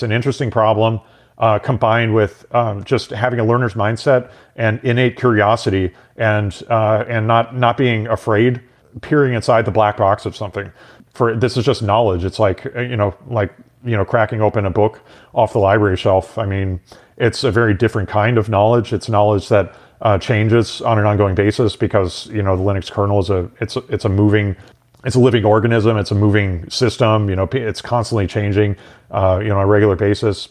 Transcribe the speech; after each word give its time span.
it's 0.00 0.02
an 0.02 0.12
interesting 0.12 0.50
problem 0.50 0.98
uh, 1.36 1.58
combined 1.58 2.14
with 2.14 2.46
um, 2.54 2.82
just 2.84 3.10
having 3.10 3.38
a 3.38 3.44
learner's 3.44 3.74
mindset 3.74 4.30
and 4.56 4.80
innate 4.82 5.18
curiosity 5.18 5.92
and 6.16 6.62
uh, 6.70 7.04
and 7.06 7.26
not 7.26 7.54
not 7.54 7.76
being 7.76 8.06
afraid 8.06 8.62
peering 9.02 9.34
inside 9.34 9.66
the 9.66 9.70
black 9.70 9.98
box 9.98 10.24
of 10.24 10.34
something. 10.34 10.72
For 11.12 11.36
this 11.36 11.58
is 11.58 11.66
just 11.66 11.82
knowledge. 11.82 12.24
It's 12.24 12.38
like 12.38 12.64
uh, 12.74 12.80
you 12.80 12.96
know 12.96 13.14
like 13.26 13.52
you 13.84 13.94
know 13.94 14.06
cracking 14.06 14.40
open 14.40 14.64
a 14.64 14.70
book 14.70 15.02
off 15.34 15.52
the 15.52 15.58
library 15.58 15.98
shelf. 15.98 16.38
I 16.38 16.46
mean 16.46 16.80
it's 17.18 17.44
a 17.44 17.50
very 17.50 17.74
different 17.74 18.08
kind 18.08 18.38
of 18.38 18.48
knowledge. 18.48 18.94
It's 18.94 19.10
knowledge 19.10 19.50
that 19.50 19.76
uh, 20.00 20.16
changes 20.16 20.80
on 20.80 20.98
an 20.98 21.04
ongoing 21.04 21.34
basis 21.34 21.76
because 21.76 22.26
you 22.28 22.42
know 22.42 22.56
the 22.56 22.62
linux 22.62 22.90
kernel 22.90 23.18
is 23.20 23.28
a 23.28 23.50
it's 23.60 23.76
it's 23.90 24.06
a 24.06 24.08
moving 24.08 24.56
it's 25.04 25.16
a 25.16 25.20
living 25.20 25.44
organism 25.44 25.96
it's 25.96 26.10
a 26.10 26.14
moving 26.14 26.68
system 26.70 27.28
you 27.30 27.36
know 27.36 27.48
it's 27.52 27.80
constantly 27.80 28.26
changing 28.26 28.76
uh, 29.10 29.38
you 29.42 29.48
know 29.48 29.58
on 29.58 29.64
a 29.64 29.66
regular 29.66 29.96
basis 29.96 30.48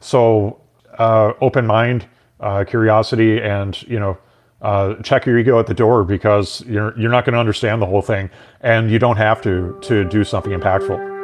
so 0.00 0.60
uh, 0.98 1.32
open 1.40 1.66
mind, 1.66 2.06
uh, 2.40 2.64
curiosity, 2.64 3.40
and 3.40 3.80
you 3.82 3.98
know, 3.98 4.18
uh, 4.62 4.94
check 5.02 5.26
your 5.26 5.38
ego 5.38 5.58
at 5.58 5.66
the 5.66 5.74
door 5.74 6.04
because 6.04 6.62
you're 6.66 6.98
you're 6.98 7.10
not 7.10 7.24
going 7.24 7.34
to 7.34 7.38
understand 7.38 7.82
the 7.82 7.86
whole 7.86 8.02
thing, 8.02 8.30
and 8.60 8.90
you 8.90 8.98
don't 8.98 9.16
have 9.16 9.42
to 9.42 9.78
to 9.82 10.04
do 10.04 10.24
something 10.24 10.52
impactful. 10.52 11.14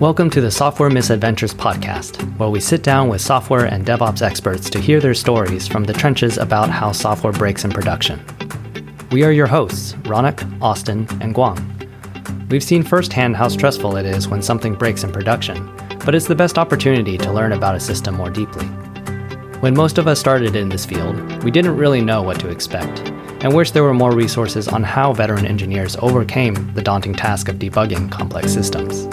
Welcome 0.00 0.30
to 0.30 0.40
the 0.40 0.50
Software 0.50 0.90
Misadventures 0.90 1.52
podcast, 1.52 2.22
where 2.38 2.50
we 2.50 2.60
sit 2.60 2.84
down 2.84 3.08
with 3.08 3.20
software 3.20 3.64
and 3.64 3.84
DevOps 3.84 4.22
experts 4.22 4.70
to 4.70 4.80
hear 4.80 5.00
their 5.00 5.14
stories 5.14 5.66
from 5.66 5.84
the 5.84 5.92
trenches 5.92 6.38
about 6.38 6.70
how 6.70 6.92
software 6.92 7.32
breaks 7.32 7.64
in 7.64 7.70
production. 7.70 8.20
We 9.10 9.24
are 9.24 9.32
your 9.32 9.46
hosts, 9.46 9.94
Ronak, 10.02 10.46
Austin, 10.60 11.06
and 11.22 11.34
Guang. 11.34 11.58
We've 12.50 12.62
seen 12.62 12.82
firsthand 12.82 13.36
how 13.36 13.48
stressful 13.48 13.96
it 13.96 14.04
is 14.04 14.28
when 14.28 14.42
something 14.42 14.74
breaks 14.74 15.02
in 15.02 15.10
production, 15.10 15.66
but 16.04 16.14
it's 16.14 16.26
the 16.26 16.34
best 16.34 16.58
opportunity 16.58 17.16
to 17.16 17.32
learn 17.32 17.52
about 17.52 17.74
a 17.74 17.80
system 17.80 18.16
more 18.16 18.28
deeply. 18.28 18.66
When 19.60 19.74
most 19.74 19.96
of 19.96 20.08
us 20.08 20.20
started 20.20 20.56
in 20.56 20.68
this 20.68 20.84
field, 20.84 21.42
we 21.42 21.50
didn't 21.50 21.78
really 21.78 22.02
know 22.02 22.20
what 22.20 22.38
to 22.40 22.50
expect, 22.50 23.00
and 23.42 23.54
wish 23.54 23.70
there 23.70 23.82
were 23.82 23.94
more 23.94 24.12
resources 24.12 24.68
on 24.68 24.82
how 24.82 25.14
veteran 25.14 25.46
engineers 25.46 25.96
overcame 26.00 26.74
the 26.74 26.82
daunting 26.82 27.14
task 27.14 27.48
of 27.48 27.56
debugging 27.56 28.10
complex 28.10 28.52
systems. 28.52 29.04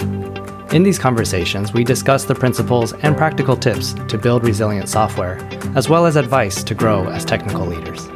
In 0.73 0.84
these 0.84 1.00
conversations, 1.00 1.72
we 1.72 1.86
discuss 1.86 2.25
the 2.25 2.36
principles 2.36 2.91
and 2.91 3.16
practical 3.16 3.56
tips 3.56 3.94
to 4.09 4.17
build 4.17 4.44
resilient 4.44 4.89
software, 4.89 5.38
as 5.73 5.88
well 5.88 6.06
as 6.06 6.17
advice 6.17 6.66
to 6.66 6.75
grow 6.75 7.08
as 7.08 7.23
technical 7.23 7.66
leaders. 7.66 8.09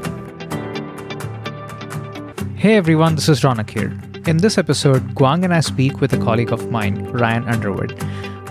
Hey 2.60 2.76
everyone, 2.76 3.16
this 3.16 3.30
is 3.30 3.40
Ronak 3.40 3.70
here. 3.70 3.98
In 4.28 4.36
this 4.36 4.58
episode, 4.58 5.16
Guang 5.16 5.46
and 5.46 5.54
I 5.54 5.62
speak 5.62 6.02
with 6.02 6.12
a 6.12 6.18
colleague 6.18 6.52
of 6.52 6.70
mine, 6.70 7.06
Ryan 7.06 7.48
Underwood, 7.48 7.98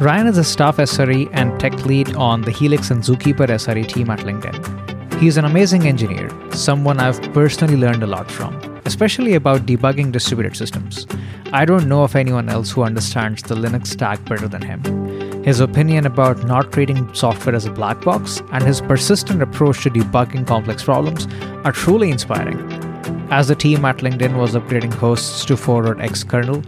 Ryan 0.00 0.28
is 0.28 0.38
a 0.38 0.44
staff 0.44 0.78
SRE 0.78 1.28
and 1.34 1.60
tech 1.60 1.84
lead 1.84 2.16
on 2.16 2.40
the 2.40 2.50
Helix 2.50 2.90
and 2.90 3.02
Zookeeper 3.02 3.46
SRE 3.46 3.86
team 3.86 4.08
at 4.08 4.20
LinkedIn. 4.20 5.20
He's 5.20 5.36
an 5.36 5.44
amazing 5.44 5.86
engineer, 5.86 6.30
someone 6.52 7.00
I've 7.00 7.20
personally 7.34 7.76
learned 7.76 8.02
a 8.02 8.06
lot 8.06 8.30
from, 8.30 8.54
especially 8.86 9.34
about 9.34 9.66
debugging 9.66 10.10
distributed 10.10 10.56
systems. 10.56 11.06
I 11.52 11.66
don't 11.66 11.86
know 11.86 12.02
of 12.02 12.16
anyone 12.16 12.48
else 12.48 12.70
who 12.70 12.84
understands 12.84 13.42
the 13.42 13.56
Linux 13.56 13.88
stack 13.88 14.24
better 14.24 14.48
than 14.48 14.62
him. 14.62 15.44
His 15.44 15.60
opinion 15.60 16.06
about 16.06 16.44
not 16.44 16.72
treating 16.72 17.12
software 17.12 17.54
as 17.54 17.66
a 17.66 17.72
black 17.72 18.00
box 18.00 18.40
and 18.52 18.64
his 18.64 18.80
persistent 18.80 19.42
approach 19.42 19.82
to 19.82 19.90
debugging 19.90 20.46
complex 20.46 20.82
problems 20.82 21.28
are 21.66 21.72
truly 21.72 22.10
inspiring. 22.10 22.87
As 23.30 23.48
the 23.48 23.54
team 23.54 23.84
at 23.84 23.98
LinkedIn 23.98 24.36
was 24.36 24.54
upgrading 24.54 24.94
hosts 24.94 25.44
to 25.44 25.56
forward 25.56 26.00
X 26.00 26.24
kernel, 26.24 26.62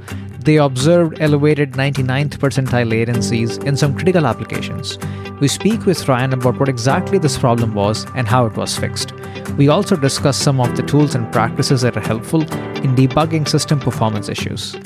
they 0.45 0.57
observed 0.57 1.21
elevated 1.21 1.73
99th 1.73 2.39
percentile 2.39 2.91
latencies 2.91 3.63
in 3.65 3.77
some 3.77 3.95
critical 3.95 4.27
applications. 4.27 4.99
We 5.41 5.49
speak 5.49 5.87
with 5.87 6.07
Ryan 6.09 6.33
about 6.33 6.59
what 6.59 6.69
exactly 6.69 7.19
this 7.19 7.39
problem 7.39 7.75
was 7.75 8.07
and 8.15 8.29
how 8.29 8.47
it 8.47 8.57
was 8.57 8.77
fixed. 8.77 9.13
We 9.57 9.69
also 9.69 9.97
discuss 9.97 10.37
some 10.37 10.61
of 10.61 10.77
the 10.77 10.83
tools 10.83 11.15
and 11.15 11.31
practices 11.33 11.83
that 11.83 11.97
are 11.97 12.01
helpful 12.01 12.43
in 12.43 12.95
debugging 12.95 13.49
system 13.49 13.81
performance 13.81 14.29
issues. 14.29 14.77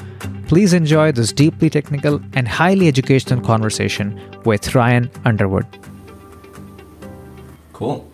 Please 0.48 0.72
enjoy 0.72 1.12
this 1.12 1.32
deeply 1.32 1.70
technical 1.70 2.20
and 2.34 2.46
highly 2.46 2.86
educational 2.86 3.40
conversation 3.40 4.20
with 4.44 4.74
Ryan 4.74 5.10
Underwood. 5.24 5.66
Cool. 7.72 8.08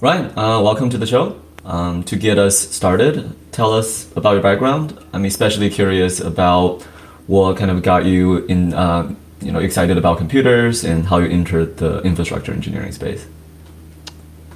Ryan, 0.00 0.26
uh, 0.38 0.60
welcome 0.60 0.90
to 0.90 0.98
the 0.98 1.06
show. 1.06 1.40
Um, 1.70 2.02
to 2.04 2.16
get 2.16 2.36
us 2.36 2.58
started, 2.58 3.32
tell 3.52 3.72
us 3.72 4.10
about 4.16 4.32
your 4.32 4.42
background. 4.42 4.98
I'm 5.12 5.24
especially 5.24 5.70
curious 5.70 6.18
about 6.18 6.82
what 7.28 7.58
kind 7.58 7.70
of 7.70 7.84
got 7.84 8.06
you 8.06 8.38
in, 8.46 8.74
uh, 8.74 9.14
you 9.40 9.52
know, 9.52 9.60
excited 9.60 9.96
about 9.96 10.18
computers 10.18 10.82
and 10.82 11.06
how 11.06 11.18
you 11.18 11.28
entered 11.28 11.76
the 11.76 12.00
infrastructure 12.00 12.50
engineering 12.50 12.90
space. 12.90 13.24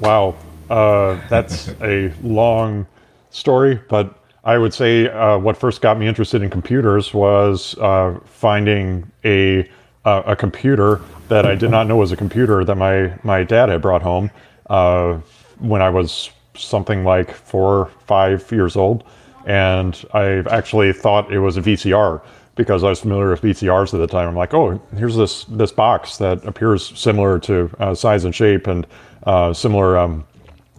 Wow, 0.00 0.34
uh, 0.68 1.20
that's 1.28 1.68
a 1.82 2.12
long 2.24 2.84
story, 3.30 3.78
but 3.88 4.18
I 4.42 4.58
would 4.58 4.74
say 4.74 5.08
uh, 5.08 5.38
what 5.38 5.56
first 5.56 5.82
got 5.82 5.96
me 5.96 6.08
interested 6.08 6.42
in 6.42 6.50
computers 6.50 7.14
was 7.14 7.78
uh, 7.78 8.18
finding 8.24 9.08
a 9.24 9.70
a 10.04 10.36
computer 10.36 11.00
that 11.28 11.46
I 11.46 11.54
did 11.54 11.70
not 11.70 11.86
know 11.86 11.96
was 11.96 12.12
a 12.12 12.16
computer 12.16 12.64
that 12.64 12.74
my 12.74 13.14
my 13.22 13.44
dad 13.44 13.68
had 13.68 13.80
brought 13.80 14.02
home 14.02 14.30
uh, 14.68 15.14
when 15.60 15.80
I 15.80 15.88
was 15.90 16.30
something 16.56 17.04
like 17.04 17.32
four, 17.32 17.90
five 18.06 18.50
years 18.50 18.76
old, 18.76 19.04
and 19.46 20.04
I 20.12 20.42
actually 20.50 20.92
thought 20.92 21.32
it 21.32 21.40
was 21.40 21.56
a 21.56 21.62
VCR 21.62 22.22
because 22.56 22.84
I 22.84 22.88
was 22.88 23.00
familiar 23.00 23.30
with 23.30 23.42
VCRs 23.42 23.94
at 23.94 23.98
the 23.98 24.06
time. 24.06 24.28
I'm 24.28 24.36
like, 24.36 24.54
oh, 24.54 24.80
here's 24.96 25.16
this 25.16 25.44
this 25.44 25.72
box 25.72 26.18
that 26.18 26.44
appears 26.44 26.96
similar 26.98 27.38
to 27.40 27.70
uh, 27.78 27.94
size 27.94 28.24
and 28.24 28.34
shape 28.34 28.66
and 28.66 28.86
uh, 29.24 29.52
similar 29.52 29.98
um, 29.98 30.24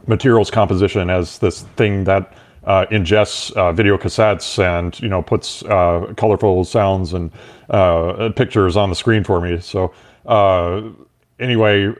materials 0.07 0.49
composition 0.49 1.09
as 1.09 1.39
this 1.39 1.63
thing 1.75 2.03
that 2.05 2.33
uh, 2.63 2.85
ingests 2.91 3.51
uh, 3.53 3.71
video 3.71 3.97
cassettes 3.97 4.57
and 4.63 4.99
you 4.99 5.09
know 5.09 5.21
puts 5.21 5.63
uh, 5.63 6.13
colorful 6.17 6.63
sounds 6.63 7.13
and 7.13 7.31
uh, 7.69 8.29
pictures 8.35 8.77
on 8.77 8.89
the 8.89 8.95
screen 8.95 9.23
for 9.23 9.41
me. 9.41 9.59
So 9.59 9.93
anyway, 11.39 11.93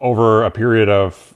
over 0.00 0.44
a 0.44 0.50
period 0.50 0.88
of 0.88 1.34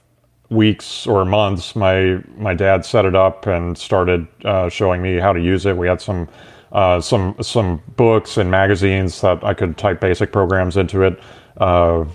weeks 0.53 1.07
or 1.07 1.25
months, 1.25 1.75
my 1.75 2.21
my 2.37 2.53
dad 2.53 2.85
set 2.85 3.05
it 3.05 3.15
up 3.15 3.47
and 3.47 3.77
started 3.77 4.27
uh, 4.45 4.69
showing 4.69 5.01
me 5.01 5.17
how 5.17 5.33
to 5.33 5.41
use 5.41 5.65
it. 5.65 5.75
We 5.75 5.87
had 5.87 6.01
some 6.01 6.29
uh, 6.71 7.01
some 7.01 7.35
some 7.41 7.81
books 7.95 8.37
and 8.37 8.49
magazines 8.49 9.21
that 9.21 9.43
I 9.43 9.53
could 9.53 9.77
type 9.77 9.99
basic 9.99 10.31
programs 10.31 10.77
into 10.77 11.03
it. 11.03 11.19
Uh, 11.57 12.05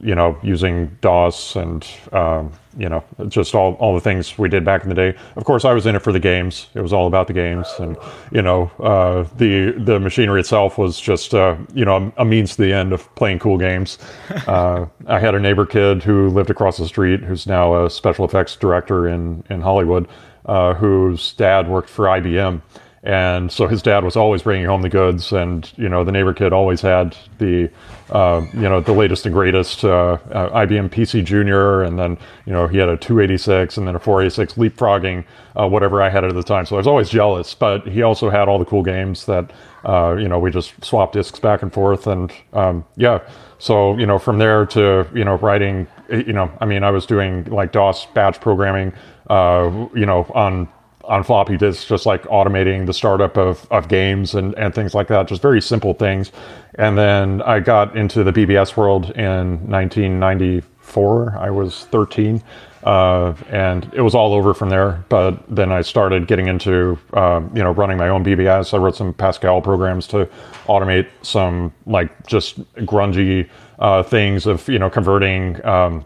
you 0.00 0.14
know, 0.14 0.36
using 0.42 0.96
DOS 1.00 1.56
and 1.56 1.86
um, 2.12 2.52
you 2.76 2.88
know 2.88 3.04
just 3.28 3.54
all, 3.54 3.74
all 3.74 3.94
the 3.94 4.00
things 4.00 4.36
we 4.38 4.48
did 4.48 4.64
back 4.64 4.82
in 4.82 4.88
the 4.88 4.94
day. 4.94 5.14
Of 5.36 5.44
course, 5.44 5.64
I 5.64 5.72
was 5.72 5.86
in 5.86 5.94
it 5.96 6.02
for 6.02 6.12
the 6.12 6.20
games. 6.20 6.68
It 6.74 6.80
was 6.80 6.92
all 6.92 7.06
about 7.06 7.26
the 7.26 7.32
games, 7.32 7.68
and 7.78 7.96
you 8.30 8.42
know 8.42 8.70
uh, 8.80 9.24
the 9.36 9.72
the 9.72 9.98
machinery 9.98 10.40
itself 10.40 10.78
was 10.78 11.00
just 11.00 11.34
uh, 11.34 11.56
you 11.74 11.84
know 11.84 12.12
a 12.16 12.24
means 12.24 12.56
to 12.56 12.62
the 12.62 12.72
end 12.72 12.92
of 12.92 13.12
playing 13.14 13.38
cool 13.38 13.58
games. 13.58 13.98
Uh, 14.46 14.86
I 15.06 15.18
had 15.18 15.34
a 15.34 15.40
neighbor 15.40 15.66
kid 15.66 16.02
who 16.02 16.28
lived 16.28 16.50
across 16.50 16.76
the 16.76 16.86
street, 16.86 17.20
who's 17.20 17.46
now 17.46 17.84
a 17.84 17.90
special 17.90 18.24
effects 18.24 18.54
director 18.54 19.08
in 19.08 19.42
in 19.50 19.60
Hollywood, 19.60 20.06
uh, 20.44 20.74
whose 20.74 21.32
dad 21.32 21.68
worked 21.68 21.88
for 21.88 22.04
IBM 22.04 22.60
and 23.06 23.52
so 23.52 23.68
his 23.68 23.82
dad 23.82 24.02
was 24.02 24.16
always 24.16 24.42
bringing 24.42 24.66
home 24.66 24.82
the 24.82 24.88
goods 24.88 25.32
and 25.32 25.72
you 25.76 25.88
know 25.88 26.02
the 26.02 26.10
neighbor 26.10 26.34
kid 26.34 26.52
always 26.52 26.80
had 26.80 27.16
the 27.38 27.70
uh, 28.10 28.44
you 28.52 28.62
know 28.62 28.80
the 28.80 28.92
latest 28.92 29.24
and 29.26 29.32
greatest 29.32 29.84
uh, 29.84 30.18
uh, 30.32 30.66
IBM 30.66 30.90
PC 30.90 31.24
Junior 31.24 31.84
and 31.84 31.96
then 32.00 32.18
you 32.46 32.52
know 32.52 32.66
he 32.66 32.78
had 32.78 32.88
a 32.88 32.96
286 32.96 33.76
and 33.76 33.86
then 33.86 33.94
a 33.94 34.00
486 34.00 34.54
leapfrogging 34.54 35.24
uh, 35.54 35.68
whatever 35.68 36.02
I 36.02 36.08
had 36.08 36.24
at 36.24 36.34
the 36.34 36.42
time. 36.42 36.66
So 36.66 36.74
I 36.74 36.78
was 36.78 36.88
always 36.88 37.08
jealous 37.08 37.54
but 37.54 37.86
he 37.86 38.02
also 38.02 38.28
had 38.28 38.48
all 38.48 38.58
the 38.58 38.64
cool 38.64 38.82
games 38.82 39.24
that 39.26 39.52
uh, 39.84 40.16
you 40.18 40.28
know 40.28 40.40
we 40.40 40.50
just 40.50 40.84
swapped 40.84 41.12
discs 41.12 41.38
back 41.38 41.62
and 41.62 41.72
forth 41.72 42.08
and 42.08 42.32
um, 42.54 42.84
yeah. 42.96 43.20
So 43.58 43.96
you 43.96 44.06
know 44.06 44.18
from 44.18 44.38
there 44.38 44.66
to 44.66 45.06
you 45.14 45.24
know 45.24 45.36
writing 45.36 45.86
you 46.10 46.32
know 46.32 46.50
I 46.60 46.64
mean 46.66 46.82
I 46.82 46.90
was 46.90 47.06
doing 47.06 47.44
like 47.44 47.70
DOS 47.70 48.06
batch 48.06 48.40
programming 48.40 48.92
uh, 49.30 49.88
you 49.94 50.06
know 50.06 50.28
on 50.34 50.68
on 51.06 51.22
floppy 51.22 51.56
disks, 51.56 51.84
just 51.84 52.06
like 52.06 52.22
automating 52.24 52.86
the 52.86 52.92
startup 52.92 53.36
of, 53.36 53.66
of 53.70 53.88
games 53.88 54.34
and, 54.34 54.54
and 54.58 54.74
things 54.74 54.94
like 54.94 55.08
that, 55.08 55.28
just 55.28 55.42
very 55.42 55.62
simple 55.62 55.94
things. 55.94 56.32
And 56.74 56.98
then 56.98 57.42
I 57.42 57.60
got 57.60 57.96
into 57.96 58.24
the 58.24 58.32
BBS 58.32 58.76
world 58.76 59.10
in 59.10 59.70
1994. 59.70 61.38
I 61.38 61.50
was 61.50 61.86
13. 61.86 62.42
Uh, 62.86 63.34
and 63.50 63.92
it 63.94 64.02
was 64.02 64.14
all 64.14 64.32
over 64.32 64.54
from 64.54 64.68
there. 64.68 65.04
But 65.08 65.42
then 65.52 65.72
I 65.72 65.82
started 65.82 66.28
getting 66.28 66.46
into, 66.46 66.96
uh, 67.14 67.40
you 67.52 67.62
know, 67.62 67.72
running 67.72 67.98
my 67.98 68.08
own 68.08 68.24
BBS. 68.24 68.72
I 68.72 68.76
wrote 68.76 68.94
some 68.94 69.12
Pascal 69.12 69.60
programs 69.60 70.06
to 70.08 70.28
automate 70.66 71.08
some 71.22 71.72
like 71.86 72.28
just 72.28 72.60
grungy 72.86 73.48
uh, 73.80 74.04
things 74.04 74.46
of, 74.46 74.68
you 74.68 74.78
know, 74.78 74.88
converting 74.88 75.64
um, 75.66 76.04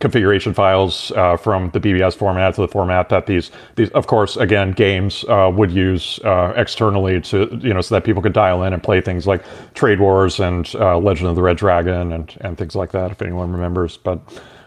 configuration 0.00 0.54
files 0.54 1.12
uh, 1.12 1.36
from 1.36 1.70
the 1.70 1.80
BBS 1.80 2.16
format 2.16 2.54
to 2.54 2.62
the 2.62 2.68
format 2.68 3.08
that 3.10 3.26
these, 3.26 3.50
these 3.76 3.90
of 3.90 4.06
course, 4.06 4.36
again, 4.36 4.72
games 4.72 5.24
uh, 5.28 5.50
would 5.54 5.70
use 5.70 6.18
uh, 6.24 6.52
externally 6.56 7.20
to, 7.20 7.58
you 7.62 7.72
know, 7.72 7.80
so 7.80 7.94
that 7.94 8.04
people 8.04 8.22
could 8.22 8.32
dial 8.32 8.62
in 8.64 8.72
and 8.72 8.82
play 8.82 9.00
things 9.00 9.26
like 9.26 9.44
Trade 9.74 10.00
Wars 10.00 10.40
and 10.40 10.70
uh, 10.76 10.98
Legend 10.98 11.28
of 11.28 11.36
the 11.36 11.42
Red 11.42 11.58
Dragon 11.58 12.12
and, 12.12 12.36
and 12.40 12.58
things 12.58 12.74
like 12.74 12.92
that, 12.92 13.10
if 13.10 13.22
anyone 13.22 13.52
remembers. 13.52 13.98
But 13.98 14.20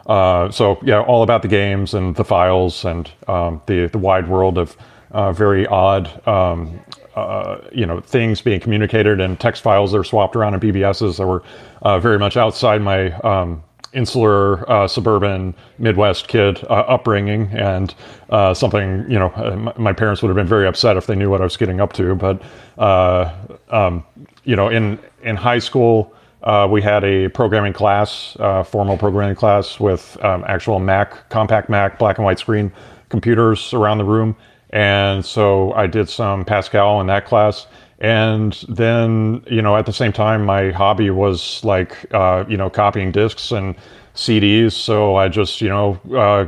uh, 0.06 0.52
so, 0.52 0.80
yeah, 0.84 1.02
all 1.02 1.24
about 1.24 1.42
the 1.42 1.48
games 1.48 1.94
and 1.94 2.16
the 2.16 2.24
files 2.24 2.86
and 2.86 3.10
um, 3.28 3.62
the, 3.66 3.88
the 3.88 3.98
wide 3.98 4.30
world 4.30 4.58
of 4.58 4.78
uh, 5.12 5.32
very 5.32 5.66
odd 5.68 6.28
um, 6.28 6.80
uh, 7.16 7.60
you 7.72 7.86
know 7.86 8.00
things 8.02 8.42
being 8.42 8.60
communicated 8.60 9.22
and 9.22 9.40
text 9.40 9.62
files 9.62 9.92
that 9.92 10.00
are 10.00 10.04
swapped 10.04 10.36
around 10.36 10.56
in 10.56 10.60
BBSs 10.60 11.18
that 11.18 11.28
were 11.28 11.44
uh, 11.84 12.00
very 12.00 12.18
much 12.18 12.38
outside 12.38 12.82
my 12.82 13.12
um, 13.20 13.64
insular 13.94 14.70
uh, 14.70 14.88
suburban 14.88 15.54
Midwest 15.78 16.28
kid 16.28 16.64
uh, 16.66 16.86
upbringing 16.88 17.50
and 17.54 17.94
uh, 18.30 18.54
something 18.54 19.06
you 19.10 19.20
know 19.20 19.28
uh, 19.36 19.74
my 19.78 19.94
parents 19.94 20.22
would 20.22 20.30
have 20.30 20.36
been 20.36 20.48
very 20.48 20.68
upset 20.68 20.98
if 20.98 21.08
they 21.08 21.16
knew 21.16 21.30
what 21.30 21.42
I 21.42 21.44
was 21.44 21.58
getting 21.58 21.80
up 21.80 21.94
to. 21.94 22.16
But 22.16 22.42
um, 23.70 24.04
you 24.44 24.56
know 24.56 24.70
in 24.70 25.00
in 25.22 25.36
high 25.36 25.60
school. 25.60 26.14
we 26.70 26.82
had 26.82 27.04
a 27.04 27.30
programming 27.30 27.74
class, 27.74 28.36
formal 28.66 28.98
programming 28.98 29.36
class 29.36 29.80
with 29.80 30.18
um, 30.24 30.44
actual 30.48 30.80
Mac, 30.80 31.30
compact 31.30 31.70
Mac, 31.70 31.98
black 31.98 32.18
and 32.18 32.26
white 32.26 32.40
screen 32.40 32.72
computers 33.10 33.74
around 33.74 34.00
the 34.00 34.04
room 34.06 34.36
and 34.74 35.24
so 35.24 35.72
I 35.74 35.86
did 35.86 36.10
some 36.10 36.44
Pascal 36.44 37.00
in 37.00 37.06
that 37.08 37.26
class. 37.26 37.68
And 38.04 38.54
then, 38.68 39.42
you 39.50 39.62
know, 39.62 39.78
at 39.78 39.86
the 39.86 39.94
same 39.94 40.12
time, 40.12 40.46
my 40.46 40.72
hobby 40.72 41.10
was 41.10 41.64
like, 41.64 42.14
uh, 42.14 42.44
you 42.50 42.58
know, 42.58 42.70
copying 42.70 43.14
discs 43.14 43.54
and 43.54 43.76
CDs. 44.14 44.74
So 44.74 45.16
I 45.16 45.30
just, 45.30 45.62
you 45.62 45.70
know, 45.70 45.98
uh, 46.14 46.46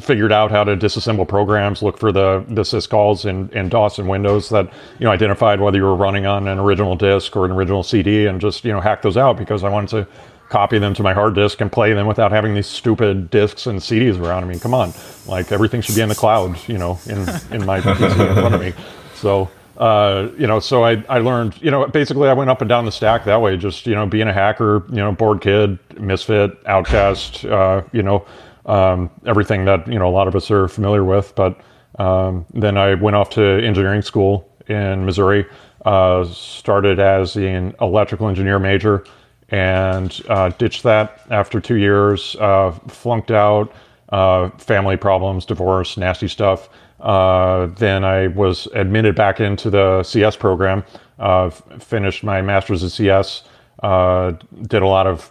figured 0.00 0.32
out 0.32 0.50
how 0.50 0.64
to 0.64 0.76
disassemble 0.76 1.28
programs, 1.28 1.82
look 1.82 1.98
for 1.98 2.10
the, 2.10 2.44
the 2.48 2.62
syscalls 2.62 3.24
in, 3.24 3.48
in 3.56 3.68
DOS 3.68 4.00
and 4.00 4.08
Windows 4.08 4.48
that, 4.48 4.72
you 4.98 5.04
know, 5.04 5.12
identified 5.12 5.60
whether 5.60 5.78
you 5.78 5.84
were 5.84 5.94
running 5.94 6.26
on 6.26 6.48
an 6.48 6.58
original 6.58 6.96
disk 6.96 7.36
or 7.36 7.44
an 7.44 7.52
original 7.52 7.84
CD 7.84 8.26
and 8.26 8.40
just, 8.40 8.64
you 8.64 8.72
know, 8.72 8.80
hack 8.80 9.02
those 9.02 9.16
out 9.16 9.36
because 9.36 9.62
I 9.62 9.68
wanted 9.68 9.90
to 9.90 10.08
copy 10.48 10.80
them 10.80 10.94
to 10.94 11.02
my 11.04 11.12
hard 11.12 11.36
disk 11.36 11.60
and 11.60 11.70
play 11.70 11.92
them 11.92 12.08
without 12.08 12.32
having 12.32 12.54
these 12.54 12.66
stupid 12.66 13.30
discs 13.30 13.68
and 13.68 13.78
CDs 13.78 14.20
around. 14.20 14.42
I 14.42 14.48
mean, 14.48 14.58
come 14.58 14.74
on, 14.74 14.92
like 15.28 15.52
everything 15.52 15.80
should 15.80 15.94
be 15.94 16.02
in 16.02 16.08
the 16.08 16.16
cloud, 16.16 16.58
you 16.68 16.76
know, 16.76 16.98
in 17.06 17.20
in 17.52 17.64
my 17.64 17.80
PC 17.80 18.28
in 18.28 18.34
front 18.34 18.54
of 18.56 18.60
me. 18.60 18.72
So. 19.14 19.48
Uh, 19.76 20.28
you 20.36 20.46
know, 20.46 20.60
so 20.60 20.84
I, 20.84 21.02
I 21.08 21.18
learned, 21.18 21.60
you 21.62 21.70
know, 21.70 21.86
basically 21.86 22.28
I 22.28 22.34
went 22.34 22.50
up 22.50 22.60
and 22.60 22.68
down 22.68 22.84
the 22.84 22.92
stack 22.92 23.24
that 23.24 23.40
way, 23.40 23.56
just, 23.56 23.86
you 23.86 23.94
know, 23.94 24.06
being 24.06 24.28
a 24.28 24.32
hacker, 24.32 24.84
you 24.90 24.96
know, 24.96 25.12
bored 25.12 25.40
kid, 25.40 25.78
misfit, 25.98 26.56
outcast, 26.66 27.44
uh, 27.46 27.82
you 27.92 28.02
know, 28.02 28.26
um, 28.66 29.10
everything 29.26 29.64
that, 29.64 29.86
you 29.88 29.98
know, 29.98 30.08
a 30.08 30.12
lot 30.12 30.28
of 30.28 30.36
us 30.36 30.50
are 30.50 30.68
familiar 30.68 31.04
with. 31.04 31.34
But 31.34 31.60
um, 31.98 32.44
then 32.52 32.76
I 32.76 32.94
went 32.94 33.16
off 33.16 33.30
to 33.30 33.42
engineering 33.42 34.02
school 34.02 34.48
in 34.68 35.04
Missouri, 35.04 35.46
uh, 35.84 36.24
started 36.24 36.98
as 37.00 37.36
an 37.36 37.74
electrical 37.80 38.28
engineer 38.28 38.58
major, 38.58 39.04
and 39.48 40.20
uh, 40.28 40.50
ditched 40.50 40.82
that 40.82 41.20
after 41.30 41.60
two 41.60 41.76
years, 41.76 42.36
uh, 42.36 42.72
flunked 42.88 43.30
out, 43.30 43.72
uh, 44.10 44.50
family 44.58 44.96
problems, 44.96 45.44
divorce, 45.44 45.96
nasty 45.96 46.28
stuff. 46.28 46.68
Uh, 47.02 47.66
then 47.66 48.04
I 48.04 48.28
was 48.28 48.66
admitted 48.74 49.14
back 49.14 49.40
into 49.40 49.70
the 49.70 50.02
CS 50.02 50.36
program, 50.36 50.84
uh, 51.18 51.50
finished 51.50 52.24
my 52.24 52.40
master's 52.40 52.82
in 52.82 52.90
CS, 52.90 53.44
uh, 53.82 54.32
did 54.62 54.82
a 54.82 54.86
lot 54.86 55.06
of 55.06 55.30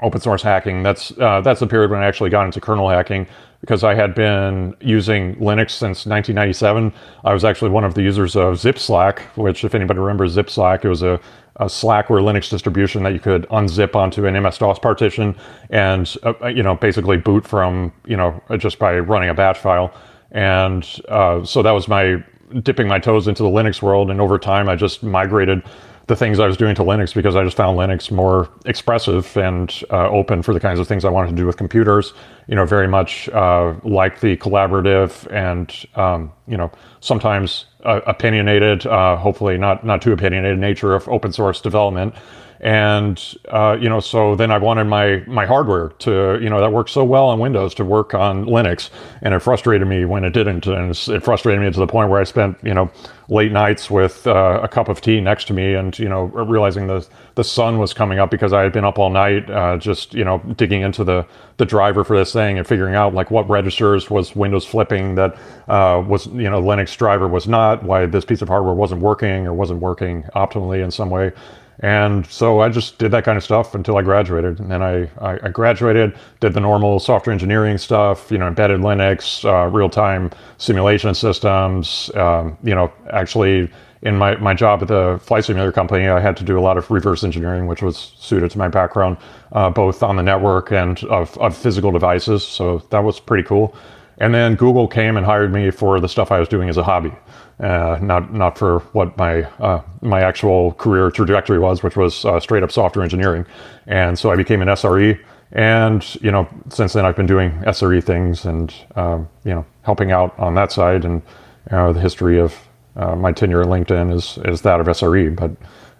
open 0.00 0.20
source 0.20 0.42
hacking. 0.42 0.82
That's 0.82 1.08
that's 1.08 1.60
the 1.60 1.66
period 1.66 1.90
when 1.90 2.00
I 2.00 2.06
actually 2.06 2.30
got 2.30 2.44
into 2.44 2.60
kernel 2.60 2.88
hacking 2.88 3.26
because 3.60 3.82
I 3.82 3.94
had 3.94 4.14
been 4.14 4.76
using 4.80 5.34
Linux 5.36 5.70
since 5.70 6.06
1997. 6.06 6.92
I 7.24 7.32
was 7.32 7.44
actually 7.44 7.70
one 7.70 7.84
of 7.84 7.94
the 7.94 8.02
users 8.02 8.36
of 8.36 8.54
ZipSlack, 8.54 9.20
which, 9.36 9.64
if 9.64 9.74
anybody 9.74 9.98
remembers 9.98 10.36
ZipSlack, 10.36 10.84
it 10.84 10.88
was 10.88 11.02
a 11.02 11.20
a 11.58 11.64
Slackware 11.64 12.22
Linux 12.22 12.48
distribution 12.48 13.02
that 13.02 13.12
you 13.12 13.18
could 13.18 13.48
unzip 13.48 13.96
onto 13.96 14.26
an 14.26 14.40
MS-DOS 14.40 14.78
partition 14.78 15.36
and 15.70 16.16
uh, 16.22 16.32
uh, 16.42 16.46
you 16.46 16.62
know 16.62 16.76
basically 16.76 17.16
boot 17.16 17.46
from 17.46 17.92
you 18.06 18.16
know 18.16 18.40
just 18.58 18.78
by 18.78 18.98
running 18.98 19.28
a 19.28 19.34
batch 19.34 19.58
file. 19.58 19.92
And 20.30 20.86
uh, 21.08 21.44
so 21.44 21.62
that 21.62 21.72
was 21.72 21.88
my 21.88 22.22
dipping 22.62 22.88
my 22.88 22.98
toes 22.98 23.28
into 23.28 23.42
the 23.42 23.48
Linux 23.48 23.82
world. 23.82 24.10
And 24.10 24.20
over 24.20 24.38
time, 24.38 24.68
I 24.68 24.76
just 24.76 25.02
migrated 25.02 25.62
the 26.08 26.16
things 26.16 26.40
I 26.40 26.46
was 26.46 26.56
doing 26.56 26.74
to 26.74 26.82
Linux 26.82 27.14
because 27.14 27.36
I 27.36 27.44
just 27.44 27.56
found 27.56 27.78
Linux 27.78 28.10
more 28.10 28.48
expressive 28.64 29.36
and 29.36 29.70
uh, 29.90 30.08
open 30.08 30.42
for 30.42 30.54
the 30.54 30.60
kinds 30.60 30.80
of 30.80 30.88
things 30.88 31.04
I 31.04 31.10
wanted 31.10 31.30
to 31.30 31.36
do 31.36 31.44
with 31.44 31.58
computers. 31.58 32.14
You 32.46 32.54
know, 32.54 32.64
very 32.64 32.88
much 32.88 33.28
uh, 33.28 33.74
like 33.84 34.20
the 34.20 34.38
collaborative 34.38 35.30
and 35.30 35.70
um, 35.96 36.32
you 36.46 36.56
know 36.56 36.72
sometimes 37.00 37.66
uh, 37.84 38.00
opinionated, 38.06 38.86
uh, 38.86 39.16
hopefully 39.16 39.58
not 39.58 39.84
not 39.84 40.00
too 40.00 40.12
opinionated 40.12 40.58
nature 40.58 40.94
of 40.94 41.06
open 41.08 41.32
source 41.32 41.60
development 41.60 42.14
and 42.60 43.36
uh, 43.48 43.76
you 43.80 43.88
know 43.88 44.00
so 44.00 44.34
then 44.34 44.50
i 44.50 44.58
wanted 44.58 44.84
my 44.84 45.22
my 45.26 45.46
hardware 45.46 45.90
to 45.98 46.38
you 46.42 46.50
know 46.50 46.60
that 46.60 46.72
worked 46.72 46.90
so 46.90 47.04
well 47.04 47.26
on 47.28 47.38
windows 47.38 47.74
to 47.74 47.84
work 47.84 48.14
on 48.14 48.44
linux. 48.44 48.90
And 49.22 49.34
it 49.34 49.40
frustrated 49.40 49.86
me 49.86 50.04
when 50.04 50.24
it 50.24 50.30
didn't. 50.30 50.66
And 50.66 50.90
it 50.90 51.24
frustrated 51.24 51.60
me 51.60 51.70
to 51.70 51.78
the 51.78 51.86
point 51.86 52.10
where 52.10 52.20
i 52.20 52.24
spent 52.24 52.56
you 52.62 52.74
know 52.74 52.90
late 53.28 53.52
nights 53.52 53.90
with 53.90 54.26
uh, 54.26 54.60
a 54.62 54.68
cup 54.68 54.88
of 54.88 55.00
tea 55.00 55.20
next 55.20 55.44
to 55.46 55.52
me 55.52 55.74
and 55.74 55.98
you 55.98 56.08
know 56.08 56.24
realizing 56.24 56.86
the 56.86 57.06
the 57.34 57.44
sun 57.44 57.78
was 57.78 57.92
coming 57.92 58.18
up 58.18 58.30
because 58.30 58.52
i 58.54 58.62
had 58.62 58.72
been 58.72 58.84
up 58.84 58.98
all 58.98 59.10
night 59.10 59.48
uh, 59.50 59.76
just 59.76 60.14
you 60.14 60.24
know 60.24 60.38
digging 60.56 60.80
into 60.80 61.04
the 61.04 61.26
the 61.58 61.66
driver 61.66 62.04
for 62.04 62.16
this 62.16 62.32
thing 62.32 62.56
and 62.56 62.66
figuring 62.66 62.94
out 62.94 63.12
like 63.12 63.30
what 63.30 63.48
registers 63.48 64.08
was 64.08 64.34
windows 64.34 64.64
flipping 64.64 65.14
that 65.14 65.36
uh, 65.68 66.02
was 66.06 66.26
you 66.28 66.48
know 66.48 66.62
linux 66.62 66.96
driver 66.96 67.28
was 67.28 67.46
not 67.46 67.82
why 67.82 68.06
this 68.06 68.24
piece 68.24 68.40
of 68.40 68.48
hardware 68.48 68.74
wasn't 68.74 69.00
working 69.00 69.46
or 69.46 69.52
wasn't 69.52 69.78
working 69.78 70.22
optimally 70.34 70.82
in 70.82 70.90
some 70.90 71.10
way 71.10 71.30
and 71.80 72.26
so 72.26 72.60
I 72.60 72.70
just 72.70 72.98
did 72.98 73.12
that 73.12 73.24
kind 73.24 73.38
of 73.38 73.44
stuff 73.44 73.74
until 73.74 73.96
I 73.96 74.02
graduated. 74.02 74.58
And 74.58 74.70
then 74.70 74.82
I, 74.82 75.08
I, 75.20 75.38
I 75.44 75.48
graduated, 75.48 76.16
did 76.40 76.54
the 76.54 76.60
normal 76.60 76.98
software 76.98 77.32
engineering 77.32 77.78
stuff, 77.78 78.32
you 78.32 78.38
know, 78.38 78.48
embedded 78.48 78.80
Linux, 78.80 79.44
uh, 79.44 79.68
real 79.68 79.88
time 79.88 80.30
simulation 80.56 81.14
systems. 81.14 82.10
Um, 82.14 82.58
you 82.64 82.74
know, 82.74 82.92
actually, 83.10 83.70
in 84.02 84.16
my, 84.16 84.36
my 84.36 84.54
job 84.54 84.82
at 84.82 84.88
the 84.88 85.20
flight 85.22 85.44
simulator 85.44 85.72
company, 85.72 86.08
I 86.08 86.20
had 86.20 86.36
to 86.38 86.44
do 86.44 86.58
a 86.58 86.62
lot 86.62 86.78
of 86.78 86.90
reverse 86.90 87.22
engineering, 87.22 87.66
which 87.66 87.82
was 87.82 88.12
suited 88.18 88.50
to 88.52 88.58
my 88.58 88.68
background, 88.68 89.16
uh, 89.52 89.70
both 89.70 90.02
on 90.02 90.16
the 90.16 90.22
network 90.22 90.72
and 90.72 91.02
of, 91.04 91.36
of 91.38 91.56
physical 91.56 91.90
devices. 91.92 92.44
So 92.44 92.78
that 92.90 93.00
was 93.00 93.20
pretty 93.20 93.42
cool. 93.44 93.74
And 94.18 94.34
then 94.34 94.56
Google 94.56 94.88
came 94.88 95.16
and 95.16 95.24
hired 95.24 95.52
me 95.52 95.70
for 95.70 96.00
the 96.00 96.08
stuff 96.08 96.32
I 96.32 96.40
was 96.40 96.48
doing 96.48 96.68
as 96.68 96.76
a 96.76 96.82
hobby 96.82 97.12
uh, 97.60 97.98
not 98.00 98.32
not 98.32 98.56
for 98.58 98.80
what 98.92 99.16
my 99.16 99.42
uh, 99.60 99.82
my 100.02 100.20
actual 100.20 100.72
career 100.74 101.10
trajectory 101.10 101.58
was, 101.58 101.82
which 101.82 101.96
was 101.96 102.24
uh, 102.24 102.38
straight 102.40 102.62
up 102.62 102.70
software 102.70 103.02
engineering. 103.02 103.44
And 103.86 104.18
so 104.18 104.30
I 104.30 104.36
became 104.36 104.62
an 104.62 104.68
SRE, 104.68 105.18
and 105.52 106.14
you 106.22 106.30
know 106.30 106.48
since 106.70 106.92
then 106.92 107.04
I've 107.04 107.16
been 107.16 107.26
doing 107.26 107.50
SRE 107.62 108.02
things 108.02 108.44
and 108.44 108.72
um, 108.96 109.28
you 109.44 109.52
know 109.52 109.66
helping 109.82 110.12
out 110.12 110.38
on 110.38 110.54
that 110.54 110.72
side. 110.72 111.04
And 111.04 111.22
uh, 111.70 111.92
the 111.92 112.00
history 112.00 112.38
of 112.38 112.54
uh, 112.96 113.16
my 113.16 113.32
tenure 113.32 113.62
at 113.62 113.68
LinkedIn 113.68 114.14
is 114.14 114.38
is 114.44 114.62
that 114.62 114.80
of 114.80 114.86
SRE. 114.86 115.34
But 115.34 115.50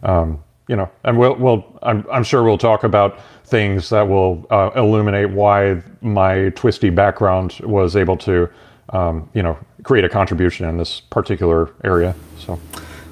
um, 0.08 0.42
you 0.68 0.76
know, 0.76 0.88
and 1.04 1.18
we'll 1.18 1.36
we'll 1.36 1.78
I'm 1.82 2.06
I'm 2.12 2.24
sure 2.24 2.44
we'll 2.44 2.58
talk 2.58 2.84
about 2.84 3.18
things 3.46 3.88
that 3.88 4.08
will 4.08 4.46
illuminate 4.76 5.30
why 5.30 5.82
my 6.02 6.50
twisty 6.50 6.90
background 6.90 7.58
was 7.64 7.96
able 7.96 8.16
to 8.18 8.48
um, 8.90 9.28
you 9.34 9.42
know, 9.42 9.58
create 9.82 10.04
a 10.04 10.08
contribution 10.08 10.68
in 10.68 10.78
this 10.78 11.00
particular 11.00 11.70
area. 11.84 12.14
So. 12.38 12.58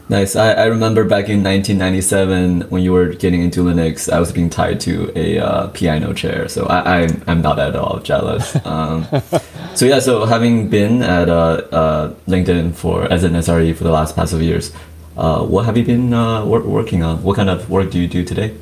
Nice. 0.08 0.36
I, 0.36 0.52
I 0.52 0.64
remember 0.66 1.02
back 1.02 1.28
in 1.28 1.42
1997 1.42 2.70
when 2.70 2.82
you 2.82 2.92
were 2.92 3.06
getting 3.08 3.42
into 3.42 3.64
Linux, 3.64 4.12
I 4.12 4.20
was 4.20 4.30
being 4.30 4.48
tied 4.48 4.78
to 4.82 5.10
a 5.16 5.38
uh, 5.40 5.66
piano 5.68 6.12
chair. 6.14 6.48
So 6.48 6.66
I, 6.66 7.00
I'm, 7.00 7.24
I'm 7.26 7.42
not 7.42 7.58
at 7.58 7.74
all 7.74 7.98
jealous. 8.00 8.56
Um, 8.66 9.06
so 9.74 9.86
yeah, 9.86 10.00
so 10.00 10.24
having 10.24 10.68
been 10.68 11.02
at 11.02 11.28
uh, 11.28 11.62
uh, 11.70 12.14
LinkedIn 12.26 12.74
for 12.74 13.04
as 13.12 13.22
an 13.22 13.32
SRE 13.34 13.74
for 13.76 13.84
the 13.84 13.90
last 13.90 14.16
past 14.16 14.32
of 14.32 14.42
years, 14.42 14.72
uh, 15.16 15.44
what 15.44 15.64
have 15.66 15.76
you 15.76 15.84
been 15.84 16.12
uh, 16.12 16.44
wor- 16.44 16.62
working 16.62 17.02
on? 17.02 17.22
What 17.22 17.36
kind 17.36 17.48
of 17.48 17.70
work 17.70 17.90
do 17.90 18.00
you 18.00 18.08
do 18.08 18.24
today? 18.24 18.56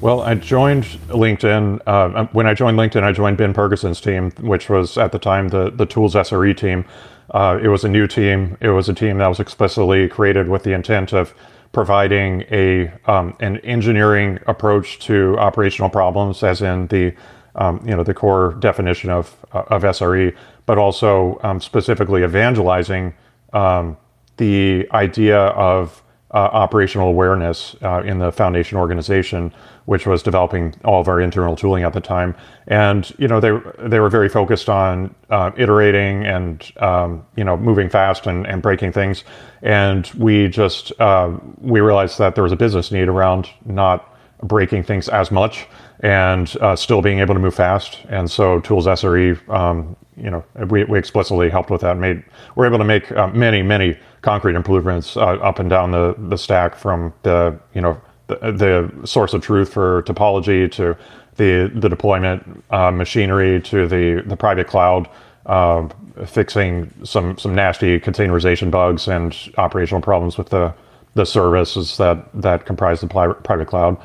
Well, 0.00 0.22
I 0.22 0.34
joined 0.34 0.84
LinkedIn. 1.08 1.82
Uh, 1.86 2.26
when 2.32 2.46
I 2.46 2.54
joined 2.54 2.78
LinkedIn, 2.78 3.02
I 3.02 3.12
joined 3.12 3.36
Ben 3.36 3.52
Purgason's 3.52 4.00
team, 4.00 4.30
which 4.40 4.70
was 4.70 4.96
at 4.96 5.12
the 5.12 5.18
time 5.18 5.48
the, 5.48 5.70
the 5.70 5.86
Tools 5.86 6.14
SRE 6.14 6.56
team. 6.56 6.84
Uh, 7.30 7.58
it 7.62 7.68
was 7.68 7.84
a 7.84 7.88
new 7.88 8.06
team. 8.06 8.56
It 8.60 8.70
was 8.70 8.88
a 8.88 8.94
team 8.94 9.18
that 9.18 9.26
was 9.26 9.40
explicitly 9.40 10.08
created 10.08 10.48
with 10.48 10.62
the 10.62 10.72
intent 10.72 11.12
of 11.12 11.34
providing 11.72 12.42
a 12.50 12.90
um, 13.06 13.36
an 13.40 13.58
engineering 13.58 14.38
approach 14.46 14.98
to 15.00 15.36
operational 15.38 15.90
problems, 15.90 16.42
as 16.42 16.62
in 16.62 16.86
the 16.88 17.14
um, 17.54 17.82
you 17.84 17.94
know 17.94 18.02
the 18.02 18.14
core 18.14 18.56
definition 18.60 19.10
of 19.10 19.36
uh, 19.52 19.64
of 19.68 19.82
SRE, 19.82 20.34
but 20.66 20.78
also 20.78 21.38
um, 21.42 21.60
specifically 21.60 22.22
evangelizing 22.22 23.14
um, 23.52 23.96
the 24.38 24.88
idea 24.92 25.38
of 25.38 26.02
uh, 26.32 26.36
operational 26.36 27.08
awareness 27.08 27.74
uh, 27.82 28.02
in 28.02 28.18
the 28.18 28.30
foundation 28.30 28.76
organization, 28.76 29.52
which 29.86 30.06
was 30.06 30.22
developing 30.22 30.74
all 30.84 31.00
of 31.00 31.08
our 31.08 31.20
internal 31.20 31.56
tooling 31.56 31.84
at 31.84 31.94
the 31.94 32.00
time. 32.00 32.34
And 32.66 33.10
you 33.18 33.28
know, 33.28 33.40
they 33.40 33.50
they 33.88 33.98
were 33.98 34.10
very 34.10 34.28
focused 34.28 34.68
on 34.68 35.14
uh, 35.30 35.52
iterating 35.56 36.26
and 36.26 36.70
um, 36.78 37.24
you 37.36 37.44
know 37.44 37.56
moving 37.56 37.88
fast 37.88 38.26
and, 38.26 38.46
and 38.46 38.60
breaking 38.60 38.92
things. 38.92 39.24
And 39.62 40.06
we 40.18 40.48
just 40.48 40.92
uh, 41.00 41.36
we 41.60 41.80
realized 41.80 42.18
that 42.18 42.34
there 42.34 42.44
was 42.44 42.52
a 42.52 42.56
business 42.56 42.92
need 42.92 43.08
around 43.08 43.48
not 43.64 44.14
breaking 44.42 44.82
things 44.82 45.08
as 45.08 45.30
much 45.30 45.66
and 46.00 46.56
uh, 46.60 46.76
still 46.76 47.02
being 47.02 47.18
able 47.18 47.34
to 47.34 47.40
move 47.40 47.54
fast. 47.54 47.98
And 48.08 48.30
so 48.30 48.60
Tools 48.60 48.86
SRE, 48.86 49.48
um, 49.48 49.96
you 50.16 50.30
know, 50.30 50.44
we, 50.68 50.84
we 50.84 50.98
explicitly 50.98 51.50
helped 51.50 51.70
with 51.70 51.80
that. 51.80 51.96
Made 51.96 52.22
we're 52.54 52.66
able 52.66 52.78
to 52.78 52.84
make 52.84 53.10
uh, 53.12 53.28
many 53.28 53.62
many 53.62 53.96
concrete 54.22 54.54
improvements 54.56 55.16
uh, 55.16 55.20
up 55.20 55.58
and 55.58 55.70
down 55.70 55.90
the 55.90 56.14
the 56.18 56.36
stack 56.36 56.74
from 56.76 57.12
the 57.22 57.58
you 57.74 57.80
know 57.80 58.00
the, 58.26 58.36
the 58.52 59.06
source 59.06 59.32
of 59.34 59.42
truth 59.42 59.72
for 59.72 60.02
topology 60.02 60.70
to 60.72 60.96
the 61.36 61.70
the 61.74 61.88
deployment 61.88 62.64
uh, 62.70 62.90
machinery 62.90 63.60
to 63.62 63.86
the 63.86 64.22
the 64.26 64.36
private 64.36 64.66
cloud. 64.66 65.08
Uh, 65.46 65.88
fixing 66.26 66.92
some 67.04 67.38
some 67.38 67.54
nasty 67.54 67.98
containerization 67.98 68.70
bugs 68.70 69.08
and 69.08 69.52
operational 69.56 70.00
problems 70.00 70.36
with 70.36 70.50
the 70.50 70.74
the 71.14 71.24
services 71.24 71.96
that 71.96 72.28
that 72.34 72.66
comprise 72.66 73.00
the 73.00 73.06
private 73.06 73.66
cloud. 73.66 73.96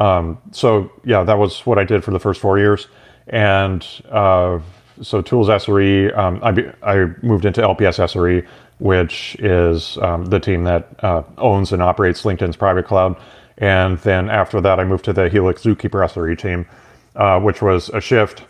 Um, 0.00 0.38
so 0.50 0.90
yeah, 1.04 1.22
that 1.24 1.38
was 1.38 1.64
what 1.66 1.78
I 1.78 1.84
did 1.84 2.02
for 2.02 2.10
the 2.10 2.18
first 2.18 2.40
four 2.40 2.58
years, 2.58 2.88
and 3.28 3.86
uh, 4.10 4.58
so 5.02 5.22
Tools 5.22 5.48
SRE. 5.48 6.16
Um, 6.16 6.40
I, 6.42 6.72
I 6.82 7.06
moved 7.22 7.44
into 7.44 7.60
LPS 7.60 7.98
SRE, 7.98 8.46
which 8.78 9.36
is 9.38 9.98
um, 9.98 10.24
the 10.26 10.40
team 10.40 10.64
that 10.64 10.88
uh, 11.04 11.22
owns 11.38 11.72
and 11.72 11.82
operates 11.82 12.22
LinkedIn's 12.22 12.56
private 12.56 12.86
cloud. 12.86 13.16
And 13.58 13.98
then 13.98 14.30
after 14.30 14.60
that, 14.62 14.80
I 14.80 14.84
moved 14.84 15.04
to 15.04 15.12
the 15.12 15.28
Helix 15.28 15.62
Zookeeper 15.62 16.02
SRE 16.08 16.38
team, 16.38 16.66
uh, 17.14 17.38
which 17.40 17.60
was 17.60 17.90
a 17.90 18.00
shift, 18.00 18.44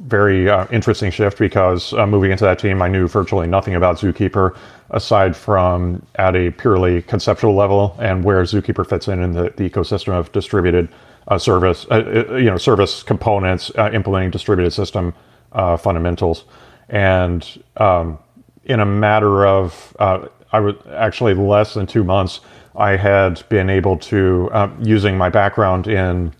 very 0.00 0.48
uh, 0.48 0.66
interesting 0.70 1.10
shift 1.10 1.38
because 1.38 1.92
uh, 1.94 2.06
moving 2.06 2.30
into 2.30 2.44
that 2.44 2.58
team, 2.58 2.82
I 2.82 2.88
knew 2.88 3.08
virtually 3.08 3.46
nothing 3.46 3.74
about 3.74 3.96
Zookeeper 3.96 4.56
aside 4.90 5.34
from 5.34 6.04
at 6.16 6.36
a 6.36 6.50
purely 6.52 7.02
conceptual 7.02 7.54
level 7.54 7.96
and 7.98 8.22
where 8.22 8.42
Zookeeper 8.42 8.88
fits 8.88 9.08
in 9.08 9.22
in 9.22 9.32
the, 9.32 9.52
the 9.56 9.68
ecosystem 9.68 10.12
of 10.12 10.30
distributed 10.32 10.88
uh, 11.28 11.38
service, 11.38 11.86
uh, 11.90 12.24
uh 12.30 12.36
you 12.36 12.44
know, 12.44 12.56
service 12.56 13.02
components 13.02 13.72
uh, 13.78 13.90
implementing 13.92 14.30
distributed 14.30 14.72
system 14.72 15.14
fundamentals. 15.78 16.44
And 16.88 17.62
um, 17.78 18.18
in 18.64 18.80
a 18.80 18.86
matter 18.86 19.46
of, 19.46 19.96
I 19.98 20.60
would 20.60 20.78
actually 20.88 21.34
less 21.34 21.74
than 21.74 21.86
two 21.86 22.04
months, 22.04 22.40
I 22.76 22.96
had 22.96 23.42
been 23.48 23.70
able 23.70 23.96
to, 23.96 24.50
using 24.82 25.16
my 25.16 25.30
background 25.30 25.88
in 25.88 26.34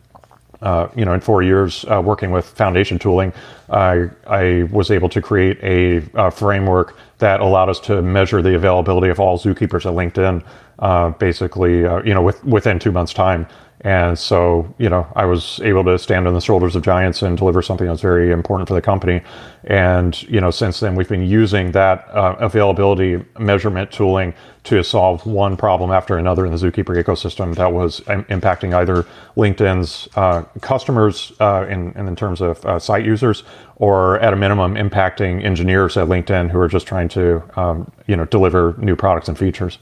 uh, 0.63 0.89
you 0.97 1.05
know, 1.05 1.13
in 1.13 1.21
four 1.21 1.43
years 1.43 1.85
uh, 1.85 2.01
working 2.01 2.31
with 2.31 2.47
foundation 2.47 2.99
tooling, 2.99 3.33
I, 3.69 4.09
I 4.27 4.69
was 4.73 4.91
able 4.91 5.09
to 5.11 5.21
create 5.21 5.59
a, 5.63 6.03
a, 6.15 6.31
framework 6.31 6.97
that 7.19 7.41
allowed 7.41 7.69
us 7.69 7.81
to 7.81 8.01
measure 8.01 8.43
the 8.43 8.55
availability 8.55 9.09
of 9.09 9.21
all 9.21 9.39
zookeepers 9.39 9.85
at 9.85 9.93
LinkedIn, 9.93 10.43
uh, 10.79 11.11
basically, 11.11 11.85
uh, 11.85 12.03
you 12.03 12.15
know, 12.15 12.23
with, 12.23 12.45
within 12.45 12.79
two 12.79 12.93
months' 12.93 13.13
time. 13.15 13.47
And 13.83 14.19
so, 14.19 14.75
you 14.79 14.89
know, 14.89 15.07
I 15.15 15.27
was 15.27 15.61
able 15.63 15.85
to 15.85 15.99
stand 15.99 16.27
on 16.27 16.35
the 16.35 16.41
shoulders 16.41 16.75
of 16.75 16.83
giants 16.83 17.23
and 17.23 17.37
deliver 17.37 17.61
something 17.61 17.87
that's 17.87 18.01
very 18.01 18.33
important 18.33 18.67
for 18.67 18.75
the 18.75 18.81
company. 18.81 19.21
And, 19.65 20.21
you 20.23 20.41
know, 20.41 20.51
since 20.51 20.81
then, 20.81 20.95
we've 20.97 21.09
been 21.09 21.27
using 21.27 21.73
that 21.73 22.09
uh, 22.09 22.37
availability 22.41 23.23
measurement 23.39 23.93
tooling 23.93 24.35
to 24.65 24.83
solve 24.83 25.25
one 25.27 25.57
problem 25.57 25.93
after 25.93 26.17
another 26.17 26.47
in 26.47 26.53
the 26.53 26.59
Zookeeper 26.59 27.01
ecosystem 27.01 27.55
that 27.55 27.73
was 27.73 28.01
um, 28.09 28.25
impacting 28.25 28.75
either 28.75 29.07
LinkedIn's 29.37 30.09
uh, 30.17 30.43
customers 30.63 31.33
uh, 31.39 31.67
in, 31.69 31.93
in 31.93 32.17
terms 32.17 32.41
of 32.41 32.65
uh, 32.65 32.79
site 32.79 33.05
users 33.05 33.45
or 33.77 34.19
at 34.21 34.33
a 34.33 34.37
minimum 34.37 34.75
impacting 34.75 35.45
engineers 35.45 35.97
at 35.97 36.09
LinkedIn 36.09 36.51
who 36.51 36.59
are 36.59 36.69
just 36.69 36.87
trying 36.87 37.09
to, 37.11 37.43
um, 37.61 37.93
you 38.07 38.17
know, 38.17 38.25
deliver 38.25 38.75
new 38.79 38.97
products 38.97 39.29
and 39.29 39.39
features. 39.39 39.79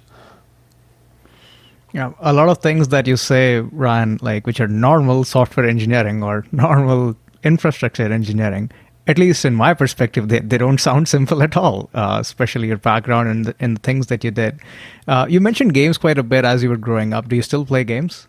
Yeah, 1.94 2.12
a 2.18 2.32
lot 2.32 2.48
of 2.48 2.58
things 2.58 2.88
that 2.88 3.06
you 3.06 3.16
say, 3.16 3.60
Ryan, 3.60 4.18
like 4.20 4.48
which 4.48 4.58
are 4.58 4.66
normal 4.66 5.22
software 5.22 5.64
engineering 5.64 6.24
or 6.24 6.44
normal 6.52 7.16
infrastructure 7.44 8.12
engineering, 8.12 8.72
at 9.06 9.16
least 9.16 9.44
in 9.44 9.54
my 9.54 9.74
perspective, 9.74 10.28
they, 10.28 10.40
they 10.40 10.58
don't 10.58 10.80
sound 10.80 11.08
simple 11.08 11.40
at 11.40 11.56
all, 11.56 11.88
uh, 11.94 12.18
especially 12.20 12.66
your 12.66 12.78
background 12.78 13.28
and 13.28 13.44
the, 13.44 13.54
and 13.60 13.76
the 13.76 13.80
things 13.82 14.08
that 14.08 14.24
you 14.24 14.32
did. 14.32 14.58
Uh, 15.06 15.26
you 15.28 15.40
mentioned 15.40 15.72
games 15.72 15.96
quite 15.96 16.18
a 16.18 16.24
bit 16.24 16.44
as 16.44 16.64
you 16.64 16.68
were 16.68 16.76
growing 16.76 17.12
up. 17.12 17.28
Do 17.28 17.36
you 17.36 17.42
still 17.42 17.64
play 17.64 17.84
games? 17.84 18.26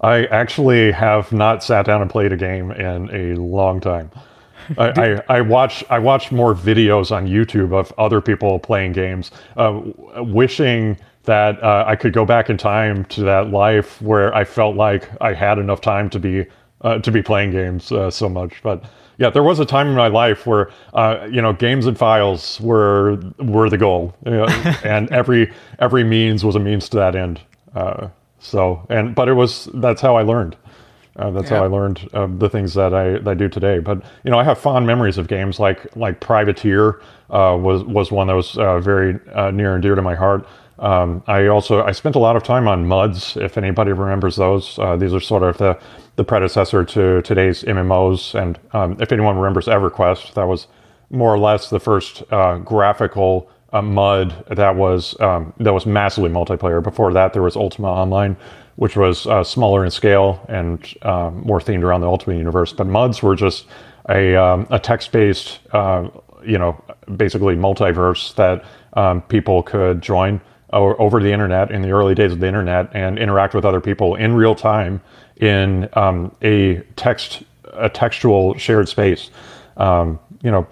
I 0.00 0.24
actually 0.26 0.90
have 0.90 1.32
not 1.32 1.62
sat 1.62 1.86
down 1.86 2.02
and 2.02 2.10
played 2.10 2.32
a 2.32 2.36
game 2.36 2.72
in 2.72 3.08
a 3.14 3.38
long 3.38 3.80
time. 3.80 4.10
I, 4.78 4.88
I, 5.28 5.36
I, 5.36 5.40
watch 5.42 5.84
I 5.90 6.00
watch 6.00 6.32
more 6.32 6.56
videos 6.56 7.14
on 7.14 7.28
YouTube 7.28 7.72
of 7.72 7.92
other 7.98 8.20
people 8.20 8.58
playing 8.58 8.94
games, 8.94 9.30
uh, 9.56 9.80
wishing 10.16 10.96
that 11.24 11.62
uh, 11.62 11.84
I 11.86 11.96
could 11.96 12.12
go 12.12 12.24
back 12.24 12.48
in 12.48 12.56
time 12.56 13.04
to 13.06 13.22
that 13.22 13.50
life 13.50 14.00
where 14.00 14.34
I 14.34 14.44
felt 14.44 14.76
like 14.76 15.08
I 15.20 15.34
had 15.34 15.58
enough 15.58 15.80
time 15.80 16.08
to 16.10 16.18
be 16.18 16.46
uh, 16.82 16.98
to 16.98 17.10
be 17.10 17.22
playing 17.22 17.50
games 17.50 17.92
uh, 17.92 18.10
so 18.10 18.28
much. 18.28 18.62
But 18.62 18.84
yeah, 19.18 19.28
there 19.28 19.42
was 19.42 19.60
a 19.60 19.66
time 19.66 19.88
in 19.88 19.94
my 19.94 20.08
life 20.08 20.46
where 20.46 20.70
uh, 20.94 21.28
you 21.30 21.42
know 21.42 21.52
games 21.52 21.86
and 21.86 21.96
files 21.96 22.60
were 22.60 23.16
were 23.38 23.68
the 23.68 23.78
goal, 23.78 24.14
you 24.24 24.32
know, 24.32 24.46
and 24.84 25.10
every 25.10 25.52
every 25.78 26.04
means 26.04 26.44
was 26.44 26.56
a 26.56 26.60
means 26.60 26.88
to 26.90 26.96
that 26.96 27.14
end. 27.14 27.40
Uh, 27.74 28.08
so 28.38 28.86
and 28.88 29.14
but 29.14 29.28
it 29.28 29.34
was 29.34 29.68
that's 29.74 30.00
how 30.00 30.16
I 30.16 30.22
learned. 30.22 30.56
Uh, 31.16 31.30
that's 31.32 31.50
yeah. 31.50 31.58
how 31.58 31.64
I 31.64 31.66
learned 31.66 32.08
the 32.38 32.48
things 32.48 32.72
that 32.74 32.94
I 32.94 33.18
that 33.18 33.28
I 33.28 33.34
do 33.34 33.48
today. 33.48 33.78
But 33.78 34.02
you 34.24 34.30
know, 34.30 34.38
I 34.38 34.44
have 34.44 34.56
fond 34.56 34.86
memories 34.86 35.18
of 35.18 35.28
games 35.28 35.60
like 35.60 35.94
like 35.96 36.20
Privateer 36.20 37.02
was 37.28 37.84
was 37.84 38.10
one 38.10 38.28
that 38.28 38.34
was 38.36 38.52
very 38.82 39.20
near 39.52 39.74
and 39.74 39.82
dear 39.82 39.94
to 39.94 40.02
my 40.02 40.14
heart. 40.14 40.46
Um, 40.80 41.22
I 41.26 41.46
also 41.46 41.82
I 41.82 41.92
spent 41.92 42.16
a 42.16 42.18
lot 42.18 42.36
of 42.36 42.42
time 42.42 42.66
on 42.66 42.86
MUDs. 42.86 43.36
If 43.36 43.58
anybody 43.58 43.92
remembers 43.92 44.36
those, 44.36 44.78
uh, 44.78 44.96
these 44.96 45.12
are 45.12 45.20
sort 45.20 45.42
of 45.42 45.58
the 45.58 45.78
the 46.16 46.24
predecessor 46.24 46.84
to 46.84 47.22
today's 47.22 47.62
MMOs. 47.64 48.34
And 48.34 48.58
um, 48.72 48.96
if 48.98 49.12
anyone 49.12 49.36
remembers 49.36 49.66
EverQuest, 49.66 50.34
that 50.34 50.44
was 50.44 50.66
more 51.10 51.32
or 51.32 51.38
less 51.38 51.70
the 51.70 51.80
first 51.80 52.22
uh, 52.32 52.58
graphical 52.58 53.50
uh, 53.72 53.82
MUD 53.82 54.44
that 54.50 54.74
was 54.74 55.20
um, 55.20 55.52
that 55.60 55.74
was 55.74 55.84
massively 55.84 56.30
multiplayer. 56.30 56.82
Before 56.82 57.12
that, 57.12 57.34
there 57.34 57.42
was 57.42 57.56
Ultima 57.56 57.88
Online, 57.88 58.34
which 58.76 58.96
was 58.96 59.26
uh, 59.26 59.44
smaller 59.44 59.84
in 59.84 59.90
scale 59.90 60.44
and 60.48 60.82
uh, 61.02 61.30
more 61.30 61.60
themed 61.60 61.82
around 61.82 62.00
the 62.00 62.08
Ultima 62.08 62.36
Universe. 62.36 62.72
But 62.72 62.86
MUDs 62.86 63.22
were 63.22 63.36
just 63.36 63.66
a 64.08 64.34
um, 64.34 64.66
a 64.70 64.78
text 64.78 65.12
based, 65.12 65.60
uh, 65.72 66.08
you 66.42 66.56
know, 66.56 66.82
basically 67.16 67.54
multiverse 67.54 68.34
that 68.36 68.64
um, 68.94 69.20
people 69.22 69.62
could 69.62 70.00
join 70.00 70.40
or 70.72 71.00
over 71.00 71.20
the 71.20 71.32
internet 71.32 71.70
in 71.70 71.82
the 71.82 71.90
early 71.90 72.14
days 72.14 72.32
of 72.32 72.40
the 72.40 72.46
internet 72.46 72.88
and 72.92 73.18
interact 73.18 73.54
with 73.54 73.64
other 73.64 73.80
people 73.80 74.14
in 74.14 74.34
real 74.34 74.54
time 74.54 75.00
in 75.36 75.88
um, 75.94 76.34
a 76.42 76.76
text 76.96 77.42
a 77.74 77.88
textual 77.88 78.56
shared 78.56 78.88
space. 78.88 79.30
Um, 79.76 80.18
you 80.42 80.50
know, 80.50 80.66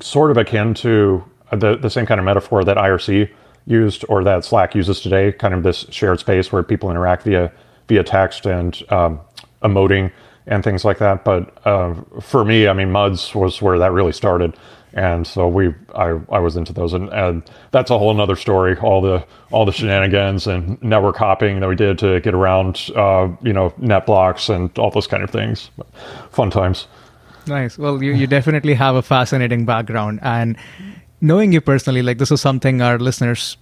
sort 0.00 0.30
of 0.30 0.36
akin 0.36 0.74
to 0.74 1.24
the 1.52 1.76
the 1.76 1.90
same 1.90 2.06
kind 2.06 2.20
of 2.20 2.24
metaphor 2.24 2.64
that 2.64 2.76
IRC 2.76 3.30
used 3.66 4.04
or 4.08 4.22
that 4.24 4.44
Slack 4.44 4.74
uses 4.74 5.00
today. 5.00 5.32
Kind 5.32 5.54
of 5.54 5.62
this 5.62 5.86
shared 5.90 6.20
space 6.20 6.52
where 6.52 6.62
people 6.62 6.90
interact 6.90 7.24
via 7.24 7.52
via 7.88 8.02
text 8.02 8.46
and 8.46 8.82
um, 8.90 9.20
emoting 9.62 10.12
and 10.46 10.62
things 10.62 10.84
like 10.84 10.98
that. 10.98 11.24
But 11.24 11.66
uh, 11.66 11.94
for 12.20 12.44
me, 12.44 12.68
I 12.68 12.72
mean, 12.72 12.90
MUDs 12.92 13.34
was 13.34 13.60
where 13.60 13.78
that 13.78 13.92
really 13.92 14.12
started 14.12 14.56
and 14.92 15.26
so 15.26 15.46
we 15.46 15.74
I, 15.94 16.18
I 16.30 16.38
was 16.38 16.56
into 16.56 16.72
those. 16.72 16.92
And, 16.92 17.08
and 17.10 17.42
that's 17.70 17.90
a 17.90 17.98
whole 17.98 18.18
other 18.20 18.36
story 18.36 18.76
all 18.78 19.00
the 19.00 19.24
all 19.50 19.64
the 19.64 19.72
shenanigans 19.72 20.46
and 20.46 20.82
network 20.82 21.16
hopping 21.16 21.60
that 21.60 21.68
we 21.68 21.76
did 21.76 21.98
to 21.98 22.20
get 22.20 22.34
around 22.34 22.90
uh, 22.96 23.28
you 23.42 23.52
know 23.52 23.74
net 23.78 24.06
blocks 24.06 24.48
and 24.48 24.76
all 24.78 24.90
those 24.90 25.06
kind 25.06 25.22
of 25.22 25.30
things. 25.30 25.70
Fun 26.30 26.50
times. 26.50 26.86
Nice. 27.46 27.78
Well 27.78 28.02
you, 28.02 28.12
you 28.12 28.26
definitely 28.26 28.74
have 28.74 28.96
a 28.96 29.02
fascinating 29.02 29.66
background. 29.66 30.20
And 30.22 30.56
knowing 31.20 31.52
you 31.52 31.60
personally 31.60 32.02
like 32.02 32.18
this 32.18 32.30
is 32.30 32.40
something 32.40 32.80
our 32.80 32.98
listeners 32.98 33.56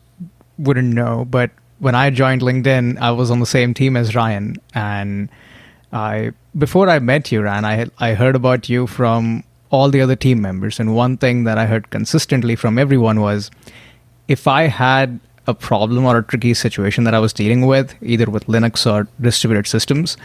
wouldn't 0.59 0.95
know 0.95 1.25
but 1.25 1.50
when 1.78 1.95
i 1.95 2.11
joined 2.11 2.43
linkedin 2.43 2.97
i 2.99 3.11
was 3.11 3.31
on 3.31 3.40
the 3.40 3.47
same 3.47 3.75
team 3.75 3.97
as 3.97 4.14
ryan. 4.14 4.57
And 4.75 5.28
i 5.93 6.33
before 6.57 6.88
i 6.88 6.99
met 6.99 7.31
you 7.31 7.43
ryan 7.43 7.64
i 7.64 7.87
i 7.99 8.14
heard 8.14 8.37
about 8.37 8.69
you 8.69 8.87
from 8.87 9.45
all 9.75 9.90
the 9.90 10.00
other 10.00 10.16
team 10.16 10.40
members. 10.40 10.78
And 10.81 10.95
one 10.95 11.16
thing 11.16 11.45
that 11.45 11.59
I 11.59 11.66
heard 11.66 11.90
consistently 11.90 12.57
from 12.57 12.78
everyone 12.78 13.21
was 13.21 13.50
if 14.28 14.47
I 14.47 14.62
had 14.69 15.19
a 15.47 15.54
problem 15.54 16.04
or 16.04 16.19
a 16.19 16.23
tricky 16.23 16.54
situation 16.54 17.04
that 17.04 17.14
I 17.14 17.19
was 17.19 17.33
dealing 17.33 17.66
with, 17.66 17.95
either 18.00 18.26
with 18.26 18.47
Linux 18.47 18.90
or 18.90 19.09
distributed 19.21 19.66
systems, 19.66 20.16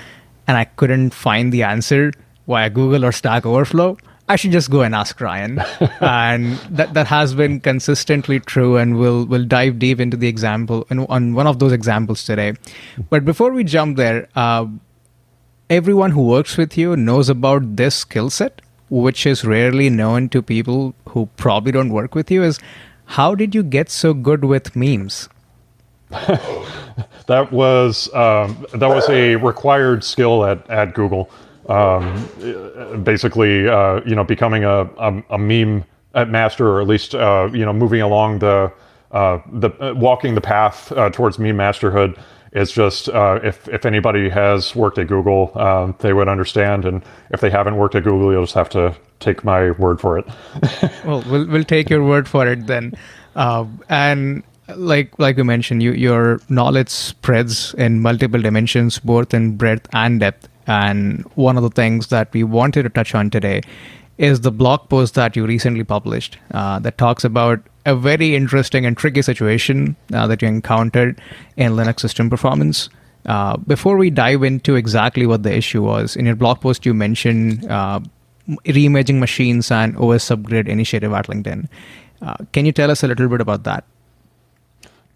and 0.47 0.55
I 0.57 0.65
couldn't 0.65 1.13
find 1.13 1.51
the 1.51 1.63
answer 1.63 2.13
via 2.47 2.69
Google 2.69 3.05
or 3.05 3.11
Stack 3.11 3.45
Overflow, 3.45 3.97
I 4.29 4.35
should 4.35 4.51
just 4.51 4.69
go 4.69 4.81
and 4.81 4.93
ask 4.93 5.19
Ryan, 5.19 5.59
and 5.99 6.57
that 6.69 6.93
that 6.93 7.07
has 7.07 7.33
been 7.33 7.59
consistently 7.59 8.39
true. 8.39 8.77
And 8.77 8.99
we'll 8.99 9.25
we'll 9.25 9.45
dive 9.45 9.79
deep 9.79 9.99
into 9.99 10.17
the 10.17 10.27
example 10.27 10.85
in, 10.91 10.99
on 11.07 11.33
one 11.33 11.47
of 11.47 11.57
those 11.57 11.71
examples 11.71 12.23
today. 12.23 12.53
But 13.09 13.25
before 13.25 13.51
we 13.51 13.63
jump 13.63 13.97
there, 13.97 14.27
uh, 14.35 14.67
everyone 15.69 16.11
who 16.11 16.27
works 16.27 16.57
with 16.57 16.77
you 16.77 16.95
knows 16.95 17.29
about 17.29 17.75
this 17.75 17.95
skill 17.95 18.29
set, 18.29 18.61
which 18.89 19.25
is 19.25 19.43
rarely 19.45 19.89
known 19.89 20.29
to 20.29 20.41
people 20.41 20.95
who 21.09 21.27
probably 21.37 21.71
don't 21.71 21.89
work 21.89 22.15
with 22.15 22.31
you. 22.31 22.43
Is 22.43 22.59
how 23.05 23.35
did 23.35 23.55
you 23.55 23.63
get 23.63 23.89
so 23.89 24.13
good 24.13 24.45
with 24.45 24.75
memes? 24.75 25.29
that 26.09 27.49
was 27.51 28.13
um, 28.13 28.65
that 28.73 28.87
was 28.87 29.07
a 29.09 29.35
required 29.35 30.03
skill 30.03 30.45
at 30.45 30.67
at 30.69 30.93
Google. 30.93 31.29
Um, 31.67 33.03
basically, 33.03 33.69
uh, 33.69 34.01
you 34.03 34.15
know, 34.15 34.23
becoming 34.23 34.63
a, 34.63 34.89
a, 34.97 35.23
a 35.29 35.37
meme 35.37 35.85
master, 36.15 36.67
or 36.67 36.81
at 36.81 36.87
least 36.87 37.13
uh, 37.13 37.49
you 37.53 37.63
know, 37.63 37.73
moving 37.73 38.01
along 38.01 38.39
the 38.39 38.71
uh, 39.11 39.39
the 39.53 39.69
uh, 39.79 39.93
walking 39.93 40.35
the 40.35 40.41
path 40.41 40.91
uh, 40.93 41.09
towards 41.09 41.39
meme 41.39 41.57
masterhood. 41.57 42.17
It's 42.51 42.71
just 42.71 43.09
uh, 43.09 43.39
if 43.43 43.67
if 43.67 43.85
anybody 43.85 44.29
has 44.29 44.75
worked 44.75 44.97
at 44.97 45.07
Google, 45.07 45.51
um, 45.55 45.95
they 45.99 46.13
would 46.13 46.27
understand, 46.27 46.85
and 46.85 47.03
if 47.29 47.41
they 47.41 47.49
haven't 47.49 47.77
worked 47.77 47.95
at 47.95 48.03
Google, 48.03 48.31
you'll 48.31 48.43
just 48.43 48.55
have 48.55 48.69
to 48.69 48.95
take 49.19 49.43
my 49.43 49.71
word 49.71 50.01
for 50.01 50.17
it. 50.17 50.25
well, 51.05 51.23
we'll 51.29 51.47
we'll 51.47 51.63
take 51.63 51.89
your 51.89 52.03
word 52.03 52.27
for 52.27 52.47
it 52.47 52.65
then. 52.67 52.93
and 53.35 54.43
like 54.75 55.17
like 55.19 55.37
we 55.37 55.43
mentioned, 55.43 55.83
you, 55.83 55.93
your 55.93 56.39
knowledge 56.49 56.89
spreads 56.89 57.73
in 57.75 58.01
multiple 58.01 58.41
dimensions, 58.41 58.99
both 58.99 59.33
in 59.33 59.57
breadth 59.57 59.87
and 59.93 60.19
depth. 60.19 60.47
And 60.67 61.23
one 61.33 61.57
of 61.57 61.63
the 61.63 61.69
things 61.69 62.07
that 62.07 62.31
we 62.31 62.43
wanted 62.43 62.83
to 62.83 62.89
touch 62.89 63.15
on 63.15 63.31
today 63.31 63.61
is 64.19 64.41
the 64.41 64.51
blog 64.51 64.87
post 64.89 65.15
that 65.15 65.35
you 65.35 65.45
recently 65.45 65.83
published 65.83 66.37
uh, 66.51 66.77
that 66.79 66.97
talks 66.97 67.23
about 67.23 67.61
a 67.85 67.95
very 67.95 68.35
interesting 68.35 68.85
and 68.85 68.97
tricky 68.97 69.21
situation 69.21 69.95
uh, 70.13 70.27
that 70.27 70.41
you 70.41 70.47
encountered 70.47 71.19
in 71.55 71.71
Linux 71.71 72.01
system 72.01 72.29
performance. 72.29 72.89
Uh, 73.25 73.55
before 73.57 73.97
we 73.97 74.09
dive 74.09 74.43
into 74.43 74.75
exactly 74.75 75.25
what 75.25 75.43
the 75.43 75.55
issue 75.55 75.81
was, 75.81 76.17
in 76.17 76.25
your 76.25 76.35
blog 76.35 76.59
post 76.59 76.85
you 76.85 76.93
mentioned 76.93 77.65
uh, 77.71 77.99
reimaging 78.65 79.19
machines 79.19 79.71
and 79.71 79.95
OS 79.97 80.29
upgrade 80.29 80.67
initiative 80.67 81.13
at 81.13 81.27
LinkedIn. 81.27 81.69
Uh, 82.21 82.35
can 82.51 82.65
you 82.65 82.73
tell 82.73 82.91
us 82.91 83.03
a 83.03 83.07
little 83.07 83.29
bit 83.29 83.39
about 83.39 83.63
that? 83.63 83.85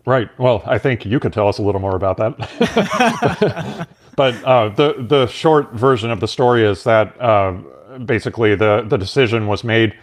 Right. 0.06 0.30
Well, 0.38 0.64
I 0.66 0.78
think 0.78 1.06
you 1.06 1.20
could 1.20 1.34
tell 1.34 1.50
us 1.50 1.58
a 1.58 1.62
little 1.62 1.82
more 1.82 1.96
about 1.96 2.18
that. 2.18 3.88
but 4.16 4.44
uh, 4.44 4.70
the 4.70 4.96
the 5.00 5.28
short 5.28 5.72
version 5.74 6.12
of 6.12 6.20
the 6.20 6.28
story 6.28 6.64
is 6.64 6.84
that 6.84 7.20
basically 8.06 8.56
the 8.56 8.86
the 8.88 8.98
decision 8.98 9.48
was 9.48 9.64
made 9.64 9.94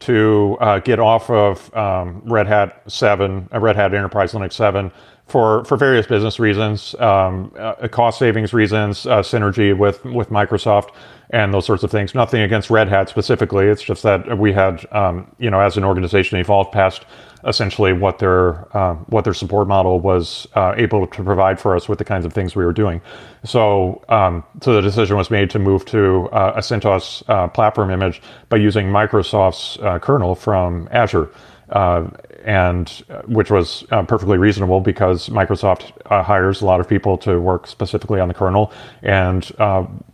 to 0.00 0.56
uh, 0.60 0.78
get 0.78 1.00
off 1.00 1.28
of 1.30 1.74
um, 1.74 2.22
Red 2.24 2.46
Hat 2.46 2.82
Seven, 2.86 3.48
uh, 3.52 3.58
Red 3.58 3.76
Hat 3.76 3.92
Enterprise 3.92 4.32
Linux 4.32 4.52
Seven, 4.52 4.92
for 5.26 5.64
for 5.64 5.76
various 5.76 6.06
business 6.06 6.38
reasons, 6.38 6.94
um, 7.00 7.52
uh, 7.58 7.88
cost 7.88 8.18
savings 8.18 8.52
reasons, 8.52 9.06
uh, 9.06 9.20
synergy 9.20 9.76
with 9.76 10.04
with 10.04 10.28
Microsoft, 10.30 10.90
and 11.30 11.52
those 11.52 11.66
sorts 11.66 11.82
of 11.82 11.90
things. 11.90 12.14
Nothing 12.14 12.42
against 12.42 12.70
Red 12.70 12.88
Hat 12.88 13.08
specifically. 13.08 13.66
It's 13.66 13.82
just 13.82 14.02
that 14.02 14.38
we 14.38 14.52
had, 14.52 14.86
um, 14.92 15.30
you 15.38 15.50
know, 15.50 15.60
as 15.60 15.76
an 15.76 15.84
organization, 15.84 16.38
evolved 16.38 16.72
past 16.72 17.04
essentially 17.46 17.92
what 17.92 18.18
their 18.18 18.76
uh, 18.76 18.94
what 19.08 19.24
their 19.24 19.34
support 19.34 19.68
model 19.68 20.00
was 20.00 20.46
uh, 20.54 20.74
able 20.76 21.06
to 21.06 21.22
provide 21.22 21.58
for 21.58 21.74
us 21.74 21.88
with 21.88 21.98
the 21.98 22.04
kinds 22.04 22.24
of 22.24 22.32
things 22.32 22.54
we 22.54 22.64
were 22.64 22.72
doing. 22.72 23.00
So 23.44 24.02
um, 24.08 24.44
so 24.60 24.74
the 24.74 24.82
decision 24.82 25.16
was 25.16 25.30
made 25.30 25.50
to 25.50 25.58
move 25.58 25.84
to 25.86 26.28
uh, 26.32 26.52
a 26.56 26.60
CentOS 26.60 27.28
uh, 27.28 27.48
platform 27.48 27.90
image 27.90 28.20
by 28.48 28.58
using 28.58 28.86
Microsoft's 28.86 29.78
uh, 29.78 29.98
kernel 29.98 30.34
from 30.34 30.88
Azure. 30.90 31.30
Uh, 31.70 32.10
and 32.44 33.04
which 33.26 33.50
was 33.50 33.84
perfectly 34.08 34.38
reasonable 34.38 34.80
because 34.80 35.28
Microsoft 35.28 35.92
hires 36.06 36.62
a 36.62 36.64
lot 36.64 36.80
of 36.80 36.88
people 36.88 37.18
to 37.18 37.38
work 37.38 37.66
specifically 37.66 38.18
on 38.18 38.28
the 38.28 38.34
kernel, 38.34 38.72
and 39.02 39.44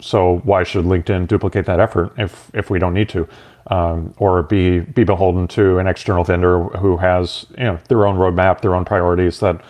so 0.00 0.40
why 0.42 0.64
should 0.64 0.84
LinkedIn 0.84 1.28
duplicate 1.28 1.64
that 1.64 1.78
effort 1.78 2.12
if 2.18 2.50
if 2.52 2.68
we 2.68 2.80
don't 2.80 2.92
need 2.92 3.08
to? 3.10 3.28
Um, 3.68 4.14
or 4.18 4.42
be 4.42 4.80
be 4.80 5.04
beholden 5.04 5.48
to 5.48 5.78
an 5.78 5.86
external 5.86 6.24
vendor 6.24 6.64
who 6.78 6.96
has 6.96 7.46
you 7.58 7.64
know 7.64 7.78
their 7.88 8.06
own 8.06 8.16
roadmap, 8.16 8.60
their 8.60 8.74
own 8.74 8.84
priorities 8.84 9.40
that 9.40 9.60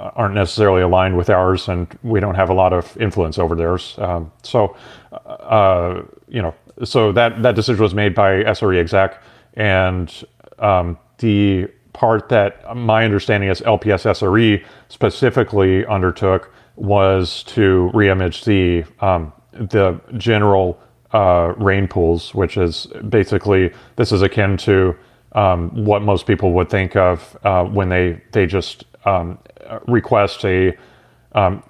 aren't 0.00 0.34
necessarily 0.34 0.82
aligned 0.82 1.16
with 1.16 1.30
ours, 1.30 1.68
and 1.68 1.86
we 2.02 2.20
don't 2.20 2.34
have 2.34 2.50
a 2.50 2.54
lot 2.54 2.72
of 2.72 2.96
influence 2.98 3.38
over 3.38 3.54
theirs. 3.54 3.94
Um, 3.98 4.32
so, 4.42 4.76
uh, 5.12 6.02
you 6.28 6.42
know, 6.42 6.54
so 6.84 7.12
that 7.12 7.42
that 7.42 7.54
decision 7.54 7.82
was 7.82 7.94
made 7.94 8.14
by 8.14 8.42
SRE 8.44 8.78
exec, 8.78 9.22
and 9.54 10.24
um, 10.58 10.98
the 11.18 11.68
part 11.92 12.28
that 12.28 12.76
my 12.76 13.04
understanding 13.04 13.50
is 13.50 13.60
LPS 13.62 14.04
SRE 14.04 14.64
specifically 14.88 15.84
undertook 15.86 16.52
was 16.76 17.42
to 17.44 17.90
reimage 17.92 18.44
the 18.44 18.84
um, 19.04 19.32
the 19.52 20.00
general 20.16 20.80
uh, 21.12 21.54
rain 21.56 21.88
pools, 21.88 22.34
which 22.34 22.56
is 22.56 22.86
basically 23.08 23.72
this 23.96 24.12
is 24.12 24.22
akin 24.22 24.56
to 24.58 24.96
um, 25.32 25.84
what 25.84 26.02
most 26.02 26.26
people 26.26 26.52
would 26.52 26.70
think 26.70 26.96
of 26.96 27.36
uh, 27.44 27.64
when 27.64 27.88
they 27.88 28.20
they 28.32 28.46
just 28.46 28.84
um, 29.04 29.38
request 29.86 30.44
a 30.44 30.76
um, 31.32 31.62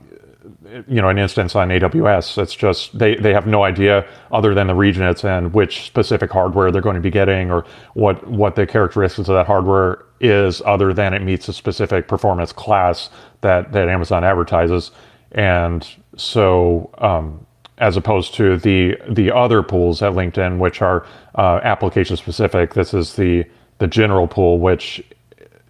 you 0.89 1.01
know 1.01 1.09
an 1.09 1.19
instance 1.19 1.55
on 1.55 1.69
AWS. 1.69 2.39
It's 2.43 2.55
just 2.55 2.99
they 2.99 3.17
they 3.17 3.33
have 3.33 3.47
no 3.47 3.65
idea 3.65 4.07
other 4.33 4.55
than 4.55 4.67
the 4.67 4.75
region 4.75 5.03
it's 5.05 5.25
in, 5.25 5.53
which 5.53 5.87
specific 5.87 6.31
hardware 6.31 6.71
they're 6.71 6.83
going 6.83 6.97
to 6.97 7.01
be 7.01 7.11
getting, 7.11 7.51
or 7.51 7.65
what 7.95 8.27
what 8.27 8.57
the 8.57 8.67
characteristics 8.67 9.29
of 9.29 9.35
that 9.35 9.47
hardware 9.47 10.05
is, 10.21 10.63
other 10.63 10.93
than 10.93 11.15
it 11.15 11.23
meets 11.23 11.49
a 11.49 11.53
specific 11.53 12.09
performance 12.09 12.53
class 12.53 13.11
that 13.41 13.73
that 13.73 13.89
Amazon 13.89 14.25
advertises. 14.25 14.91
And 15.33 15.87
so 16.17 16.91
um, 16.99 17.47
as 17.81 17.97
opposed 17.97 18.35
to 18.35 18.57
the 18.57 18.97
the 19.09 19.35
other 19.35 19.63
pools 19.63 20.03
at 20.03 20.13
LinkedIn, 20.13 20.59
which 20.59 20.81
are 20.83 21.07
uh, 21.35 21.61
application 21.63 22.17
specific. 22.17 22.75
This 22.75 22.95
is 22.95 23.17
the 23.17 23.45
the 23.79 23.87
general 23.87 24.29
pool, 24.29 24.59
which 24.59 25.03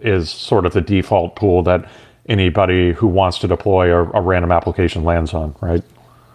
is 0.00 0.30
sort 0.30 0.66
of 0.66 0.72
the 0.72 0.80
default 0.80 1.36
pool 1.36 1.62
that 1.62 1.88
anybody 2.28 2.92
who 2.92 3.06
wants 3.06 3.38
to 3.38 3.48
deploy 3.48 3.94
a, 3.94 4.10
a 4.10 4.20
random 4.20 4.52
application 4.52 5.04
lands 5.04 5.32
on, 5.32 5.54
right? 5.60 5.82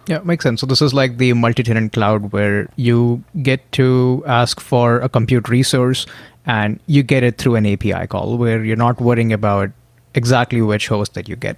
Yeah, 0.06 0.18
makes 0.20 0.44
sense. 0.44 0.60
So 0.60 0.66
this 0.66 0.80
is 0.80 0.94
like 0.94 1.18
the 1.18 1.32
multi-tenant 1.32 1.92
cloud 1.92 2.32
where 2.32 2.68
you 2.76 3.24
get 3.42 3.72
to 3.72 4.22
ask 4.26 4.60
for 4.60 5.00
a 5.00 5.08
compute 5.08 5.48
resource 5.48 6.06
and 6.46 6.78
you 6.86 7.02
get 7.02 7.24
it 7.24 7.38
through 7.38 7.56
an 7.56 7.66
API 7.66 8.06
call 8.06 8.38
where 8.38 8.64
you're 8.64 8.76
not 8.76 9.00
worrying 9.00 9.32
about 9.32 9.70
exactly 10.14 10.62
which 10.62 10.86
host 10.86 11.14
that 11.14 11.28
you 11.28 11.34
get. 11.34 11.56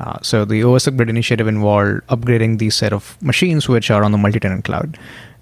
Uh, 0.00 0.18
so 0.22 0.44
the 0.44 0.62
OS 0.62 0.86
Upgrade 0.86 1.10
initiative 1.10 1.46
involved 1.46 2.00
upgrading 2.08 2.58
these 2.58 2.74
set 2.74 2.92
of 2.92 3.16
machines 3.22 3.68
which 3.68 3.90
are 3.90 4.02
on 4.02 4.12
the 4.12 4.18
multi-tenant 4.18 4.64
cloud. 4.64 4.98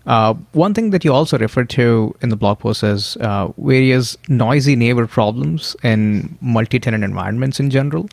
Uh, 0.06 0.34
one 0.52 0.72
thing 0.74 0.90
that 0.90 1.04
you 1.04 1.12
also 1.12 1.38
referred 1.38 1.68
to 1.68 2.14
in 2.22 2.30
the 2.30 2.36
blog 2.36 2.58
post 2.58 2.82
is 2.82 3.16
uh, 3.18 3.48
various 3.58 4.16
noisy 4.28 4.74
neighbor 4.74 5.06
problems 5.06 5.76
in 5.84 6.36
multi-tenant 6.40 7.04
environments 7.04 7.60
in 7.60 7.70
general. 7.70 8.08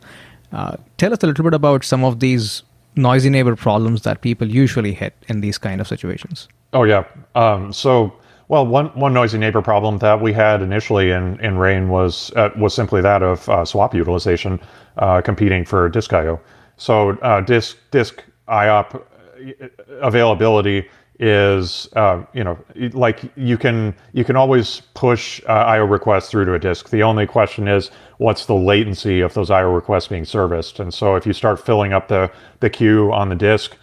Uh, 0.52 0.76
tell 0.98 1.12
us 1.12 1.22
a 1.22 1.26
little 1.26 1.42
bit 1.42 1.54
about 1.54 1.84
some 1.84 2.04
of 2.04 2.20
these 2.20 2.62
noisy 2.94 3.30
neighbor 3.30 3.56
problems 3.56 4.02
that 4.02 4.20
people 4.20 4.46
usually 4.46 4.92
hit 4.92 5.14
in 5.28 5.40
these 5.40 5.58
kind 5.58 5.80
of 5.80 5.88
situations. 5.88 6.48
Oh 6.72 6.84
yeah. 6.84 7.04
Um, 7.34 7.72
so 7.72 8.12
well, 8.48 8.66
one 8.66 8.86
one 8.88 9.12
noisy 9.12 9.38
neighbor 9.38 9.62
problem 9.62 9.98
that 9.98 10.20
we 10.20 10.32
had 10.32 10.62
initially 10.62 11.10
in 11.10 11.40
in 11.40 11.58
Rain 11.58 11.88
was 11.88 12.32
uh, 12.36 12.50
was 12.56 12.74
simply 12.74 13.00
that 13.00 13.22
of 13.22 13.48
uh, 13.48 13.64
swap 13.64 13.94
utilization 13.94 14.60
uh, 14.98 15.20
competing 15.20 15.64
for 15.64 15.88
disk 15.88 16.12
I/O. 16.12 16.40
So 16.76 17.10
uh, 17.22 17.40
disk 17.40 17.76
disk 17.90 18.22
IOP 18.48 18.94
uh, 18.94 19.68
availability 20.00 20.88
is 21.18 21.88
uh, 21.96 22.22
you 22.34 22.44
know 22.44 22.56
like 22.92 23.22
you 23.36 23.58
can 23.58 23.94
you 24.12 24.22
can 24.22 24.36
always 24.36 24.82
push 24.94 25.42
IO 25.48 25.84
requests 25.84 26.30
through 26.30 26.44
to 26.44 26.54
a 26.54 26.58
disk. 26.58 26.90
The 26.90 27.02
only 27.02 27.26
question 27.26 27.66
is 27.66 27.90
what's 28.18 28.46
the 28.46 28.54
latency 28.54 29.22
of 29.22 29.34
those 29.34 29.50
IO 29.50 29.72
requests 29.72 30.06
being 30.06 30.24
serviced. 30.24 30.78
And 30.78 30.94
so 30.94 31.16
if 31.16 31.26
you 31.26 31.32
start 31.32 31.58
filling 31.58 31.92
up 31.92 32.06
the 32.06 32.30
the 32.60 32.70
queue 32.70 33.12
on 33.12 33.28
the 33.28 33.34
disk, 33.34 33.76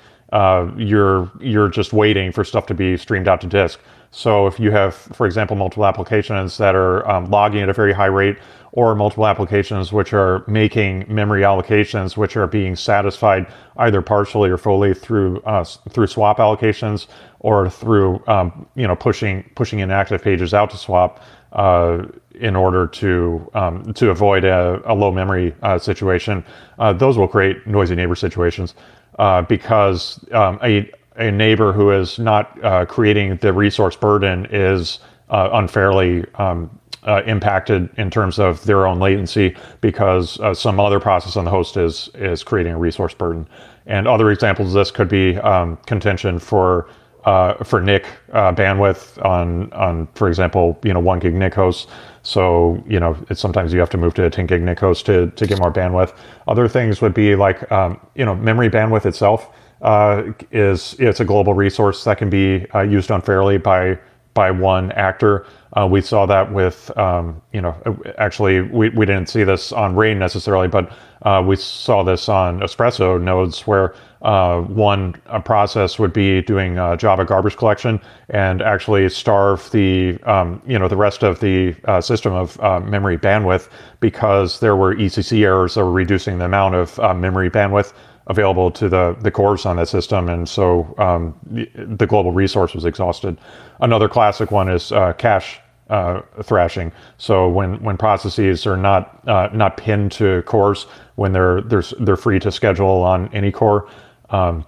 you're 0.77 1.29
you're 1.41 1.67
just 1.67 1.91
waiting 1.91 2.31
for 2.31 2.45
stuff 2.45 2.65
to 2.67 2.73
be 2.73 2.95
streamed 2.95 3.27
out 3.27 3.41
to 3.41 3.47
disk. 3.47 3.81
So 4.15 4.45
if 4.45 4.59
you 4.59 4.69
have, 4.69 4.93
for 4.93 5.25
example, 5.25 5.55
multiple 5.55 5.87
applications 5.87 6.59
that 6.59 6.75
are 6.75 7.09
um, 7.09 7.31
logging 7.31 7.61
at 7.63 7.69
a 7.69 7.73
very 7.73 7.93
high 7.93 8.05
rate, 8.05 8.37
or 8.71 8.93
multiple 8.93 9.25
applications 9.25 9.91
which 9.91 10.13
are 10.13 10.43
making 10.47 11.05
memory 11.07 11.41
allocations, 11.41 12.15
which 12.15 12.37
are 12.37 12.45
being 12.45 12.75
satisfied 12.75 13.51
either 13.77 14.03
partially 14.03 14.51
or 14.51 14.57
fully 14.57 14.93
through 14.93 15.41
uh, 15.41 15.63
through 15.89 16.05
swap 16.05 16.37
allocations, 16.37 17.07
or 17.39 17.71
through 17.71 18.23
um, 18.27 18.67
you 18.75 18.87
know 18.87 18.95
pushing 18.95 19.49
pushing 19.55 19.79
inactive 19.79 20.21
pages 20.21 20.53
out 20.53 20.69
to 20.69 20.77
swap. 20.77 21.19
Uh, 21.51 22.05
in 22.35 22.55
order 22.55 22.87
to 22.87 23.47
um, 23.53 23.93
to 23.93 24.09
avoid 24.09 24.43
a, 24.43 24.81
a 24.85 24.93
low 24.93 25.11
memory 25.11 25.53
uh, 25.61 25.77
situation, 25.77 26.43
uh, 26.79 26.91
those 26.91 27.15
will 27.15 27.27
create 27.27 27.65
noisy 27.67 27.93
neighbor 27.93 28.15
situations 28.15 28.73
uh, 29.19 29.41
because 29.43 30.23
um, 30.31 30.59
a 30.63 30.89
a 31.17 31.31
neighbor 31.31 31.71
who 31.73 31.91
is 31.91 32.19
not 32.19 32.63
uh, 32.63 32.85
creating 32.85 33.37
the 33.37 33.53
resource 33.53 33.95
burden 33.95 34.47
is 34.49 34.99
uh, 35.29 35.49
unfairly 35.53 36.25
um, 36.35 36.69
uh, 37.05 37.21
impacted 37.25 37.89
in 37.97 38.09
terms 38.09 38.39
of 38.39 38.63
their 38.63 38.85
own 38.87 38.99
latency 38.99 39.55
because 39.81 40.39
uh, 40.39 40.53
some 40.53 40.79
other 40.79 40.99
process 40.99 41.35
on 41.35 41.45
the 41.45 41.51
host 41.51 41.77
is 41.77 42.09
is 42.15 42.43
creating 42.43 42.73
a 42.73 42.77
resource 42.77 43.13
burden. 43.13 43.47
And 43.85 44.07
other 44.07 44.31
examples 44.31 44.69
of 44.69 44.73
this 44.73 44.91
could 44.91 45.09
be 45.09 45.37
um, 45.39 45.77
contention 45.85 46.39
for 46.39 46.87
uh, 47.25 47.61
for 47.63 47.81
NIC 47.81 48.05
uh, 48.31 48.53
bandwidth 48.53 49.23
on 49.23 49.71
on 49.73 50.07
for 50.15 50.27
example 50.27 50.79
you 50.83 50.93
know 50.93 50.99
one 50.99 51.19
gig 51.19 51.33
NIC 51.33 51.53
hosts. 51.53 51.91
So 52.21 52.81
you 52.87 52.99
know 52.99 53.17
sometimes 53.33 53.73
you 53.73 53.79
have 53.79 53.89
to 53.91 53.97
move 53.97 54.13
to 54.15 54.25
a 54.25 54.29
10 54.29 54.45
gig 54.45 54.61
NIC 54.61 54.79
host 54.79 55.05
to 55.07 55.27
to 55.31 55.47
get 55.47 55.59
more 55.59 55.71
bandwidth. 55.71 56.15
Other 56.47 56.67
things 56.67 57.01
would 57.01 57.13
be 57.13 57.35
like 57.35 57.69
um, 57.71 57.99
you 58.15 58.25
know 58.25 58.35
memory 58.35 58.69
bandwidth 58.69 59.05
itself 59.05 59.49
uh, 59.83 60.23
is 60.51 60.95
it's 60.97 61.19
a 61.19 61.25
global 61.25 61.53
resource 61.53 62.03
that 62.05 62.17
can 62.17 62.29
be 62.29 62.65
uh, 62.73 62.81
used 62.81 63.11
unfairly 63.11 63.57
by 63.57 63.99
by 64.33 64.51
one 64.51 64.91
actor. 64.93 65.45
Uh, 65.77 65.87
we 65.87 66.01
saw 66.01 66.25
that 66.25 66.51
with, 66.51 66.95
um, 66.97 67.41
you 67.51 67.61
know, 67.61 67.75
actually, 68.17 68.61
we, 68.61 68.89
we 68.89 69.05
didn't 69.05 69.27
see 69.27 69.43
this 69.43 69.71
on 69.71 69.95
Rain 69.95 70.19
necessarily, 70.19 70.67
but 70.67 70.91
uh, 71.23 71.43
we 71.45 71.55
saw 71.55 72.03
this 72.03 72.29
on 72.29 72.59
Espresso 72.59 73.19
nodes 73.21 73.65
where 73.65 73.95
uh, 74.21 74.61
one 74.61 75.13
process 75.45 75.97
would 75.97 76.13
be 76.13 76.41
doing 76.41 76.77
uh, 76.77 76.95
Java 76.95 77.25
garbage 77.25 77.57
collection 77.57 77.99
and 78.29 78.61
actually 78.61 79.09
starve 79.09 79.69
the, 79.71 80.19
um, 80.23 80.61
you 80.65 80.77
know, 80.77 80.87
the 80.87 80.97
rest 80.97 81.23
of 81.23 81.39
the 81.39 81.75
uh, 81.85 81.99
system 81.99 82.33
of 82.33 82.59
uh, 82.59 82.79
memory 82.79 83.17
bandwidth 83.17 83.69
because 83.99 84.59
there 84.59 84.75
were 84.75 84.95
ECC 84.95 85.43
errors 85.43 85.75
that 85.75 85.83
were 85.83 85.91
reducing 85.91 86.37
the 86.37 86.45
amount 86.45 86.75
of 86.75 86.97
memory 87.17 87.49
bandwidth 87.49 87.93
available 88.27 88.71
to 88.71 88.87
the, 88.89 89.15
the 89.21 89.31
cores 89.31 89.65
on 89.65 89.75
that 89.77 89.87
system. 89.87 90.29
And 90.29 90.47
so 90.47 90.93
um, 90.97 91.35
the, 91.45 91.69
the, 91.75 92.07
global 92.07 92.31
resource 92.31 92.73
was 92.73 92.85
exhausted. 92.85 93.37
Another 93.81 94.07
classic 94.07 94.51
one 94.51 94.69
is 94.69 94.91
uh, 94.91 95.13
cache 95.13 95.59
uh, 95.89 96.21
thrashing. 96.43 96.91
So 97.17 97.49
when, 97.49 97.81
when 97.83 97.97
processes 97.97 98.65
are 98.65 98.77
not 98.77 99.27
uh, 99.27 99.49
not 99.53 99.77
pinned 99.77 100.11
to 100.13 100.41
cores, 100.43 100.85
when 101.15 101.33
they're 101.33 101.61
they're 101.61 101.83
they're 101.99 102.15
free 102.15 102.39
to 102.39 102.51
schedule 102.51 103.03
on 103.03 103.27
any 103.33 103.51
core, 103.51 103.89
um, 104.29 104.65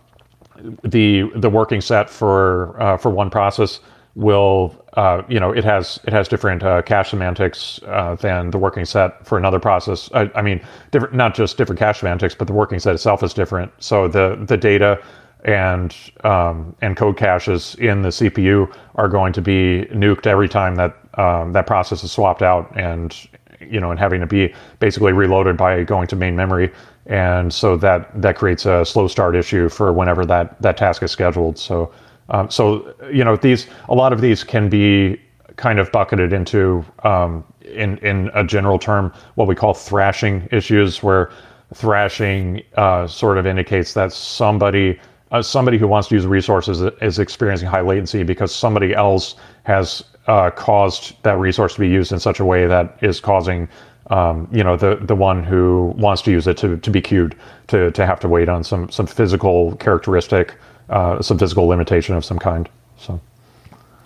the 0.84 1.32
the 1.36 1.50
working 1.50 1.82
set 1.82 2.10
for 2.10 2.80
uh, 2.82 2.98
for 2.98 3.10
one 3.10 3.30
process 3.30 3.80
will 4.16 4.86
uh, 4.96 5.24
you 5.28 5.40
know, 5.40 5.52
it 5.52 5.64
has 5.64 6.00
it 6.06 6.14
has 6.14 6.28
different 6.28 6.64
uh, 6.64 6.82
cache 6.82 7.10
semantics 7.10 7.82
uh, 7.86 8.16
than 8.16 8.50
the 8.52 8.58
working 8.58 8.86
set 8.86 9.26
for 9.26 9.38
another 9.38 9.60
process. 9.60 10.10
I, 10.14 10.32
I, 10.36 10.42
mean, 10.42 10.62
different, 10.92 11.14
not 11.14 11.36
just 11.36 11.58
different 11.58 11.80
cache 11.80 12.00
semantics, 12.00 12.34
but 12.34 12.48
the 12.48 12.54
working 12.54 12.80
set 12.80 12.96
itself 12.96 13.22
is 13.24 13.34
different. 13.34 13.72
So 13.80 14.08
the 14.08 14.42
the 14.48 14.56
data 14.56 15.04
and 15.44 15.96
um, 16.24 16.76
and 16.82 16.96
code 16.96 17.18
caches 17.18 17.76
in 17.76 18.04
the 18.04 18.10
CPU 18.10 18.74
are 18.96 19.10
going 19.10 19.34
to 19.34 19.42
be 19.42 19.86
nuked 19.92 20.26
every 20.28 20.48
time 20.48 20.76
that 20.76 20.98
um, 21.16 21.52
that 21.52 21.68
process 21.68 22.04
is 22.04 22.12
swapped 22.12 22.42
out, 22.42 22.72
and 22.78 23.28
you 23.60 23.82
know, 23.82 23.92
and 23.92 24.00
having 24.00 24.22
to 24.22 24.28
be 24.28 24.54
basically 24.80 25.12
reloaded 25.12 25.58
by 25.58 25.84
going 25.84 26.08
to 26.08 26.16
main 26.16 26.38
memory. 26.38 26.72
And 27.06 27.54
so 27.54 27.76
that 27.78 28.10
that 28.22 28.38
creates 28.38 28.66
a 28.66 28.86
slow 28.86 29.08
start 29.10 29.36
issue 29.36 29.68
for 29.68 29.92
whenever 29.92 30.26
that 30.26 30.62
that 30.62 30.78
task 30.78 31.04
is 31.04 31.12
scheduled. 31.12 31.60
So 31.60 31.92
um, 32.30 32.50
so 32.50 32.94
you 33.12 33.24
know 33.24 33.36
these 33.36 33.68
a 33.90 33.96
lot 33.96 34.14
of 34.14 34.22
these 34.22 34.44
can 34.44 34.70
be 34.70 35.20
kind 35.58 35.80
of 35.80 35.92
bucketed 35.92 36.34
into 36.34 36.84
um, 37.04 37.44
in 37.62 37.98
in 38.00 38.30
a 38.34 38.44
general 38.44 38.80
term 38.80 39.14
what 39.36 39.48
we 39.48 39.56
call 39.56 39.74
thrashing 39.74 40.48
issues, 40.52 41.04
where 41.04 41.32
thrashing 41.74 42.62
uh, 42.76 43.08
sort 43.08 43.38
of 43.38 43.46
indicates 43.46 43.94
that 43.94 44.12
somebody 44.12 45.00
uh, 45.32 45.42
somebody 45.42 45.78
who 45.78 45.88
wants 45.88 46.08
to 46.08 46.16
use 46.16 46.26
resources 46.26 46.82
is 47.02 47.20
experiencing 47.20 47.68
high 47.68 47.82
latency 47.82 48.24
because 48.24 48.54
somebody 48.54 48.94
else 48.94 49.36
has 49.64 50.04
uh, 50.28 50.50
caused 50.52 51.22
that 51.24 51.38
resource 51.40 51.76
to 51.76 51.80
be 51.80 51.90
used 51.90 52.12
in 52.12 52.20
such 52.20 52.40
a 52.40 52.46
way 52.46 52.68
that 52.68 52.98
is 53.02 53.20
causing 53.20 53.68
um, 54.08 54.48
you 54.52 54.64
know 54.64 54.76
the 54.76 54.98
the 55.02 55.16
one 55.16 55.44
who 55.44 55.94
wants 55.98 56.22
to 56.24 56.32
use 56.32 56.48
it 56.48 56.58
to, 56.58 56.78
to 56.78 56.92
be 56.92 57.02
queued 57.02 57.36
to 57.68 57.92
to 57.92 58.06
have 58.06 58.20
to 58.20 58.28
wait 58.28 58.50
on 58.50 58.64
some 58.64 58.90
some 58.90 59.08
physical 59.08 59.76
characteristic 59.78 60.56
uh, 60.90 61.22
some 61.22 61.38
physical 61.38 61.68
limitation 61.68 62.16
of 62.16 62.26
some 62.26 62.40
kind. 62.40 62.70
So, 62.98 63.20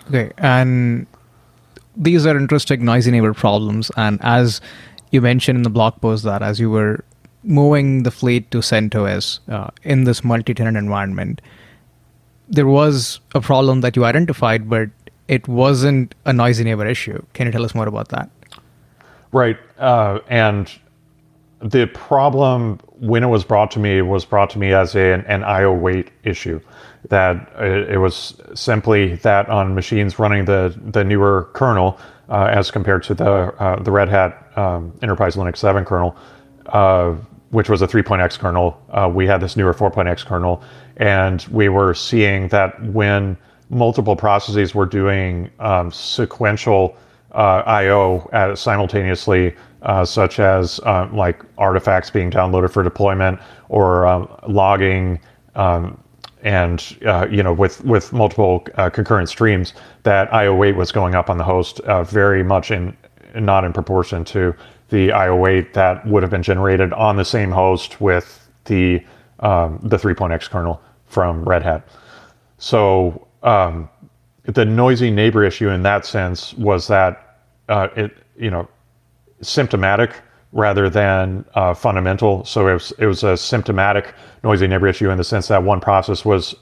okay, 0.08 0.32
and 0.38 1.06
these 1.96 2.26
are 2.26 2.36
interesting 2.36 2.84
noisy 2.84 3.10
neighbor 3.10 3.34
problems. 3.34 3.90
And 3.96 4.18
as 4.22 4.60
you 5.10 5.20
mentioned 5.20 5.56
in 5.56 5.62
the 5.62 5.70
blog 5.70 6.00
post, 6.00 6.24
that 6.24 6.42
as 6.42 6.58
you 6.60 6.70
were 6.70 7.04
moving 7.42 8.02
the 8.02 8.10
fleet 8.10 8.50
to 8.50 8.58
CentOS 8.58 9.40
uh, 9.48 9.70
in 9.82 10.04
this 10.04 10.22
multi-tenant 10.22 10.76
environment, 10.76 11.40
there 12.48 12.66
was 12.66 13.20
a 13.34 13.40
problem 13.40 13.80
that 13.80 13.96
you 13.96 14.04
identified, 14.04 14.68
but 14.68 14.88
it 15.28 15.46
wasn't 15.46 16.14
a 16.24 16.32
noisy 16.32 16.64
neighbor 16.64 16.86
issue. 16.86 17.24
Can 17.34 17.46
you 17.46 17.52
tell 17.52 17.64
us 17.64 17.74
more 17.74 17.86
about 17.86 18.08
that? 18.08 18.28
Right, 19.32 19.56
uh, 19.78 20.18
and 20.28 20.70
the 21.62 21.86
problem 21.86 22.78
when 22.98 23.22
it 23.22 23.28
was 23.28 23.44
brought 23.44 23.70
to 23.72 23.78
me 23.78 24.02
was 24.02 24.24
brought 24.24 24.50
to 24.50 24.58
me 24.58 24.72
as 24.72 24.94
a, 24.94 25.12
an, 25.12 25.20
an 25.26 25.44
IO 25.44 25.72
wait 25.72 26.10
issue. 26.24 26.60
That 27.08 27.50
it, 27.58 27.90
it, 27.90 27.98
was 27.98 28.40
simply 28.54 29.16
that 29.16 29.48
on 29.48 29.74
machines 29.74 30.18
running 30.18 30.44
the 30.44 30.78
the 30.86 31.02
newer 31.02 31.48
kernel 31.54 31.98
uh, 32.28 32.48
as 32.50 32.70
compared 32.70 33.02
to 33.04 33.14
the 33.14 33.30
uh, 33.30 33.82
the 33.82 33.90
Red 33.90 34.08
Hat 34.08 34.52
um, 34.56 34.92
Enterprise 35.02 35.36
Linux 35.36 35.58
7 35.58 35.84
kernel, 35.84 36.16
uh, 36.66 37.12
which 37.50 37.68
was 37.68 37.82
a 37.82 37.86
3.x 37.86 38.36
kernel. 38.36 38.80
Uh, 38.90 39.10
we 39.12 39.26
had 39.26 39.40
this 39.40 39.56
newer 39.56 39.72
4.x 39.72 40.24
kernel, 40.24 40.62
and 40.98 41.46
we 41.50 41.68
were 41.68 41.94
seeing 41.94 42.48
that 42.48 42.82
when 42.84 43.36
multiple 43.70 44.16
processes 44.16 44.74
were 44.74 44.86
doing 44.86 45.50
um, 45.58 45.90
sequential 45.90 46.96
uh, 47.32 47.62
I/O 47.66 48.54
simultaneously 48.54 49.54
uh, 49.82 50.04
such 50.04 50.38
as 50.38 50.80
uh, 50.80 51.08
like 51.12 51.42
artifacts 51.58 52.10
being 52.10 52.30
downloaded 52.30 52.70
for 52.70 52.82
deployment 52.82 53.40
or 53.68 54.06
um, 54.06 54.28
logging 54.46 55.18
um, 55.54 56.02
and 56.42 56.96
uh, 57.06 57.26
you 57.30 57.42
know 57.42 57.52
with 57.52 57.84
with 57.84 58.12
multiple 58.12 58.66
uh, 58.76 58.90
concurrent 58.90 59.28
streams 59.28 59.74
that 60.02 60.32
IO 60.32 60.54
wait 60.54 60.76
was 60.76 60.92
going 60.92 61.14
up 61.14 61.30
on 61.30 61.38
the 61.38 61.44
host 61.44 61.80
uh, 61.80 62.02
very 62.04 62.42
much 62.42 62.70
in 62.70 62.96
not 63.34 63.64
in 63.64 63.72
proportion 63.72 64.24
to 64.24 64.54
the 64.88 65.12
IO 65.12 65.36
wait 65.36 65.72
that 65.74 66.04
would 66.06 66.22
have 66.22 66.30
been 66.30 66.42
generated 66.42 66.92
on 66.94 67.16
the 67.16 67.24
same 67.24 67.50
host 67.50 68.00
with 68.00 68.48
the 68.64 69.02
um, 69.40 69.78
the 69.82 69.96
3.x 69.96 70.48
kernel 70.48 70.82
from 71.06 71.42
Red 71.44 71.62
Hat. 71.62 71.88
So 72.58 73.26
um, 73.42 73.88
the 74.44 74.64
noisy 74.64 75.10
neighbor 75.10 75.44
issue 75.44 75.68
in 75.68 75.82
that 75.82 76.06
sense 76.06 76.54
was 76.54 76.86
that 76.88 77.38
uh, 77.68 77.88
it 77.96 78.16
you 78.36 78.50
know 78.50 78.68
symptomatic 79.42 80.14
rather 80.52 80.90
than 80.90 81.44
uh, 81.54 81.72
fundamental. 81.74 82.44
So 82.44 82.66
it 82.68 82.74
was, 82.74 82.92
it 82.98 83.06
was 83.06 83.22
a 83.22 83.36
symptomatic 83.36 84.14
noisy 84.42 84.66
neighbor 84.66 84.88
issue 84.88 85.10
in 85.10 85.18
the 85.18 85.24
sense 85.24 85.48
that 85.48 85.62
one 85.62 85.80
process 85.80 86.24
was 86.24 86.54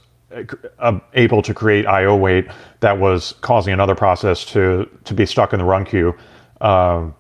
uh, 0.79 0.99
able 1.15 1.41
to 1.43 1.55
create 1.55 1.87
I/O 1.87 2.15
wait 2.17 2.49
that 2.81 2.99
was 2.99 3.33
causing 3.41 3.73
another 3.73 3.95
process 3.95 4.45
to 4.47 4.89
to 5.05 5.15
be 5.15 5.25
stuck 5.25 5.53
in 5.53 5.59
the 5.59 5.65
run 5.65 5.85
queue, 5.85 6.15
um, 6.61 7.15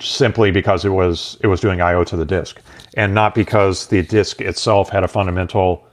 simply 0.00 0.50
because 0.50 0.84
it 0.84 0.90
was 0.90 1.36
it 1.42 1.48
was 1.48 1.60
doing 1.60 1.82
I/O 1.82 2.04
to 2.04 2.16
the 2.16 2.24
disk, 2.24 2.62
and 2.94 3.12
not 3.12 3.34
because 3.34 3.88
the 3.88 4.02
disk 4.02 4.40
itself 4.40 4.88
had 4.88 5.04
a 5.04 5.08
fundamental 5.08 5.86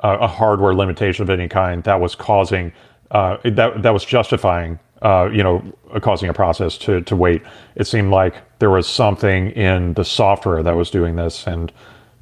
uh, 0.00 0.16
a 0.20 0.26
hardware 0.26 0.74
limitation 0.74 1.22
of 1.22 1.28
any 1.28 1.46
kind 1.48 1.84
that 1.84 2.00
was 2.00 2.14
causing 2.14 2.72
uh, 3.10 3.36
that 3.44 3.82
that 3.82 3.92
was 3.92 4.04
justifying 4.04 4.78
uh, 5.02 5.30
you 5.32 5.42
know, 5.42 5.62
causing 6.02 6.28
a 6.28 6.34
process 6.34 6.76
to, 6.78 7.00
to 7.02 7.16
wait. 7.16 7.42
It 7.74 7.86
seemed 7.86 8.10
like 8.10 8.34
there 8.58 8.70
was 8.70 8.86
something 8.86 9.50
in 9.52 9.94
the 9.94 10.04
software 10.04 10.62
that 10.62 10.76
was 10.76 10.90
doing 10.90 11.16
this, 11.16 11.46
and 11.46 11.72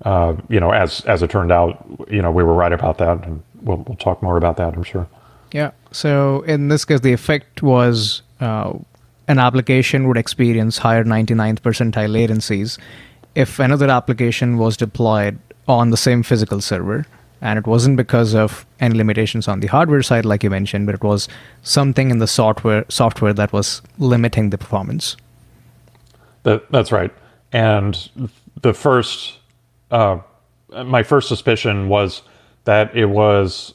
uh, 0.05 0.35
you 0.49 0.61
know, 0.61 0.71
as 0.71 1.01
as 1.03 1.23
it 1.23 1.31
turned 1.31 1.51
out, 1.51 1.85
you 2.09 2.23
know, 2.23 2.31
we 2.31 2.45
were 2.45 2.55
right 2.55 2.73
about 2.73 2.99
that, 2.99 3.25
and 3.25 3.43
we'll 3.63 3.79
we'll 3.79 3.97
talk 3.97 4.23
more 4.23 4.37
about 4.37 4.57
that, 4.59 4.75
I'm 4.75 4.85
sure. 4.85 5.09
Yeah. 5.53 5.73
So 5.91 6.43
in 6.43 6.69
this 6.69 6.85
case, 6.85 7.01
the 7.01 7.13
effect 7.13 7.63
was 7.63 8.23
uh, 8.41 8.75
an 9.27 9.39
application 9.39 10.07
would 10.07 10.17
experience 10.17 10.79
higher 10.79 11.05
99th 11.05 11.61
percentile 11.61 12.11
latencies 12.11 12.79
if 13.35 13.59
another 13.59 13.89
application 13.89 14.59
was 14.59 14.77
deployed 14.77 15.39
on 15.67 15.91
the 15.91 15.97
same 15.97 16.23
physical 16.23 16.61
server 16.61 17.07
and 17.41 17.59
it 17.59 17.67
wasn't 17.67 17.97
because 17.97 18.35
of 18.35 18.67
any 18.81 18.95
limitations 18.95 19.49
on 19.49 19.61
the 19.61 19.67
hardware 19.69 20.03
side 20.03 20.25
like 20.25 20.43
you 20.43 20.51
mentioned 20.51 20.87
but 20.87 20.95
it 20.95 21.03
was 21.03 21.29
something 21.63 22.11
in 22.11 22.19
the 22.19 22.27
software 22.27 22.85
software 22.89 23.33
that 23.33 23.53
was 23.53 23.83
limiting 23.99 24.51
the 24.51 24.59
performance. 24.59 25.17
That, 26.43 26.71
that's 26.71 26.93
right. 26.93 27.13
And 27.53 28.09
the 28.63 28.75
first 28.75 29.39
uh, 29.91 30.19
my 30.85 31.03
first 31.03 31.29
suspicion 31.29 31.89
was 31.89 32.23
that 32.65 32.95
it 32.95 33.07
was 33.07 33.75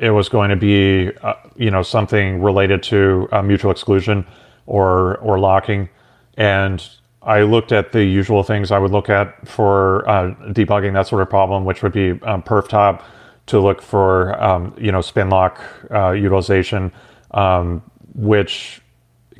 it 0.00 0.10
was 0.10 0.28
going 0.28 0.50
to 0.50 0.56
be 0.56 1.10
uh, 1.22 1.34
you 1.56 1.70
know 1.70 1.82
something 1.82 2.42
related 2.42 2.82
to 2.84 3.28
uh, 3.32 3.42
mutual 3.42 3.70
exclusion 3.70 4.26
or 4.66 5.16
or 5.18 5.38
locking. 5.38 5.88
And 6.36 6.86
I 7.28 7.42
looked 7.42 7.72
at 7.72 7.92
the 7.92 8.02
usual 8.02 8.42
things 8.42 8.70
I 8.70 8.78
would 8.78 8.90
look 8.90 9.10
at 9.10 9.46
for 9.46 10.08
uh, 10.08 10.34
debugging 10.52 10.94
that 10.94 11.06
sort 11.06 11.20
of 11.20 11.28
problem, 11.28 11.66
which 11.66 11.82
would 11.82 11.92
be 11.92 12.12
um, 12.22 12.42
perf 12.42 12.68
top, 12.68 13.04
to 13.46 13.60
look 13.60 13.82
for 13.82 14.42
um, 14.42 14.74
you 14.78 14.90
know 14.90 15.02
spin 15.02 15.28
lock 15.28 15.60
uh, 15.90 16.12
utilization, 16.12 16.90
um, 17.32 17.82
which 18.14 18.80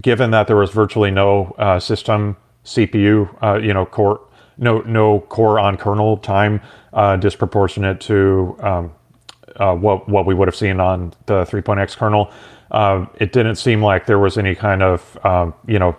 given 0.02 0.30
that 0.32 0.46
there 0.46 0.56
was 0.56 0.70
virtually 0.70 1.10
no 1.10 1.54
uh, 1.58 1.80
system 1.80 2.36
CPU, 2.64 3.34
uh, 3.42 3.58
you 3.58 3.72
know 3.72 3.86
core 3.86 4.20
no 4.58 4.80
no 4.80 5.20
core 5.20 5.58
on 5.58 5.78
kernel 5.78 6.18
time 6.18 6.60
uh, 6.92 7.16
disproportionate 7.16 8.00
to 8.02 8.54
um, 8.60 8.92
uh, 9.56 9.74
what 9.74 10.06
what 10.10 10.26
we 10.26 10.34
would 10.34 10.46
have 10.48 10.56
seen 10.56 10.78
on 10.78 11.14
the 11.24 11.44
3.x 11.44 11.94
kernel. 11.94 12.30
Uh, 12.70 13.06
it 13.16 13.32
didn't 13.32 13.56
seem 13.56 13.82
like 13.82 14.06
there 14.06 14.18
was 14.18 14.36
any 14.36 14.54
kind 14.54 14.82
of 14.82 15.18
um, 15.24 15.54
you 15.66 15.78
know 15.78 15.96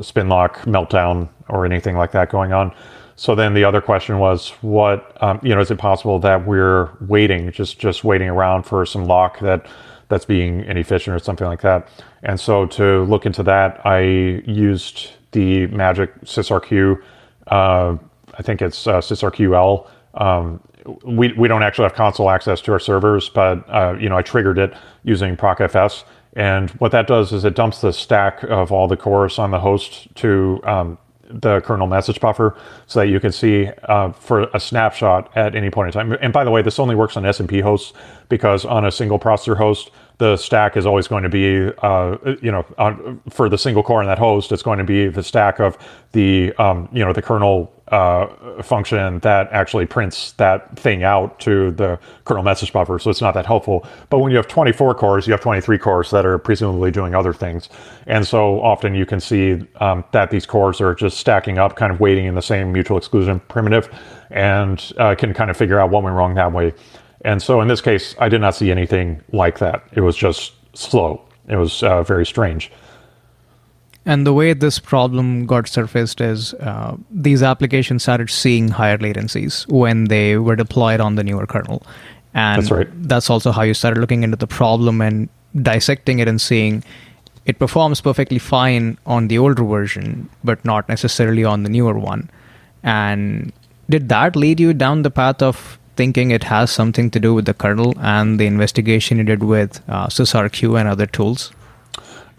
spin 0.00 0.28
lock 0.28 0.58
meltdown 0.60 1.28
or 1.48 1.64
anything 1.64 1.96
like 1.96 2.12
that 2.12 2.30
going 2.30 2.52
on. 2.52 2.74
So 3.16 3.34
then 3.34 3.54
the 3.54 3.64
other 3.64 3.80
question 3.80 4.18
was, 4.18 4.50
what 4.60 5.16
um, 5.22 5.40
you 5.42 5.54
know, 5.54 5.60
is 5.60 5.70
it 5.70 5.78
possible 5.78 6.18
that 6.20 6.46
we're 6.46 6.90
waiting, 7.00 7.50
just 7.50 7.78
just 7.78 8.04
waiting 8.04 8.28
around 8.28 8.64
for 8.64 8.84
some 8.86 9.06
lock 9.06 9.38
that 9.40 9.66
that's 10.08 10.24
being 10.24 10.64
inefficient 10.64 11.16
or 11.16 11.18
something 11.18 11.46
like 11.46 11.62
that? 11.62 11.88
And 12.22 12.38
so 12.38 12.66
to 12.66 13.04
look 13.04 13.24
into 13.26 13.42
that, 13.44 13.84
I 13.86 14.00
used 14.46 15.10
the 15.32 15.66
Magic 15.68 16.14
sysrq. 16.22 17.00
Uh, 17.46 17.96
I 18.38 18.42
think 18.42 18.60
it's 18.60 18.86
uh, 18.86 18.98
sysrql. 18.98 19.88
Um, 20.14 20.60
we, 21.04 21.32
we 21.32 21.48
don't 21.48 21.62
actually 21.62 21.84
have 21.84 21.94
console 21.94 22.30
access 22.30 22.60
to 22.62 22.72
our 22.72 22.78
servers, 22.78 23.28
but 23.28 23.68
uh, 23.68 23.96
you 23.98 24.08
know 24.08 24.16
I 24.16 24.22
triggered 24.22 24.58
it 24.58 24.74
using 25.02 25.36
procfs, 25.36 26.04
and 26.34 26.70
what 26.72 26.92
that 26.92 27.06
does 27.06 27.32
is 27.32 27.44
it 27.44 27.54
dumps 27.54 27.80
the 27.80 27.92
stack 27.92 28.42
of 28.44 28.72
all 28.72 28.88
the 28.88 28.96
cores 28.96 29.38
on 29.38 29.50
the 29.50 29.60
host 29.60 30.14
to 30.16 30.60
um, 30.64 30.98
the 31.28 31.60
kernel 31.62 31.86
message 31.86 32.20
buffer 32.20 32.56
so 32.86 33.00
that 33.00 33.08
you 33.08 33.20
can 33.20 33.32
see 33.32 33.68
uh, 33.84 34.12
for 34.12 34.42
a 34.54 34.60
snapshot 34.60 35.30
at 35.36 35.54
any 35.54 35.70
point 35.70 35.88
in 35.88 35.92
time. 35.92 36.12
And 36.20 36.32
by 36.32 36.44
the 36.44 36.50
way, 36.50 36.62
this 36.62 36.78
only 36.78 36.94
works 36.94 37.16
on 37.16 37.24
SMP 37.24 37.62
hosts 37.62 37.92
because 38.28 38.64
on 38.64 38.84
a 38.84 38.92
single 38.92 39.18
processor 39.18 39.56
host, 39.56 39.90
the 40.18 40.36
stack 40.36 40.76
is 40.76 40.86
always 40.86 41.08
going 41.08 41.24
to 41.24 41.28
be, 41.28 41.70
uh, 41.82 42.16
you 42.40 42.50
know, 42.50 42.64
on, 42.78 43.20
for 43.28 43.48
the 43.48 43.58
single 43.58 43.82
core 43.82 44.00
in 44.00 44.08
that 44.08 44.18
host, 44.18 44.50
it's 44.52 44.62
going 44.62 44.78
to 44.78 44.84
be 44.84 45.08
the 45.08 45.22
stack 45.22 45.58
of 45.58 45.76
the, 46.12 46.54
um, 46.54 46.88
you 46.92 47.04
know, 47.04 47.12
the 47.12 47.22
kernel 47.22 47.72
uh, 47.88 48.62
function 48.62 49.20
that 49.20 49.48
actually 49.52 49.86
prints 49.86 50.32
that 50.32 50.76
thing 50.76 51.04
out 51.04 51.38
to 51.40 51.70
the 51.72 51.98
kernel 52.24 52.42
message 52.42 52.72
buffer. 52.72 52.98
So 52.98 53.10
it's 53.10 53.20
not 53.20 53.34
that 53.34 53.46
helpful. 53.46 53.86
But 54.10 54.18
when 54.18 54.30
you 54.32 54.36
have 54.36 54.48
24 54.48 54.94
cores, 54.94 55.26
you 55.26 55.32
have 55.32 55.40
23 55.40 55.78
cores 55.78 56.10
that 56.10 56.26
are 56.26 56.38
presumably 56.38 56.90
doing 56.90 57.14
other 57.14 57.32
things. 57.32 57.68
And 58.06 58.26
so 58.26 58.60
often 58.60 58.94
you 58.94 59.06
can 59.06 59.20
see 59.20 59.64
um, 59.76 60.04
that 60.10 60.30
these 60.30 60.46
cores 60.46 60.80
are 60.80 60.94
just 60.94 61.18
stacking 61.18 61.58
up, 61.58 61.76
kind 61.76 61.92
of 61.92 62.00
waiting 62.00 62.26
in 62.26 62.34
the 62.34 62.42
same 62.42 62.72
mutual 62.72 62.98
exclusion 62.98 63.40
primitive, 63.48 63.88
and 64.30 64.92
uh, 64.98 65.14
can 65.14 65.32
kind 65.32 65.50
of 65.50 65.56
figure 65.56 65.78
out 65.78 65.90
what 65.90 66.02
went 66.02 66.16
wrong 66.16 66.34
that 66.34 66.52
way. 66.52 66.74
And 67.24 67.40
so 67.40 67.60
in 67.60 67.68
this 67.68 67.80
case, 67.80 68.14
I 68.18 68.28
did 68.28 68.40
not 68.40 68.54
see 68.54 68.70
anything 68.70 69.22
like 69.32 69.58
that. 69.58 69.84
It 69.92 70.00
was 70.00 70.16
just 70.16 70.54
slow. 70.76 71.22
It 71.48 71.56
was 71.56 71.82
uh, 71.82 72.02
very 72.02 72.26
strange. 72.26 72.70
And 74.06 74.24
the 74.24 74.32
way 74.32 74.52
this 74.52 74.78
problem 74.78 75.46
got 75.46 75.66
surfaced 75.66 76.20
is 76.20 76.54
uh, 76.54 76.96
these 77.10 77.42
applications 77.42 78.04
started 78.04 78.30
seeing 78.30 78.68
higher 78.68 78.96
latencies 78.98 79.66
when 79.68 80.04
they 80.04 80.36
were 80.36 80.54
deployed 80.54 81.00
on 81.00 81.16
the 81.16 81.24
newer 81.24 81.46
kernel. 81.46 81.82
And 82.32 82.62
that's, 82.62 82.70
right. 82.70 82.88
that's 83.08 83.28
also 83.28 83.50
how 83.50 83.62
you 83.62 83.74
started 83.74 84.00
looking 84.00 84.22
into 84.22 84.36
the 84.36 84.46
problem 84.46 85.00
and 85.00 85.28
dissecting 85.60 86.20
it 86.20 86.28
and 86.28 86.40
seeing 86.40 86.84
it 87.46 87.58
performs 87.58 88.00
perfectly 88.00 88.38
fine 88.38 88.98
on 89.06 89.28
the 89.28 89.38
older 89.38 89.64
version, 89.64 90.28
but 90.44 90.64
not 90.64 90.88
necessarily 90.88 91.44
on 91.44 91.62
the 91.62 91.68
newer 91.68 91.98
one. 91.98 92.30
And 92.82 93.52
did 93.88 94.08
that 94.08 94.36
lead 94.36 94.60
you 94.60 94.72
down 94.72 95.02
the 95.02 95.10
path 95.10 95.42
of 95.42 95.78
thinking 95.96 96.30
it 96.30 96.44
has 96.44 96.70
something 96.70 97.10
to 97.10 97.18
do 97.20 97.34
with 97.34 97.46
the 97.46 97.54
kernel 97.54 97.94
and 98.00 98.38
the 98.38 98.46
investigation 98.46 99.18
you 99.18 99.24
did 99.24 99.42
with 99.42 99.80
uh, 99.88 100.08
sysrq 100.08 100.78
and 100.78 100.88
other 100.88 101.06
tools? 101.06 101.52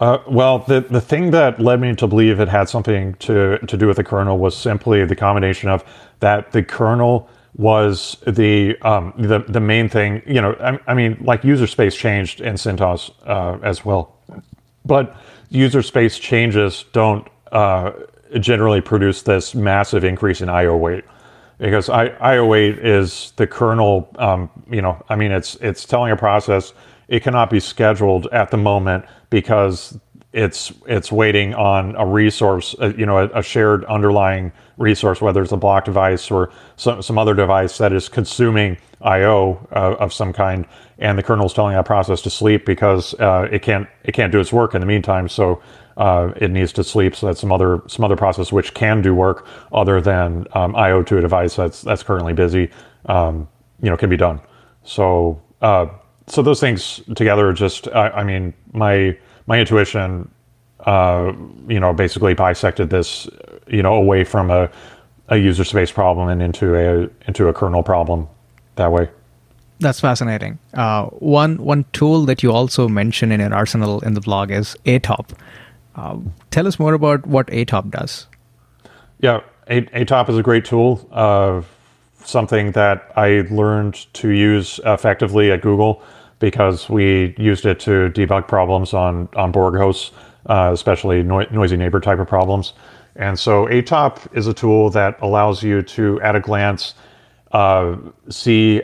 Uh, 0.00 0.18
well, 0.28 0.60
the, 0.60 0.80
the 0.80 1.00
thing 1.00 1.32
that 1.32 1.58
led 1.58 1.80
me 1.80 1.94
to 1.94 2.06
believe 2.06 2.38
it 2.38 2.48
had 2.48 2.68
something 2.68 3.14
to, 3.14 3.58
to 3.66 3.76
do 3.76 3.86
with 3.88 3.96
the 3.96 4.04
kernel 4.04 4.38
was 4.38 4.56
simply 4.56 5.04
the 5.04 5.16
combination 5.16 5.68
of 5.68 5.84
that 6.20 6.52
the 6.52 6.62
kernel 6.62 7.28
was 7.56 8.16
the 8.26 8.76
um, 8.82 9.12
the 9.18 9.40
the 9.48 9.58
main 9.58 9.88
thing. 9.88 10.22
You 10.26 10.40
know, 10.40 10.52
I, 10.60 10.78
I 10.92 10.94
mean, 10.94 11.18
like 11.20 11.42
user 11.42 11.66
space 11.66 11.96
changed 11.96 12.40
in 12.40 12.54
CentOS 12.54 13.10
uh, 13.26 13.58
as 13.64 13.84
well, 13.84 14.16
but 14.84 15.16
user 15.50 15.82
space 15.82 16.18
changes 16.18 16.84
don't 16.92 17.26
uh, 17.50 17.92
generally 18.38 18.80
produce 18.80 19.22
this 19.22 19.56
massive 19.56 20.04
increase 20.04 20.40
in 20.40 20.48
I/O 20.48 20.76
wait 20.76 21.04
because 21.58 21.88
I, 21.88 22.06
IO 22.20 22.46
wait 22.46 22.78
is 22.78 23.32
the 23.36 23.46
kernel. 23.46 24.08
Um, 24.16 24.50
you 24.70 24.82
know, 24.82 25.02
I 25.08 25.16
mean, 25.16 25.32
it's 25.32 25.56
it's 25.56 25.84
telling 25.84 26.12
a 26.12 26.16
process 26.16 26.72
it 27.08 27.22
cannot 27.22 27.50
be 27.50 27.60
scheduled 27.60 28.26
at 28.32 28.50
the 28.50 28.56
moment 28.56 29.04
because 29.30 29.98
it's 30.32 30.72
it's 30.86 31.10
waiting 31.10 31.54
on 31.54 31.96
a 31.96 32.06
resource, 32.06 32.74
uh, 32.80 32.92
you 32.96 33.06
know, 33.06 33.18
a, 33.18 33.38
a, 33.38 33.42
shared 33.42 33.84
underlying 33.86 34.52
resource, 34.76 35.22
whether 35.22 35.42
it's 35.42 35.52
a 35.52 35.56
block 35.56 35.86
device 35.86 36.30
or 36.30 36.50
some, 36.76 37.00
some 37.00 37.16
other 37.16 37.32
device 37.32 37.78
that 37.78 37.94
is 37.94 38.10
consuming 38.10 38.76
I/O 39.00 39.66
uh, 39.72 39.96
of 39.98 40.12
some 40.12 40.34
kind, 40.34 40.66
and 40.98 41.16
the 41.16 41.22
kernel 41.22 41.46
is 41.46 41.54
telling 41.54 41.74
that 41.74 41.86
process 41.86 42.20
to 42.22 42.30
sleep 42.30 42.66
because 42.66 43.14
uh, 43.14 43.48
it 43.50 43.62
can't 43.62 43.88
it 44.04 44.12
can't 44.12 44.30
do 44.30 44.38
its 44.38 44.52
work 44.52 44.74
in 44.74 44.80
the 44.80 44.86
meantime. 44.86 45.30
So 45.30 45.62
uh, 45.96 46.32
it 46.36 46.50
needs 46.50 46.74
to 46.74 46.84
sleep 46.84 47.16
so 47.16 47.28
that 47.28 47.38
some 47.38 47.50
other 47.50 47.82
some 47.86 48.04
other 48.04 48.16
process 48.16 48.52
which 48.52 48.74
can 48.74 49.00
do 49.00 49.14
work 49.14 49.46
other 49.72 49.98
than 50.02 50.46
um, 50.52 50.76
I/O 50.76 51.02
to 51.04 51.16
a 51.16 51.20
device 51.22 51.56
that's 51.56 51.80
that's 51.80 52.02
currently 52.02 52.34
busy, 52.34 52.70
um, 53.06 53.48
you 53.80 53.88
know, 53.88 53.96
can 53.96 54.10
be 54.10 54.18
done. 54.18 54.40
So 54.82 55.40
uh, 55.62 55.86
so 56.28 56.42
those 56.42 56.60
things 56.60 57.00
together 57.16 57.52
just 57.52 57.88
I, 57.88 58.10
I 58.10 58.24
mean 58.24 58.54
my 58.72 59.16
my 59.46 59.58
intuition, 59.58 60.30
uh, 60.80 61.32
you 61.66 61.80
know, 61.80 61.92
basically 61.92 62.34
bisected 62.34 62.90
this, 62.90 63.28
you 63.66 63.82
know, 63.82 63.94
away 63.94 64.24
from 64.24 64.50
a 64.50 64.70
a 65.28 65.36
user 65.36 65.64
space 65.64 65.90
problem 65.92 66.28
and 66.28 66.42
into 66.42 66.74
a 66.74 67.08
into 67.26 67.48
a 67.48 67.52
kernel 67.52 67.82
problem 67.82 68.28
that 68.76 68.92
way. 68.92 69.08
That's 69.80 70.00
fascinating. 70.00 70.58
Uh, 70.74 71.06
one 71.06 71.56
one 71.58 71.84
tool 71.92 72.24
that 72.26 72.42
you 72.42 72.52
also 72.52 72.88
mention 72.88 73.32
in 73.32 73.40
your 73.40 73.54
arsenal 73.54 74.00
in 74.00 74.14
the 74.14 74.20
blog 74.20 74.50
is 74.50 74.76
ATOP. 74.84 75.30
Uh, 75.94 76.18
tell 76.50 76.66
us 76.66 76.78
more 76.78 76.94
about 76.94 77.26
what 77.26 77.46
ATOP 77.48 77.90
does. 77.90 78.26
Yeah, 79.20 79.40
ATOP 79.68 80.28
is 80.28 80.38
a 80.38 80.42
great 80.42 80.64
tool. 80.64 81.08
Uh, 81.12 81.62
something 82.24 82.72
that 82.72 83.10
I 83.16 83.46
learned 83.50 84.12
to 84.14 84.30
use 84.30 84.80
effectively 84.84 85.50
at 85.50 85.60
Google 85.62 86.02
because 86.38 86.88
we 86.88 87.34
used 87.38 87.66
it 87.66 87.80
to 87.80 88.10
debug 88.10 88.48
problems 88.48 88.94
on 88.94 89.28
on 89.34 89.52
Borg 89.52 89.76
hosts, 89.76 90.12
uh, 90.46 90.70
especially 90.72 91.22
no- 91.22 91.46
noisy 91.50 91.76
neighbor 91.76 92.00
type 92.00 92.18
of 92.18 92.28
problems. 92.28 92.72
And 93.16 93.38
so 93.38 93.66
ATOP 93.66 94.36
is 94.36 94.46
a 94.46 94.54
tool 94.54 94.90
that 94.90 95.18
allows 95.20 95.62
you 95.62 95.82
to, 95.82 96.20
at 96.22 96.36
a 96.36 96.40
glance, 96.40 96.94
uh, 97.50 97.96
see 98.28 98.80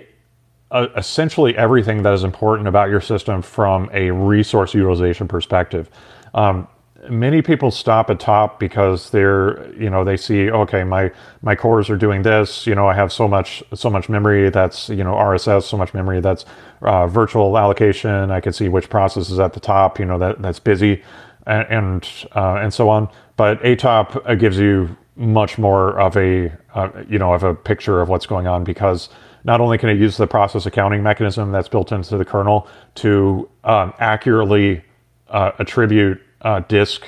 uh, 0.72 0.88
essentially 0.96 1.56
everything 1.56 2.02
that 2.02 2.12
is 2.12 2.24
important 2.24 2.66
about 2.66 2.90
your 2.90 3.00
system 3.00 3.42
from 3.42 3.88
a 3.92 4.10
resource 4.10 4.74
utilization 4.74 5.28
perspective. 5.28 5.88
Um, 6.34 6.66
many 7.10 7.42
people 7.42 7.70
stop 7.70 8.10
at 8.10 8.18
top 8.20 8.58
because 8.58 9.10
they're 9.10 9.70
you 9.74 9.90
know 9.90 10.04
they 10.04 10.16
see 10.16 10.50
okay 10.50 10.84
my 10.84 11.10
my 11.42 11.54
cores 11.54 11.90
are 11.90 11.96
doing 11.96 12.22
this 12.22 12.66
you 12.66 12.74
know 12.74 12.86
i 12.86 12.94
have 12.94 13.12
so 13.12 13.28
much 13.28 13.62
so 13.74 13.90
much 13.90 14.08
memory 14.08 14.48
that's 14.50 14.88
you 14.88 15.04
know 15.04 15.12
rss 15.12 15.64
so 15.64 15.76
much 15.76 15.92
memory 15.92 16.20
that's 16.20 16.44
uh, 16.84 17.06
virtual 17.06 17.56
allocation. 17.58 18.30
I 18.30 18.40
can 18.40 18.52
see 18.52 18.68
which 18.68 18.88
process 18.88 19.30
is 19.30 19.38
at 19.38 19.52
the 19.52 19.60
top 19.60 19.98
you 19.98 20.04
know 20.04 20.18
that 20.18 20.40
that's 20.40 20.60
busy 20.60 21.02
and 21.46 21.66
and, 21.68 22.08
uh, 22.36 22.58
and 22.60 22.72
so 22.72 22.88
on. 22.88 23.08
But 23.36 23.64
atop 23.64 24.22
uh, 24.26 24.34
gives 24.34 24.58
you 24.58 24.96
much 25.16 25.58
more 25.58 25.98
of 25.98 26.16
a 26.16 26.52
uh, 26.74 26.90
you 27.08 27.18
know 27.18 27.32
of 27.32 27.42
a 27.42 27.54
picture 27.54 28.00
of 28.00 28.08
what's 28.08 28.26
going 28.26 28.46
on 28.46 28.64
because 28.64 29.08
not 29.44 29.60
only 29.60 29.76
can 29.76 29.88
it 29.88 29.98
use 29.98 30.16
the 30.16 30.26
process 30.26 30.66
accounting 30.66 31.02
mechanism 31.02 31.52
that's 31.52 31.68
built 31.68 31.92
into 31.92 32.16
the 32.16 32.24
kernel 32.24 32.66
to 32.96 33.48
um, 33.64 33.92
accurately 33.98 34.82
uh, 35.28 35.52
attribute 35.58 36.20
uh, 36.44 36.60
disk 36.60 37.02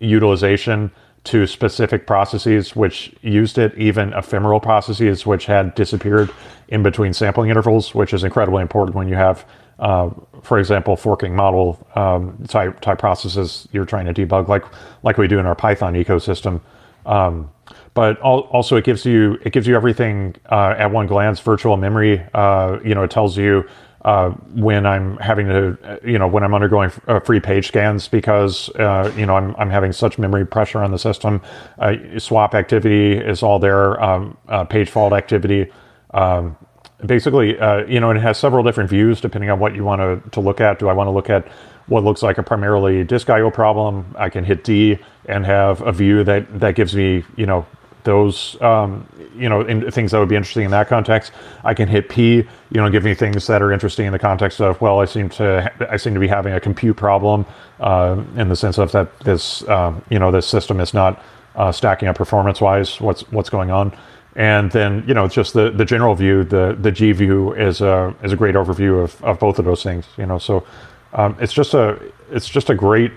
utilization 0.00 0.90
to 1.22 1.46
specific 1.46 2.06
processes 2.06 2.74
which 2.74 3.14
used 3.22 3.58
it, 3.58 3.76
even 3.76 4.12
ephemeral 4.14 4.58
processes 4.58 5.26
which 5.26 5.46
had 5.46 5.74
disappeared 5.74 6.30
in 6.68 6.82
between 6.82 7.12
sampling 7.12 7.50
intervals, 7.50 7.94
which 7.94 8.14
is 8.14 8.24
incredibly 8.24 8.62
important 8.62 8.96
when 8.96 9.06
you 9.06 9.14
have, 9.14 9.44
uh, 9.80 10.08
for 10.42 10.58
example, 10.58 10.96
forking 10.96 11.36
model 11.36 11.86
um, 11.94 12.42
type 12.48 12.80
type 12.80 12.98
processes 12.98 13.68
you're 13.72 13.84
trying 13.84 14.12
to 14.12 14.14
debug, 14.14 14.48
like 14.48 14.64
like 15.02 15.18
we 15.18 15.28
do 15.28 15.38
in 15.38 15.46
our 15.46 15.54
Python 15.54 15.94
ecosystem. 15.94 16.60
Um, 17.04 17.50
but 17.92 18.18
also, 18.20 18.76
it 18.76 18.84
gives 18.84 19.04
you 19.04 19.38
it 19.44 19.52
gives 19.52 19.66
you 19.66 19.76
everything 19.76 20.36
uh, 20.50 20.74
at 20.78 20.90
one 20.90 21.06
glance. 21.06 21.40
Virtual 21.40 21.76
memory, 21.76 22.24
uh, 22.32 22.78
you 22.84 22.94
know, 22.94 23.02
it 23.02 23.10
tells 23.10 23.36
you 23.36 23.68
uh, 24.04 24.30
when 24.54 24.86
I'm 24.86 25.16
having 25.18 25.46
to, 25.48 26.00
you 26.04 26.18
know, 26.18 26.26
when 26.26 26.42
I'm 26.42 26.54
undergoing 26.54 26.90
uh, 27.06 27.20
free 27.20 27.40
page 27.40 27.68
scans 27.68 28.08
because, 28.08 28.70
uh, 28.76 29.12
you 29.16 29.26
know, 29.26 29.36
I'm, 29.36 29.54
I'm 29.56 29.70
having 29.70 29.92
such 29.92 30.18
memory 30.18 30.46
pressure 30.46 30.82
on 30.82 30.90
the 30.90 30.98
system. 30.98 31.42
Uh, 31.78 31.96
swap 32.18 32.54
activity 32.54 33.12
is 33.12 33.42
all 33.42 33.58
there, 33.58 34.02
um, 34.02 34.36
uh, 34.48 34.64
page 34.64 34.88
fault 34.88 35.12
activity. 35.12 35.70
Um, 36.14 36.56
basically, 37.04 37.58
uh, 37.58 37.84
you 37.86 38.00
know, 38.00 38.10
it 38.10 38.16
has 38.18 38.38
several 38.38 38.62
different 38.62 38.88
views 38.88 39.20
depending 39.20 39.50
on 39.50 39.58
what 39.58 39.74
you 39.74 39.84
want 39.84 40.00
to, 40.00 40.30
to 40.30 40.40
look 40.40 40.60
at. 40.60 40.78
Do 40.78 40.88
I 40.88 40.92
want 40.92 41.08
to 41.08 41.12
look 41.12 41.30
at 41.30 41.48
what 41.86 42.04
looks 42.04 42.22
like 42.22 42.38
a 42.38 42.42
primarily 42.42 43.04
disk 43.04 43.28
I/O 43.28 43.50
problem? 43.50 44.14
I 44.16 44.30
can 44.30 44.44
hit 44.44 44.64
D 44.64 44.98
and 45.26 45.44
have 45.44 45.82
a 45.82 45.92
view 45.92 46.24
that 46.24 46.60
that 46.60 46.74
gives 46.74 46.94
me, 46.94 47.24
you 47.36 47.46
know, 47.46 47.66
those, 48.04 48.60
um, 48.60 49.06
you 49.36 49.48
know, 49.48 49.62
in, 49.62 49.90
things 49.90 50.12
that 50.12 50.18
would 50.18 50.28
be 50.28 50.36
interesting 50.36 50.64
in 50.64 50.70
that 50.70 50.88
context. 50.88 51.32
I 51.64 51.74
can 51.74 51.88
hit 51.88 52.08
P, 52.08 52.36
you 52.36 52.46
know, 52.72 52.90
give 52.90 53.04
me 53.04 53.14
things 53.14 53.46
that 53.46 53.62
are 53.62 53.72
interesting 53.72 54.06
in 54.06 54.12
the 54.12 54.18
context 54.18 54.60
of, 54.60 54.80
well, 54.80 55.00
I 55.00 55.04
seem 55.04 55.28
to 55.30 55.70
I 55.90 55.96
seem 55.96 56.14
to 56.14 56.20
be 56.20 56.28
having 56.28 56.54
a 56.54 56.60
compute 56.60 56.96
problem 56.96 57.46
uh, 57.80 58.22
in 58.36 58.48
the 58.48 58.56
sense 58.56 58.78
of 58.78 58.92
that 58.92 59.18
this, 59.20 59.66
um, 59.68 60.02
you 60.10 60.18
know, 60.18 60.30
this 60.30 60.46
system 60.46 60.80
is 60.80 60.94
not 60.94 61.22
uh, 61.56 61.72
stacking 61.72 62.08
up 62.08 62.16
performance 62.16 62.60
wise. 62.60 63.00
What's 63.00 63.22
what's 63.30 63.50
going 63.50 63.70
on? 63.70 63.96
And 64.36 64.70
then 64.70 65.04
you 65.06 65.14
know 65.14 65.26
just 65.26 65.54
the, 65.54 65.70
the 65.70 65.84
general 65.84 66.14
view, 66.14 66.44
the 66.44 66.76
the 66.80 66.92
G 66.92 67.12
view 67.12 67.52
is 67.54 67.80
a 67.80 68.14
is 68.22 68.32
a 68.32 68.36
great 68.36 68.54
overview 68.54 69.02
of, 69.02 69.22
of 69.24 69.38
both 69.38 69.58
of 69.58 69.64
those 69.64 69.82
things. 69.82 70.06
You 70.16 70.26
know, 70.26 70.38
so 70.38 70.64
um, 71.12 71.36
it's 71.40 71.52
just 71.52 71.74
a 71.74 72.00
it's 72.30 72.48
just 72.48 72.70
a 72.70 72.74
great 72.74 73.12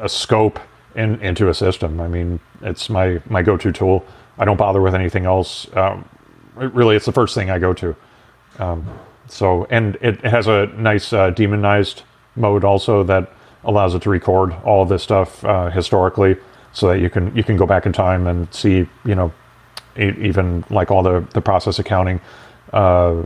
a 0.00 0.08
scope 0.08 0.58
in, 0.94 1.20
into 1.20 1.48
a 1.48 1.54
system. 1.54 2.00
I 2.00 2.08
mean, 2.08 2.40
it's 2.62 2.90
my 2.90 3.20
my 3.28 3.42
go 3.42 3.56
to 3.56 3.72
tool. 3.72 4.04
I 4.38 4.44
don't 4.44 4.56
bother 4.56 4.80
with 4.80 4.94
anything 4.94 5.26
else. 5.26 5.66
Um, 5.76 6.08
really, 6.54 6.96
it's 6.96 7.06
the 7.06 7.12
first 7.12 7.34
thing 7.34 7.50
I 7.50 7.58
go 7.58 7.72
to. 7.74 7.96
Um, 8.58 8.86
so 9.28 9.66
and 9.70 9.96
it, 10.00 10.20
has 10.24 10.46
a 10.46 10.66
nice 10.76 11.12
uh, 11.12 11.30
daemonized 11.30 12.02
mode 12.36 12.64
also 12.64 13.02
that 13.04 13.32
allows 13.64 13.94
it 13.94 14.02
to 14.02 14.10
record 14.10 14.52
all 14.64 14.82
of 14.82 14.88
this 14.88 15.02
stuff 15.02 15.44
uh, 15.44 15.70
historically, 15.70 16.36
so 16.72 16.88
that 16.88 17.00
you 17.00 17.10
can 17.10 17.34
you 17.36 17.44
can 17.44 17.56
go 17.56 17.66
back 17.66 17.86
in 17.86 17.92
time 17.92 18.26
and 18.26 18.52
see 18.54 18.88
you 19.04 19.14
know 19.14 19.32
even 19.96 20.64
like 20.70 20.90
all 20.90 21.02
the 21.02 21.26
the 21.34 21.40
process 21.40 21.78
accounting 21.78 22.20
uh, 22.72 23.22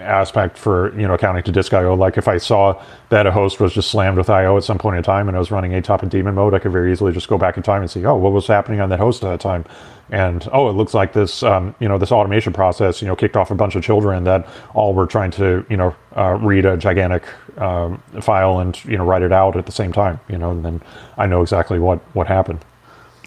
aspect 0.00 0.58
for 0.58 0.94
you 0.98 1.06
know 1.06 1.14
accounting 1.14 1.42
to 1.44 1.52
disk 1.52 1.72
IO. 1.72 1.94
Like 1.94 2.16
if 2.16 2.28
I 2.28 2.38
saw 2.38 2.82
that 3.08 3.26
a 3.26 3.32
host 3.32 3.60
was 3.60 3.72
just 3.72 3.90
slammed 3.90 4.18
with 4.18 4.30
IO 4.30 4.56
at 4.56 4.64
some 4.64 4.78
point 4.78 4.96
in 4.96 5.02
time 5.02 5.28
and 5.28 5.36
I 5.36 5.40
was 5.40 5.50
running 5.50 5.72
ATOP 5.72 6.02
in 6.02 6.08
daemon 6.08 6.34
mode, 6.34 6.54
I 6.54 6.58
could 6.58 6.72
very 6.72 6.92
easily 6.92 7.12
just 7.12 7.28
go 7.28 7.38
back 7.38 7.56
in 7.56 7.62
time 7.62 7.82
and 7.82 7.90
see, 7.90 8.04
oh, 8.04 8.16
what 8.16 8.32
was 8.32 8.46
happening 8.46 8.80
on 8.80 8.88
that 8.90 8.98
host 8.98 9.22
at 9.24 9.30
that 9.30 9.40
time, 9.40 9.64
and 10.10 10.48
oh, 10.52 10.68
it 10.68 10.72
looks 10.72 10.94
like 10.94 11.12
this 11.12 11.42
um, 11.42 11.74
you 11.80 11.88
know 11.88 11.98
this 11.98 12.12
automation 12.12 12.52
process 12.52 13.02
you 13.02 13.08
know 13.08 13.16
kicked 13.16 13.36
off 13.36 13.50
a 13.50 13.54
bunch 13.54 13.74
of 13.74 13.82
children 13.82 14.24
that 14.24 14.46
all 14.74 14.94
were 14.94 15.06
trying 15.06 15.30
to 15.32 15.64
you 15.68 15.76
know 15.76 15.94
uh, 16.16 16.38
read 16.40 16.64
a 16.64 16.76
gigantic 16.76 17.24
um, 17.58 18.02
file 18.20 18.60
and 18.60 18.82
you 18.84 18.96
know 18.96 19.04
write 19.04 19.22
it 19.22 19.32
out 19.32 19.56
at 19.56 19.66
the 19.66 19.72
same 19.72 19.92
time, 19.92 20.20
you 20.28 20.38
know, 20.38 20.50
and 20.50 20.64
then 20.64 20.82
I 21.16 21.26
know 21.26 21.42
exactly 21.42 21.78
what 21.78 21.98
what 22.14 22.26
happened. 22.26 22.64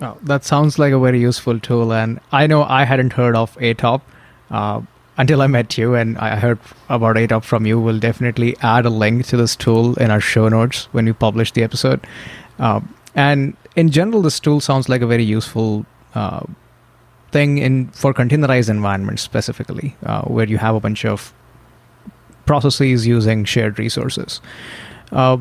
Oh, 0.02 0.18
that 0.24 0.44
sounds 0.44 0.80
like 0.80 0.94
a 0.94 1.00
very 1.00 1.20
useful 1.20 1.60
tool, 1.60 1.94
and 1.94 2.20
I 2.32 2.48
know 2.48 2.64
I 2.64 2.86
hadn't 2.86 3.14
heard 3.14 3.36
of 3.36 3.56
ATOP 3.58 4.02
uh, 4.50 4.82
until 5.22 5.44
I 5.44 5.46
met 5.46 5.78
you, 5.78 5.94
and 5.94 6.18
I 6.18 6.36
heard 6.36 6.58
about 6.90 7.16
ATOP 7.16 7.44
from 7.44 7.68
you. 7.68 7.80
We'll 7.80 8.00
definitely 8.00 8.58
add 8.62 8.88
a 8.88 8.90
link 8.90 9.28
to 9.28 9.38
this 9.38 9.56
tool 9.56 9.94
in 10.00 10.10
our 10.10 10.20
show 10.20 10.50
notes 10.50 10.86
when 10.94 11.06
we 11.06 11.14
publish 11.14 11.52
the 11.52 11.62
episode. 11.62 12.08
Uh, 12.58 12.82
and 13.14 13.56
in 13.76 13.92
general, 13.92 14.24
this 14.24 14.40
tool 14.40 14.60
sounds 14.60 14.90
like 14.90 15.04
a 15.04 15.06
very 15.06 15.24
useful 15.24 15.86
uh, 16.16 16.44
thing 17.32 17.60
in 17.60 17.90
for 17.90 18.16
containerized 18.16 18.68
environments 18.68 19.22
specifically, 19.22 19.96
uh, 20.08 20.24
where 20.24 20.48
you 20.48 20.58
have 20.58 20.74
a 20.74 20.80
bunch 20.80 21.06
of 21.06 21.32
processes 22.48 23.06
using 23.06 23.46
shared 23.46 23.78
resources. 23.78 24.42
Uh, 25.12 25.38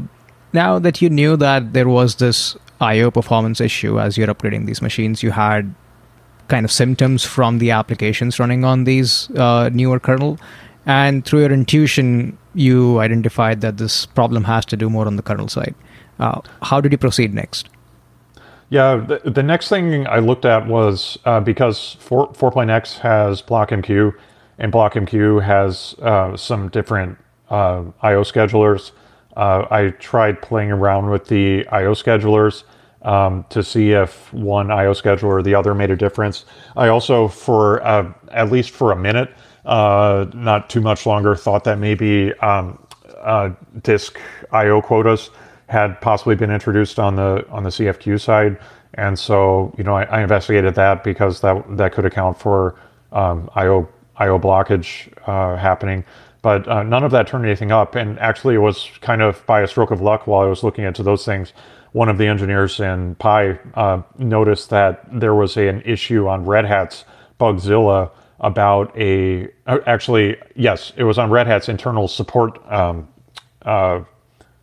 now 0.52 0.78
that 0.78 1.00
you 1.00 1.08
knew 1.08 1.38
that 1.38 1.72
there 1.72 1.88
was 1.88 2.16
this 2.16 2.54
IO 2.82 3.10
performance 3.10 3.62
issue 3.62 3.98
as 3.98 4.18
you're 4.18 4.28
upgrading 4.28 4.66
these 4.66 4.82
machines. 4.82 5.22
You 5.22 5.30
had 5.30 5.74
kind 6.50 6.64
of 6.66 6.72
symptoms 6.72 7.24
from 7.24 7.58
the 7.58 7.70
applications 7.70 8.38
running 8.38 8.64
on 8.64 8.84
these 8.84 9.30
uh, 9.36 9.70
newer 9.72 9.98
kernel. 9.98 10.38
And 10.84 11.24
through 11.24 11.40
your 11.40 11.52
intuition, 11.52 12.36
you 12.54 12.98
identified 13.00 13.60
that 13.62 13.78
this 13.78 14.06
problem 14.06 14.44
has 14.44 14.66
to 14.66 14.76
do 14.76 14.90
more 14.90 15.06
on 15.06 15.16
the 15.16 15.22
kernel 15.22 15.48
side. 15.48 15.74
Uh, 16.18 16.40
how 16.62 16.80
did 16.80 16.92
you 16.92 16.98
proceed 16.98 17.32
next? 17.32 17.68
Yeah, 18.68 18.96
the, 18.96 19.30
the 19.30 19.42
next 19.42 19.68
thing 19.68 20.06
I 20.06 20.18
looked 20.18 20.44
at 20.44 20.66
was 20.66 21.18
uh, 21.24 21.40
because 21.40 21.96
4, 22.00 22.32
4.x 22.32 22.98
has 22.98 23.42
BlockMQ, 23.42 24.14
and 24.58 24.72
BlockMQ 24.72 25.42
has 25.42 25.94
uh, 26.02 26.36
some 26.36 26.68
different 26.68 27.18
uh, 27.48 27.82
I/O 28.02 28.22
schedulers. 28.22 28.92
Uh, 29.36 29.66
I 29.70 29.90
tried 29.98 30.40
playing 30.40 30.70
around 30.70 31.10
with 31.10 31.26
the 31.26 31.66
I/O 31.68 31.92
schedulers 31.92 32.62
um, 33.02 33.44
to 33.48 33.62
see 33.62 33.92
if 33.92 34.32
one 34.32 34.70
I/O 34.70 34.92
scheduler 34.92 35.38
or 35.38 35.42
the 35.42 35.54
other 35.54 35.74
made 35.74 35.90
a 35.90 35.96
difference. 35.96 36.44
I 36.76 36.88
also, 36.88 37.28
for 37.28 37.82
uh, 37.82 38.12
at 38.30 38.50
least 38.52 38.70
for 38.70 38.92
a 38.92 38.96
minute, 38.96 39.30
uh, 39.64 40.26
not 40.34 40.68
too 40.68 40.80
much 40.80 41.06
longer, 41.06 41.34
thought 41.34 41.64
that 41.64 41.78
maybe 41.78 42.32
um, 42.34 42.78
uh, 43.20 43.50
disk 43.82 44.18
I/O 44.52 44.82
quotas 44.82 45.30
had 45.68 46.00
possibly 46.00 46.34
been 46.34 46.50
introduced 46.50 46.98
on 46.98 47.16
the 47.16 47.46
on 47.50 47.62
the 47.62 47.70
CFQ 47.70 48.20
side, 48.20 48.58
and 48.94 49.18
so 49.18 49.74
you 49.78 49.84
know 49.84 49.94
I, 49.94 50.04
I 50.04 50.22
investigated 50.22 50.74
that 50.74 51.04
because 51.04 51.40
that 51.40 51.64
that 51.76 51.92
could 51.92 52.04
account 52.04 52.38
for 52.38 52.76
um, 53.12 53.48
I/O 53.54 53.88
I/O 54.16 54.38
blockage 54.38 55.12
uh, 55.26 55.56
happening. 55.56 56.04
But 56.42 56.66
uh, 56.68 56.82
none 56.82 57.04
of 57.04 57.10
that 57.10 57.26
turned 57.26 57.44
anything 57.44 57.70
up, 57.70 57.94
and 57.94 58.18
actually, 58.18 58.54
it 58.54 58.58
was 58.58 58.90
kind 59.02 59.20
of 59.20 59.44
by 59.46 59.60
a 59.60 59.68
stroke 59.68 59.90
of 59.90 60.00
luck 60.00 60.26
while 60.26 60.40
I 60.40 60.46
was 60.46 60.62
looking 60.62 60.84
into 60.84 61.02
those 61.02 61.24
things 61.24 61.52
one 61.92 62.08
of 62.08 62.18
the 62.18 62.26
engineers 62.26 62.80
in 62.80 63.14
Pi 63.16 63.58
uh, 63.74 64.02
noticed 64.18 64.70
that 64.70 65.04
there 65.12 65.34
was 65.34 65.56
a, 65.56 65.68
an 65.68 65.82
issue 65.82 66.28
on 66.28 66.44
Red 66.44 66.64
Hat's 66.64 67.04
Bugzilla 67.38 68.10
about 68.40 68.96
a 68.96 69.48
uh, 69.66 69.78
actually 69.86 70.36
yes 70.54 70.92
it 70.96 71.04
was 71.04 71.18
on 71.18 71.30
Red 71.30 71.46
Hat's 71.46 71.68
internal 71.68 72.08
support 72.08 72.58
um, 72.72 73.08
uh, 73.62 74.00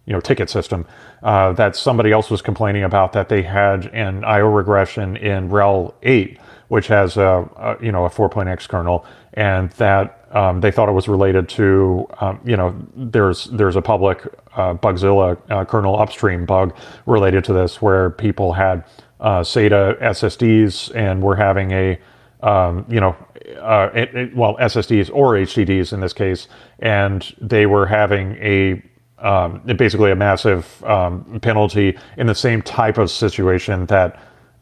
you 0.06 0.14
know 0.14 0.20
ticket 0.20 0.50
system 0.50 0.86
uh, 1.24 1.54
that 1.54 1.76
somebody 1.76 2.12
else 2.12 2.30
was 2.30 2.42
complaining 2.42 2.84
about 2.84 3.14
that 3.14 3.30
they 3.30 3.42
had 3.42 3.86
an 3.88 4.24
IO 4.24 4.48
regression 4.48 5.16
in 5.18 5.50
RHEL 5.50 5.94
8 6.04 6.40
which 6.70 6.88
has 6.88 7.18
a, 7.18 7.48
a 7.58 7.84
you 7.84 7.92
know 7.92 8.06
a 8.06 8.10
4.x 8.10 8.66
kernel 8.68 9.06
and 9.34 9.70
that 9.74 10.18
um, 10.32 10.60
they 10.62 10.72
thought 10.72 10.90
it 10.90 10.94
was 10.94 11.08
related 11.08 11.48
to, 11.50 12.08
um, 12.20 12.40
you 12.44 12.58
know, 12.58 12.76
there's 12.96 13.46
there's 13.46 13.76
a 13.76 13.82
public 13.82 14.28
uh, 14.58 14.74
Bugzilla 14.74 15.38
uh, 15.50 15.64
kernel 15.66 15.98
upstream 15.98 16.46
bug 16.46 16.76
related 17.06 17.44
to 17.46 17.54
this 17.54 17.82
where 17.82 18.10
people 18.10 18.54
had 18.54 18.84
uh, 19.20 19.42
SATA 19.42 20.00
SSDs 20.02 20.94
and 20.96 21.22
were 21.22 21.36
having 21.36 21.72
a, 21.72 22.00
um, 22.42 22.86
you 22.90 23.00
know, 23.00 23.16
uh, 23.62 23.90
it, 23.94 24.14
it, 24.14 24.36
well 24.36 24.58
SSDs 24.58 25.10
or 25.14 25.34
HDDs 25.34 25.94
in 25.94 26.02
this 26.02 26.14
case, 26.14 26.48
and 26.80 27.34
they 27.40 27.66
were 27.66 27.86
having 27.86 28.34
a 28.42 28.84
um, 29.20 29.62
basically 29.78 30.12
a 30.12 30.16
massive 30.16 30.84
um, 30.84 31.40
penalty 31.42 31.98
in 32.18 32.28
the 32.28 32.36
same 32.36 32.62
type 32.62 32.98
of 32.98 33.10
situation 33.10 33.86
that 33.88 34.22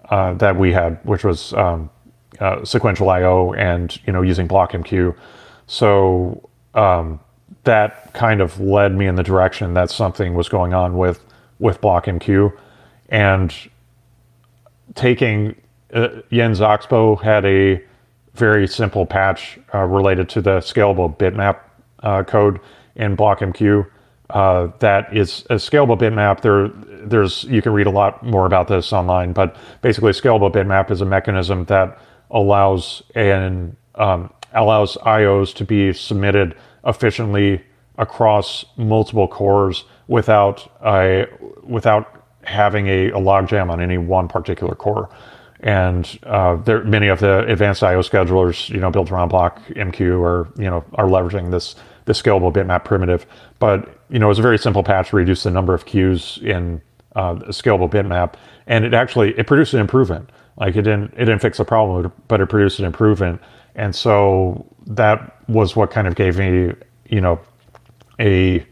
uh, 0.10 0.34
that 0.36 0.56
we 0.56 0.72
had, 0.72 1.00
which 1.04 1.24
was 1.24 1.52
um, 1.54 1.90
uh, 2.40 2.64
sequential 2.64 3.10
I/O 3.10 3.54
and 3.54 3.98
you 4.06 4.14
know 4.14 4.22
using 4.22 4.48
BlockMQ. 4.48 5.16
So 5.68 6.50
um, 6.76 7.20
that 7.66 8.14
kind 8.14 8.42
of 8.42 8.60
led 8.60 8.96
me 8.96 9.08
in 9.08 9.16
the 9.16 9.24
direction 9.24 9.74
that 9.74 9.90
something 9.90 10.34
was 10.34 10.50
going 10.50 10.74
on 10.74 10.98
with 10.98 11.24
with 11.60 11.80
BlockMQ, 11.82 12.52
and 13.10 13.54
taking 14.96 15.56
uh, 15.94 16.10
Jens 16.32 16.60
Axboe 16.60 17.22
had 17.22 17.46
a 17.46 17.82
very 18.34 18.68
simple 18.68 19.06
patch 19.06 19.60
uh, 19.74 19.80
related 19.80 20.28
to 20.30 20.42
the 20.42 20.58
scalable 20.58 21.16
bitmap 21.16 21.60
uh, 22.04 22.24
code 22.24 22.60
in 22.96 23.16
BlockMQ. 23.16 23.90
Uh, 24.30 24.68
that 24.80 25.16
is 25.16 25.46
a 25.50 25.56
scalable 25.56 25.98
bitmap. 25.98 26.42
There, 26.42 26.70
there's 27.08 27.44
you 27.46 27.62
can 27.62 27.74
read 27.74 27.88
a 27.88 27.92
lot 27.92 28.24
more 28.24 28.46
about 28.46 28.68
this 28.68 28.92
online, 28.92 29.34
but 29.34 29.56
basically, 29.82 30.12
scalable 30.12 30.52
bitmap 30.52 30.92
is 30.92 31.02
a 31.02 31.06
mechanism 31.06 31.66
that 31.66 32.00
allows 32.32 33.04
an 33.14 33.76
um, 33.96 34.32
allows 34.56 34.96
IOs 34.98 35.54
to 35.56 35.66
be 35.66 35.94
submitted 35.94 36.56
efficiently 36.86 37.64
across 37.98 38.66
multiple 38.78 39.28
cores 39.28 39.84
without 40.08 40.72
a, 40.84 41.28
without 41.64 42.26
having 42.44 42.88
a, 42.88 43.10
a 43.10 43.20
logjam 43.20 43.70
on 43.70 43.82
any 43.82 43.98
one 43.98 44.28
particular 44.28 44.76
core. 44.76 45.10
And 45.62 46.20
uh, 46.24 46.58
there, 46.58 46.84
many 46.84 47.08
of 47.08 47.20
the 47.20 47.46
advanced 47.48 47.82
I/O 47.82 48.02
schedulers, 48.02 48.70
you 48.70 48.80
know, 48.80 48.92
built 48.92 49.12
around 49.12 49.30
Block 49.30 49.60
MQ, 49.70 50.22
are 50.22 50.62
you 50.62 50.70
know 50.70 50.84
are 50.94 51.06
leveraging 51.06 51.50
this 51.50 51.76
this 52.06 52.22
scalable 52.22 52.54
bitmap 52.54 52.84
primitive. 52.84 53.26
But 53.58 54.00
you 54.10 54.20
know, 54.20 54.30
it's 54.30 54.40
a 54.40 54.44
very 54.44 54.60
simple 54.60 54.84
patch 54.84 55.10
to 55.10 55.16
reduce 55.16 55.44
the 55.44 55.52
number 55.52 55.74
of 55.74 55.86
queues 55.86 56.40
in 56.44 56.82
uh, 57.16 57.40
a 57.46 57.50
scalable 57.50 57.90
bitmap, 57.90 58.36
and 58.68 58.86
it 58.86 58.94
actually 58.94 59.38
it 59.40 59.48
produced 59.48 59.74
an 59.74 59.80
improvement. 59.80 60.30
Like 60.58 60.76
it 60.76 60.84
didn't 60.84 61.14
it 61.14 61.26
didn't 61.26 61.40
fix 61.40 61.58
the 61.58 61.66
problem, 61.66 62.12
but 62.28 62.42
it 62.42 62.48
produced 62.48 62.80
an 62.80 62.86
improvement 62.86 63.42
and 63.76 63.96
so 63.96 64.66
that 64.88 65.38
was 65.50 65.76
what 65.76 65.92
kind 65.92 66.08
of 66.08 66.16
gave 66.16 66.38
me, 66.38 66.74
you 67.10 67.22
know, 67.22 67.40
a, 68.20 68.66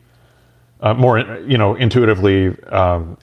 a 0.82 0.94
more, 0.94 1.20
you 1.48 1.58
know, 1.58 1.76
intuitively 1.76 2.58
um, 2.66 3.18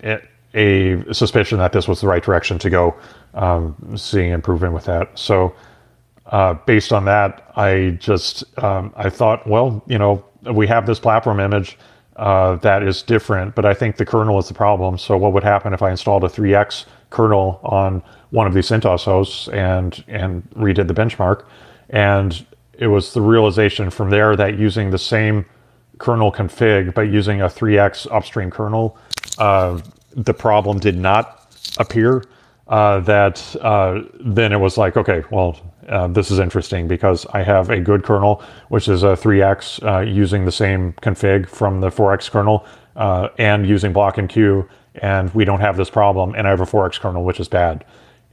a 0.54 1.02
suspicion 1.12 1.58
that 1.58 1.72
this 1.72 1.86
was 1.86 2.00
the 2.00 2.06
right 2.06 2.22
direction 2.22 2.58
to 2.58 2.70
go, 2.70 2.94
um, 3.34 3.76
seeing 3.96 4.32
improvement 4.32 4.74
with 4.74 4.84
that. 4.84 5.18
So 5.18 5.54
uh, 6.26 6.54
based 6.54 6.92
on 6.92 7.04
that, 7.06 7.52
I 7.56 7.98
just 8.00 8.44
um, 8.62 8.92
I 8.96 9.10
thought, 9.10 9.46
well, 9.46 9.82
you 9.86 9.98
know, 9.98 10.24
we 10.52 10.66
have 10.66 10.86
this 10.86 10.98
platform 10.98 11.40
image 11.40 11.76
uh, 12.16 12.56
that 12.56 12.82
is 12.82 13.02
different, 13.02 13.54
but 13.54 13.64
I 13.64 13.74
think 13.74 13.96
the 13.96 14.04
kernel 14.04 14.38
is 14.38 14.48
the 14.48 14.54
problem. 14.54 14.98
So 14.98 15.16
what 15.16 15.32
would 15.32 15.42
happen 15.42 15.72
if 15.72 15.82
I 15.82 15.90
installed 15.90 16.24
a 16.24 16.28
3x 16.28 16.84
kernel 17.10 17.60
on 17.62 18.02
one 18.30 18.46
of 18.46 18.54
these 18.54 18.68
CentOS 18.68 19.04
hosts 19.04 19.48
and 19.48 20.04
and 20.06 20.48
redid 20.50 20.86
the 20.88 20.94
benchmark? 20.94 21.44
And 21.90 22.46
it 22.78 22.86
was 22.86 23.12
the 23.12 23.20
realization 23.20 23.90
from 23.90 24.10
there 24.10 24.36
that 24.36 24.58
using 24.58 24.90
the 24.90 24.98
same 24.98 25.44
kernel 25.98 26.32
config 26.32 26.94
but 26.94 27.02
using 27.02 27.42
a 27.42 27.46
3x 27.46 28.10
upstream 28.10 28.50
kernel, 28.50 28.96
uh, 29.38 29.80
the 30.12 30.34
problem 30.34 30.78
did 30.78 30.96
not 30.96 31.54
appear. 31.78 32.24
Uh, 32.68 33.00
that 33.00 33.56
uh, 33.62 34.00
then 34.20 34.52
it 34.52 34.56
was 34.56 34.78
like, 34.78 34.96
okay, 34.96 35.24
well, 35.30 35.58
uh, 35.88 36.06
this 36.06 36.30
is 36.30 36.38
interesting 36.38 36.86
because 36.86 37.26
I 37.32 37.42
have 37.42 37.68
a 37.70 37.80
good 37.80 38.04
kernel, 38.04 38.44
which 38.68 38.86
is 38.86 39.02
a 39.02 39.16
3x 39.16 39.82
uh, 39.84 40.00
using 40.00 40.44
the 40.44 40.52
same 40.52 40.92
config 41.02 41.48
from 41.48 41.80
the 41.80 41.88
4x 41.88 42.30
kernel 42.30 42.64
uh, 42.94 43.28
and 43.38 43.66
using 43.66 43.92
BlockMQ, 43.92 44.68
and 44.96 45.34
we 45.34 45.44
don't 45.44 45.58
have 45.60 45.76
this 45.76 45.90
problem. 45.90 46.34
And 46.36 46.46
I 46.46 46.50
have 46.50 46.60
a 46.60 46.66
4x 46.66 47.00
kernel, 47.00 47.24
which 47.24 47.40
is 47.40 47.48
bad. 47.48 47.84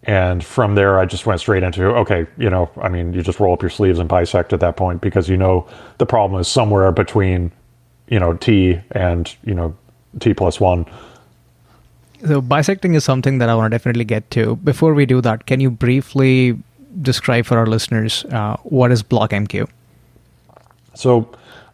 And 0.07 0.41
from 0.41 0.75
there, 0.75 0.99
I 0.99 1.05
just 1.05 1.25
went 1.25 1.41
straight 1.41 1.63
into 1.63 1.85
okay, 1.87 2.25
you 2.37 2.49
know, 2.49 2.69
I 2.81 2.87
mean, 2.87 3.11
you 3.11 3.21
just 3.21 3.41
roll 3.41 3.53
up 3.53 3.61
your 3.61 3.69
sleeves 3.69 3.99
and 3.99 4.07
bisect 4.07 4.53
at 4.53 4.61
that 4.61 4.77
point 4.77 5.01
because 5.01 5.27
you 5.27 5.35
know 5.35 5.67
the 5.97 6.05
problem 6.05 6.39
is 6.39 6.47
somewhere 6.47 6.93
between, 6.93 7.51
you 8.07 8.17
know, 8.17 8.33
T 8.33 8.79
and, 8.91 9.35
you 9.43 9.53
know, 9.53 9.75
T 10.21 10.33
plus 10.33 10.61
one. 10.61 10.85
So 12.25 12.39
bisecting 12.39 12.93
is 12.93 13.03
something 13.03 13.39
that 13.39 13.49
I 13.49 13.55
want 13.55 13.71
to 13.71 13.77
definitely 13.77 14.05
get 14.05 14.31
to. 14.31 14.55
Before 14.55 14.93
we 14.93 15.05
do 15.05 15.19
that, 15.21 15.45
can 15.45 15.59
you 15.59 15.69
briefly 15.69 16.57
describe 17.01 17.45
for 17.45 17.57
our 17.57 17.67
listeners 17.67 18.23
uh, 18.31 18.55
what 18.63 18.91
is 18.91 19.03
BlockMQ? 19.03 19.67
So, 20.95 21.29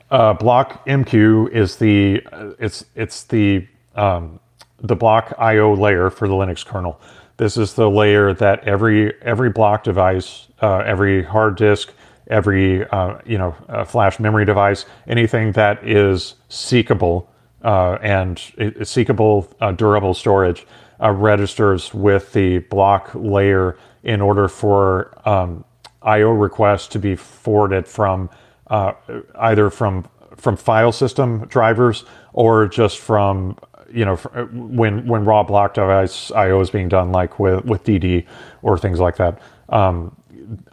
uh, 0.10 0.34
BlockMQ 0.34 1.52
is 1.52 1.78
the 1.78 2.26
uh, 2.32 2.50
it's 2.60 2.84
it's 2.96 3.24
the 3.26 3.66
um, 3.96 4.40
the 4.82 4.96
block 4.96 5.34
I/O 5.38 5.74
layer 5.74 6.10
for 6.10 6.28
the 6.28 6.34
Linux 6.34 6.66
kernel. 6.66 7.00
This 7.38 7.58
is 7.58 7.74
the 7.74 7.90
layer 7.90 8.34
that 8.36 8.68
every 8.68 9.20
every 9.22 9.50
block 9.50 9.84
device, 9.84 10.48
uh, 10.62 10.78
every 10.80 11.24
hard 11.24 11.56
disk, 11.58 11.92
every 12.28 12.88
uh, 12.90 13.18
you 13.26 13.38
know 13.38 13.56
uh, 13.70 13.86
flash 13.86 14.20
memory 14.20 14.46
device, 14.46 14.86
anything 15.08 15.52
that 15.54 15.88
is 15.88 16.36
seekable 16.50 17.28
uh, 17.64 17.98
and 18.02 18.38
seekable 18.38 19.78
durable 19.78 20.14
storage 20.14 20.66
registers 21.00 21.94
with 21.94 22.32
the 22.34 22.60
block 22.60 23.12
layer 23.16 23.78
in 24.04 24.22
order 24.22 24.48
for 24.48 25.18
um, 25.28 25.66
I/O 26.02 26.30
requests 26.32 26.88
to 26.90 27.00
be 27.00 27.16
forwarded 27.16 27.88
from 27.88 28.30
uh, 28.68 28.94
either 29.36 29.70
from 29.70 30.06
from 30.38 30.58
file 30.58 30.92
system 30.92 31.46
drivers 31.48 32.06
or 32.34 32.68
just 32.68 33.00
from 33.00 33.58
you 33.94 34.06
know 34.06 34.16
when 34.52 35.08
when 35.08 35.24
raw 35.24 35.44
block 35.44 35.76
device 35.76 36.32
I/O 36.32 36.60
is 36.62 36.70
being 36.70 36.90
done, 36.90 37.12
like 37.12 37.40
with 37.40 37.64
with 37.66 37.84
DD 37.84 38.26
or 38.62 38.78
things 38.78 39.00
like 39.00 39.18
that. 39.18 39.40
Um, 39.70 40.16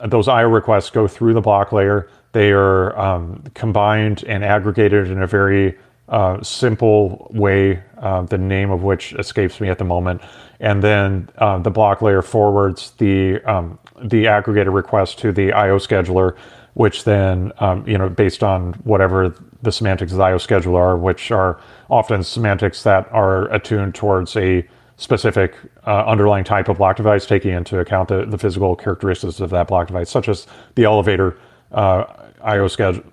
those 0.06 0.28
I/O 0.28 0.48
requests 0.48 0.90
go 0.90 1.06
through 1.06 1.34
the 1.34 1.40
block 1.40 1.72
layer. 1.72 2.08
They 2.32 2.52
are 2.52 2.98
um, 2.98 3.44
combined 3.54 4.24
and 4.24 4.44
aggregated 4.44 5.10
in 5.10 5.22
a 5.22 5.26
very 5.26 5.76
uh, 6.08 6.42
simple 6.42 7.28
way, 7.30 7.82
uh, 7.98 8.22
the 8.22 8.38
name 8.38 8.70
of 8.70 8.82
which 8.82 9.12
escapes 9.14 9.60
me 9.60 9.68
at 9.68 9.78
the 9.78 9.84
moment, 9.84 10.20
and 10.58 10.82
then 10.82 11.28
uh, 11.38 11.58
the 11.58 11.70
block 11.70 12.02
layer 12.02 12.22
forwards 12.22 12.92
the 12.98 13.40
um, 13.42 13.78
the 14.02 14.26
aggregated 14.26 14.72
request 14.72 15.18
to 15.18 15.32
the 15.32 15.52
I/O 15.52 15.76
scheduler, 15.76 16.36
which 16.74 17.04
then 17.04 17.52
um, 17.58 17.86
you 17.86 17.98
know 17.98 18.08
based 18.08 18.42
on 18.42 18.72
whatever 18.84 19.34
the 19.62 19.72
semantics 19.72 20.12
of 20.12 20.18
the 20.18 20.24
I/O 20.24 20.36
scheduler 20.36 20.78
are, 20.78 20.96
which 20.96 21.30
are 21.30 21.60
often 21.88 22.22
semantics 22.22 22.82
that 22.82 23.08
are 23.12 23.52
attuned 23.52 23.94
towards 23.94 24.36
a 24.36 24.66
specific 24.96 25.54
uh, 25.86 26.04
underlying 26.06 26.44
type 26.44 26.68
of 26.68 26.78
block 26.78 26.96
device, 26.96 27.26
taking 27.26 27.52
into 27.52 27.78
account 27.78 28.08
the, 28.08 28.26
the 28.26 28.38
physical 28.38 28.76
characteristics 28.76 29.40
of 29.40 29.50
that 29.50 29.68
block 29.68 29.86
device, 29.86 30.10
such 30.10 30.28
as 30.28 30.46
the 30.74 30.84
elevator 30.84 31.38
uh, 31.72 32.04
I/O 32.42 32.68
schedule. 32.68 33.04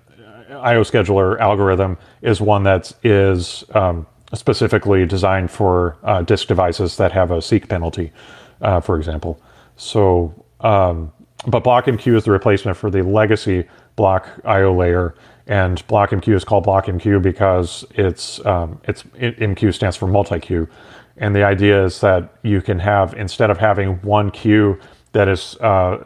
IO 0.50 0.82
scheduler 0.82 1.38
algorithm 1.40 1.98
is 2.22 2.40
one 2.40 2.62
that 2.62 2.92
is 3.02 3.64
um, 3.74 4.06
specifically 4.34 5.06
designed 5.06 5.50
for 5.50 5.96
uh, 6.02 6.22
disk 6.22 6.48
devices 6.48 6.96
that 6.96 7.12
have 7.12 7.30
a 7.30 7.40
seek 7.40 7.68
penalty, 7.68 8.12
uh, 8.60 8.80
for 8.80 8.98
example. 8.98 9.40
So, 9.76 10.34
um, 10.60 11.12
but 11.46 11.64
BlockMQ 11.64 12.16
is 12.16 12.24
the 12.24 12.30
replacement 12.30 12.76
for 12.76 12.90
the 12.90 13.02
legacy 13.02 13.68
block 13.96 14.28
IO 14.44 14.74
layer, 14.74 15.14
and 15.48 15.84
BlockMQ 15.88 16.34
is 16.34 16.44
called 16.44 16.66
BlockMQ 16.66 17.22
because 17.22 17.84
it's 17.94 18.44
um, 18.46 18.80
it's 18.84 19.02
MQ 19.02 19.74
stands 19.74 19.96
for 19.96 20.06
multi-queue, 20.06 20.68
and 21.16 21.34
the 21.34 21.42
idea 21.42 21.84
is 21.84 22.00
that 22.00 22.34
you 22.42 22.60
can 22.60 22.78
have 22.78 23.14
instead 23.14 23.50
of 23.50 23.58
having 23.58 23.94
one 24.02 24.30
queue 24.30 24.78
that 25.12 25.26
is 25.26 25.56
uh, 25.56 25.98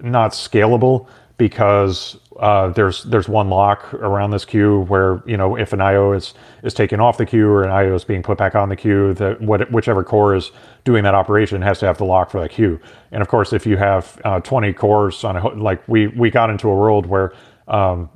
not 0.00 0.30
scalable 0.30 1.08
because 1.36 2.16
uh, 2.38 2.68
there's 2.68 3.02
there's 3.04 3.28
one 3.28 3.50
lock 3.50 3.92
around 3.94 4.30
this 4.30 4.44
queue 4.44 4.82
where 4.82 5.20
you 5.26 5.36
know 5.36 5.56
if 5.56 5.72
an 5.72 5.80
IO 5.80 6.12
is 6.12 6.34
is 6.62 6.72
taken 6.72 7.00
off 7.00 7.18
the 7.18 7.26
queue 7.26 7.48
or 7.48 7.64
an 7.64 7.70
IO 7.70 7.94
is 7.94 8.04
being 8.04 8.22
put 8.22 8.38
back 8.38 8.54
on 8.54 8.68
the 8.68 8.76
queue, 8.76 9.14
that 9.14 9.40
what, 9.40 9.70
whichever 9.72 10.04
core 10.04 10.36
is 10.36 10.52
doing 10.84 11.02
that 11.02 11.14
operation 11.14 11.60
has 11.60 11.80
to 11.80 11.86
have 11.86 11.98
the 11.98 12.04
lock 12.04 12.30
for 12.30 12.40
that 12.40 12.50
queue. 12.50 12.80
And 13.10 13.20
of 13.20 13.26
course, 13.26 13.52
if 13.52 13.66
you 13.66 13.76
have 13.76 14.20
uh, 14.24 14.40
20 14.40 14.72
cores 14.74 15.24
on 15.24 15.36
a 15.36 15.48
like 15.48 15.86
we 15.88 16.06
we 16.06 16.30
got 16.30 16.50
into 16.50 16.68
a 16.68 16.74
world 16.74 17.06
where 17.06 17.32
um, 17.66 18.08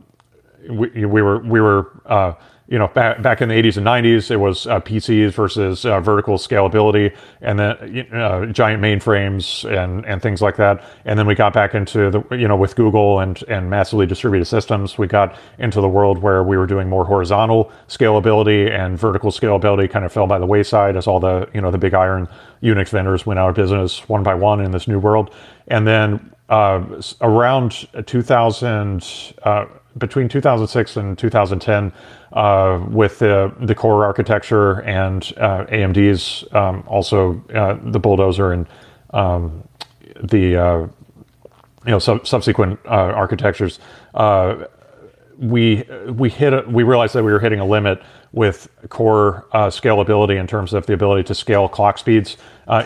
we, 0.70 1.04
we 1.04 1.22
were 1.22 1.40
we 1.40 1.60
were 1.60 1.90
uh, 2.06 2.34
you 2.66 2.78
know, 2.78 2.88
back, 2.88 3.20
back 3.20 3.42
in 3.42 3.50
the 3.50 3.54
80s 3.54 3.76
and 3.76 3.86
90s, 3.86 4.30
it 4.30 4.36
was 4.36 4.66
uh, 4.66 4.80
PCs 4.80 5.32
versus 5.32 5.84
uh, 5.84 6.00
vertical 6.00 6.38
scalability, 6.38 7.14
and 7.42 7.58
then 7.58 8.06
uh, 8.12 8.46
giant 8.46 8.82
mainframes 8.82 9.70
and 9.70 10.06
and 10.06 10.22
things 10.22 10.40
like 10.40 10.56
that. 10.56 10.82
And 11.04 11.18
then 11.18 11.26
we 11.26 11.34
got 11.34 11.52
back 11.52 11.74
into 11.74 12.10
the 12.10 12.22
you 12.30 12.48
know 12.48 12.56
with 12.56 12.74
Google 12.74 13.20
and 13.20 13.42
and 13.48 13.68
massively 13.68 14.06
distributed 14.06 14.46
systems, 14.46 14.96
we 14.96 15.06
got 15.06 15.36
into 15.58 15.82
the 15.82 15.88
world 15.88 16.18
where 16.18 16.42
we 16.42 16.56
were 16.56 16.66
doing 16.66 16.88
more 16.88 17.04
horizontal 17.04 17.70
scalability 17.88 18.70
and 18.70 18.98
vertical 18.98 19.30
scalability 19.30 19.90
kind 19.90 20.06
of 20.06 20.12
fell 20.12 20.26
by 20.26 20.38
the 20.38 20.46
wayside 20.46 20.96
as 20.96 21.06
all 21.06 21.20
the 21.20 21.46
you 21.52 21.60
know 21.60 21.70
the 21.70 21.78
big 21.78 21.92
iron 21.92 22.26
Unix 22.62 22.88
vendors 22.88 23.26
went 23.26 23.38
out 23.38 23.50
of 23.50 23.56
business 23.56 24.08
one 24.08 24.22
by 24.22 24.34
one 24.34 24.60
in 24.60 24.70
this 24.70 24.88
new 24.88 24.98
world. 24.98 25.34
And 25.68 25.86
then 25.86 26.34
uh, 26.48 27.02
around 27.20 27.86
2000 28.06 29.32
uh, 29.42 29.66
between 29.98 30.28
2006 30.28 30.96
and 30.96 31.18
2010 31.18 31.92
uh, 32.32 32.84
with 32.88 33.18
the, 33.18 33.52
the 33.60 33.74
core 33.74 34.04
architecture 34.04 34.82
and 34.82 35.32
uh, 35.36 35.64
AMD's 35.66 36.44
um, 36.52 36.84
also 36.86 37.42
uh, 37.54 37.78
the 37.82 37.98
bulldozer 37.98 38.52
and 38.52 38.66
um, 39.10 39.66
the 40.22 40.56
uh, 40.56 40.78
you 40.78 41.90
know 41.90 41.98
sub- 41.98 42.26
subsequent 42.26 42.78
uh, 42.86 42.88
architectures. 42.88 43.78
Uh, 44.14 44.64
we 45.38 45.84
we 46.10 46.30
hit 46.30 46.52
a, 46.52 46.62
we 46.68 46.84
realized 46.84 47.14
that 47.14 47.24
we 47.24 47.32
were 47.32 47.40
hitting 47.40 47.58
a 47.60 47.66
limit 47.66 48.00
with 48.32 48.68
core 48.88 49.46
scalability 49.52 50.38
in 50.38 50.46
terms 50.46 50.72
of 50.72 50.86
the 50.86 50.92
ability 50.92 51.24
to 51.24 51.34
scale 51.34 51.68
clock 51.68 51.98
speeds 51.98 52.36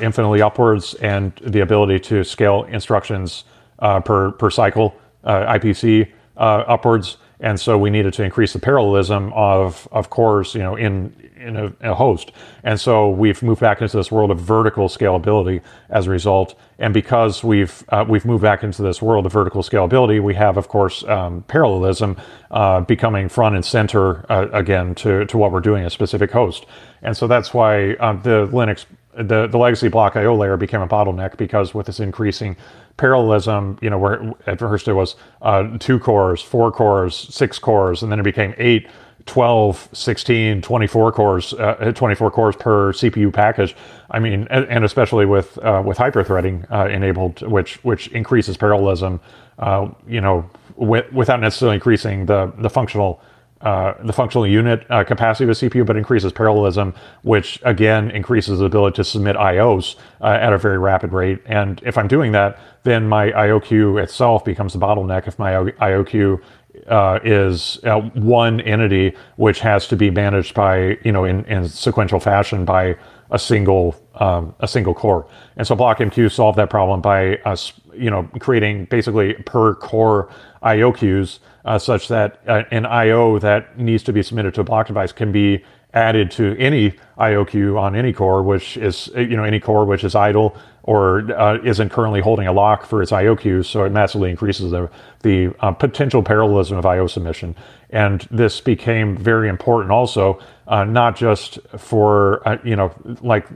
infinitely 0.00 0.40
upwards 0.40 0.94
and 0.94 1.34
the 1.42 1.60
ability 1.60 1.98
to 1.98 2.24
scale 2.24 2.64
instructions 2.64 3.44
per 3.78 4.32
per 4.32 4.50
cycle 4.50 4.94
IPC 5.24 6.10
upwards 6.38 7.18
and 7.40 7.58
so 7.60 7.78
we 7.78 7.90
needed 7.90 8.14
to 8.14 8.24
increase 8.24 8.52
the 8.52 8.58
parallelism 8.58 9.32
of 9.32 9.86
of 9.92 10.10
cores, 10.10 10.54
you 10.54 10.62
know, 10.62 10.74
in 10.74 11.14
in 11.36 11.56
a, 11.56 11.72
a, 11.82 11.94
host. 11.94 12.32
And 12.64 12.80
so 12.80 13.10
we've 13.10 13.40
moved 13.44 13.60
back 13.60 13.80
into 13.80 13.96
this 13.96 14.10
world 14.10 14.32
of 14.32 14.40
vertical 14.40 14.88
scalability 14.88 15.60
as 15.88 16.08
a 16.08 16.10
result. 16.10 16.56
And 16.80 16.92
because 16.92 17.44
we've 17.44 17.84
uh, 17.90 18.04
we've 18.08 18.24
moved 18.24 18.42
back 18.42 18.64
into 18.64 18.82
this 18.82 19.00
world 19.00 19.24
of 19.24 19.32
vertical 19.32 19.62
scalability, 19.62 20.20
we 20.20 20.34
have, 20.34 20.56
of 20.56 20.66
course, 20.66 21.04
um, 21.04 21.42
parallelism 21.46 22.16
uh, 22.50 22.80
becoming 22.80 23.28
front 23.28 23.54
and 23.54 23.64
center 23.64 24.26
uh, 24.30 24.48
again 24.52 24.96
to 24.96 25.24
to 25.26 25.38
what 25.38 25.52
we're 25.52 25.60
doing 25.60 25.84
a 25.84 25.90
specific 25.90 26.32
host. 26.32 26.66
And 27.02 27.16
so 27.16 27.28
that's 27.28 27.54
why 27.54 27.92
uh, 27.94 28.14
the 28.14 28.48
Linux 28.48 28.84
the 29.18 29.46
the 29.46 29.58
legacy 29.58 29.88
block 29.88 30.16
IO 30.16 30.34
layer 30.34 30.56
became 30.56 30.80
a 30.80 30.88
bottleneck 30.88 31.36
because 31.36 31.74
with 31.74 31.86
this 31.86 32.00
increasing 32.00 32.56
parallelism, 32.96 33.78
you 33.80 33.90
know, 33.90 33.98
where 33.98 34.32
at 34.46 34.58
first 34.58 34.88
it 34.88 34.92
was 34.92 35.16
uh, 35.42 35.76
two 35.78 35.98
cores, 35.98 36.42
four 36.42 36.70
cores, 36.70 37.14
six 37.16 37.58
cores, 37.58 38.02
and 38.02 38.10
then 38.10 38.20
it 38.20 38.24
became 38.24 38.54
eight, 38.58 38.88
12, 39.26 39.90
16, 39.92 40.62
24 40.62 41.12
cores, 41.12 41.52
uh, 41.54 41.92
24 41.94 42.30
cores 42.30 42.56
per 42.56 42.92
CPU 42.92 43.32
package. 43.32 43.76
I 44.10 44.18
mean, 44.18 44.48
and, 44.50 44.84
especially 44.84 45.26
with 45.26 45.58
uh, 45.58 45.82
with 45.84 45.98
hyperthreading 45.98 46.70
uh, 46.72 46.88
enabled, 46.88 47.42
which 47.42 47.82
which 47.84 48.08
increases 48.08 48.56
parallelism, 48.56 49.20
uh, 49.58 49.88
you 50.06 50.20
know, 50.20 50.48
with, 50.76 51.12
without 51.12 51.40
necessarily 51.40 51.74
increasing 51.74 52.26
the 52.26 52.52
the 52.58 52.70
functional 52.70 53.20
uh, 53.60 53.94
the 54.04 54.12
functional 54.12 54.46
unit 54.46 54.86
uh, 54.88 55.02
capacity 55.02 55.44
of 55.44 55.50
a 55.50 55.52
CPU, 55.52 55.84
but 55.84 55.96
increases 55.96 56.32
parallelism, 56.32 56.94
which 57.22 57.60
again 57.64 58.10
increases 58.10 58.60
the 58.60 58.64
ability 58.64 58.96
to 58.96 59.04
submit 59.04 59.36
IOs 59.36 59.96
uh, 60.20 60.26
at 60.26 60.52
a 60.52 60.58
very 60.58 60.78
rapid 60.78 61.12
rate. 61.12 61.40
And 61.46 61.80
if 61.84 61.98
I'm 61.98 62.08
doing 62.08 62.32
that, 62.32 62.58
then 62.84 63.08
my 63.08 63.32
IO 63.32 63.58
queue 63.58 63.98
itself 63.98 64.44
becomes 64.44 64.72
the 64.74 64.78
bottleneck. 64.78 65.26
If 65.26 65.38
my 65.38 65.54
IO 65.80 66.04
queue 66.04 66.40
uh, 66.86 67.18
is 67.24 67.80
uh, 67.84 68.00
one 68.00 68.60
entity 68.60 69.14
which 69.36 69.60
has 69.60 69.88
to 69.88 69.96
be 69.96 70.10
managed 70.10 70.54
by 70.54 70.98
you 71.04 71.12
know 71.12 71.24
in, 71.24 71.44
in 71.46 71.68
sequential 71.68 72.20
fashion 72.20 72.64
by 72.64 72.96
a 73.30 73.38
single 73.38 73.96
um, 74.14 74.54
a 74.60 74.68
single 74.68 74.94
core. 74.94 75.26
And 75.56 75.66
so 75.66 75.76
BlockMQ 75.76 76.30
solved 76.30 76.58
that 76.58 76.70
problem 76.70 77.00
by 77.00 77.36
us 77.38 77.72
you 77.94 78.10
know 78.10 78.28
creating 78.38 78.86
basically 78.86 79.34
per 79.34 79.74
core 79.74 80.30
IO 80.62 80.92
queues 80.92 81.40
uh, 81.68 81.78
such 81.78 82.08
that 82.08 82.40
uh, 82.48 82.62
an 82.70 82.86
IO 82.86 83.38
that 83.38 83.78
needs 83.78 84.02
to 84.02 84.12
be 84.12 84.22
submitted 84.22 84.54
to 84.54 84.62
a 84.62 84.64
block 84.64 84.86
device 84.86 85.12
can 85.12 85.30
be 85.30 85.62
added 85.92 86.30
to 86.30 86.56
any 86.58 86.94
IO 87.18 87.44
queue 87.44 87.78
on 87.78 87.94
any 87.94 88.10
core, 88.10 88.42
which 88.42 88.78
is 88.78 89.10
you 89.14 89.36
know 89.36 89.44
any 89.44 89.60
core 89.60 89.84
which 89.84 90.02
is 90.02 90.14
idle 90.14 90.56
or 90.84 91.30
uh, 91.38 91.58
isn't 91.62 91.90
currently 91.90 92.22
holding 92.22 92.46
a 92.46 92.52
lock 92.52 92.86
for 92.86 93.02
its 93.02 93.12
IO 93.12 93.36
queues. 93.36 93.68
So 93.68 93.84
it 93.84 93.92
massively 93.92 94.30
increases 94.30 94.70
the 94.70 94.90
the 95.22 95.54
uh, 95.60 95.72
potential 95.72 96.22
parallelism 96.22 96.78
of 96.78 96.86
IO 96.86 97.06
submission. 97.06 97.54
And 97.90 98.26
this 98.30 98.62
became 98.62 99.14
very 99.14 99.50
important 99.50 99.92
also, 99.92 100.40
uh, 100.68 100.84
not 100.84 101.16
just 101.16 101.58
for 101.76 102.48
uh, 102.48 102.56
you 102.64 102.76
know 102.76 102.94
like 103.20 103.46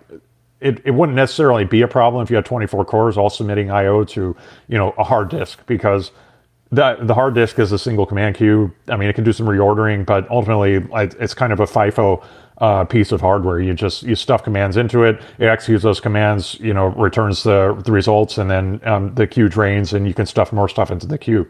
it, 0.60 0.82
it 0.84 0.90
wouldn't 0.90 1.16
necessarily 1.16 1.64
be 1.64 1.80
a 1.80 1.88
problem 1.88 2.22
if 2.22 2.28
you 2.28 2.36
had 2.36 2.44
24 2.44 2.84
cores 2.84 3.16
all 3.16 3.30
submitting 3.30 3.70
IO 3.70 4.04
to 4.04 4.36
you 4.68 4.76
know 4.76 4.90
a 4.98 5.04
hard 5.04 5.30
disk 5.30 5.64
because 5.64 6.10
the 6.72 6.96
the 7.02 7.14
hard 7.14 7.34
disk 7.34 7.58
is 7.58 7.70
a 7.70 7.78
single 7.78 8.06
command 8.06 8.36
queue. 8.36 8.72
I 8.88 8.96
mean, 8.96 9.08
it 9.08 9.12
can 9.12 9.24
do 9.24 9.32
some 9.32 9.46
reordering, 9.46 10.06
but 10.06 10.28
ultimately, 10.30 10.84
it's 11.20 11.34
kind 11.34 11.52
of 11.52 11.60
a 11.60 11.66
FIFO 11.66 12.24
uh, 12.58 12.84
piece 12.84 13.12
of 13.12 13.20
hardware. 13.20 13.60
You 13.60 13.74
just 13.74 14.02
you 14.02 14.14
stuff 14.14 14.42
commands 14.42 14.78
into 14.78 15.04
it. 15.04 15.20
It 15.38 15.46
executes 15.46 15.84
those 15.84 16.00
commands. 16.00 16.58
You 16.60 16.72
know, 16.72 16.86
returns 16.88 17.42
the 17.42 17.80
the 17.84 17.92
results, 17.92 18.38
and 18.38 18.50
then 18.50 18.80
um, 18.84 19.14
the 19.14 19.26
queue 19.26 19.50
drains, 19.50 19.92
and 19.92 20.06
you 20.08 20.14
can 20.14 20.24
stuff 20.24 20.50
more 20.50 20.68
stuff 20.68 20.90
into 20.90 21.06
the 21.06 21.18
queue. 21.18 21.48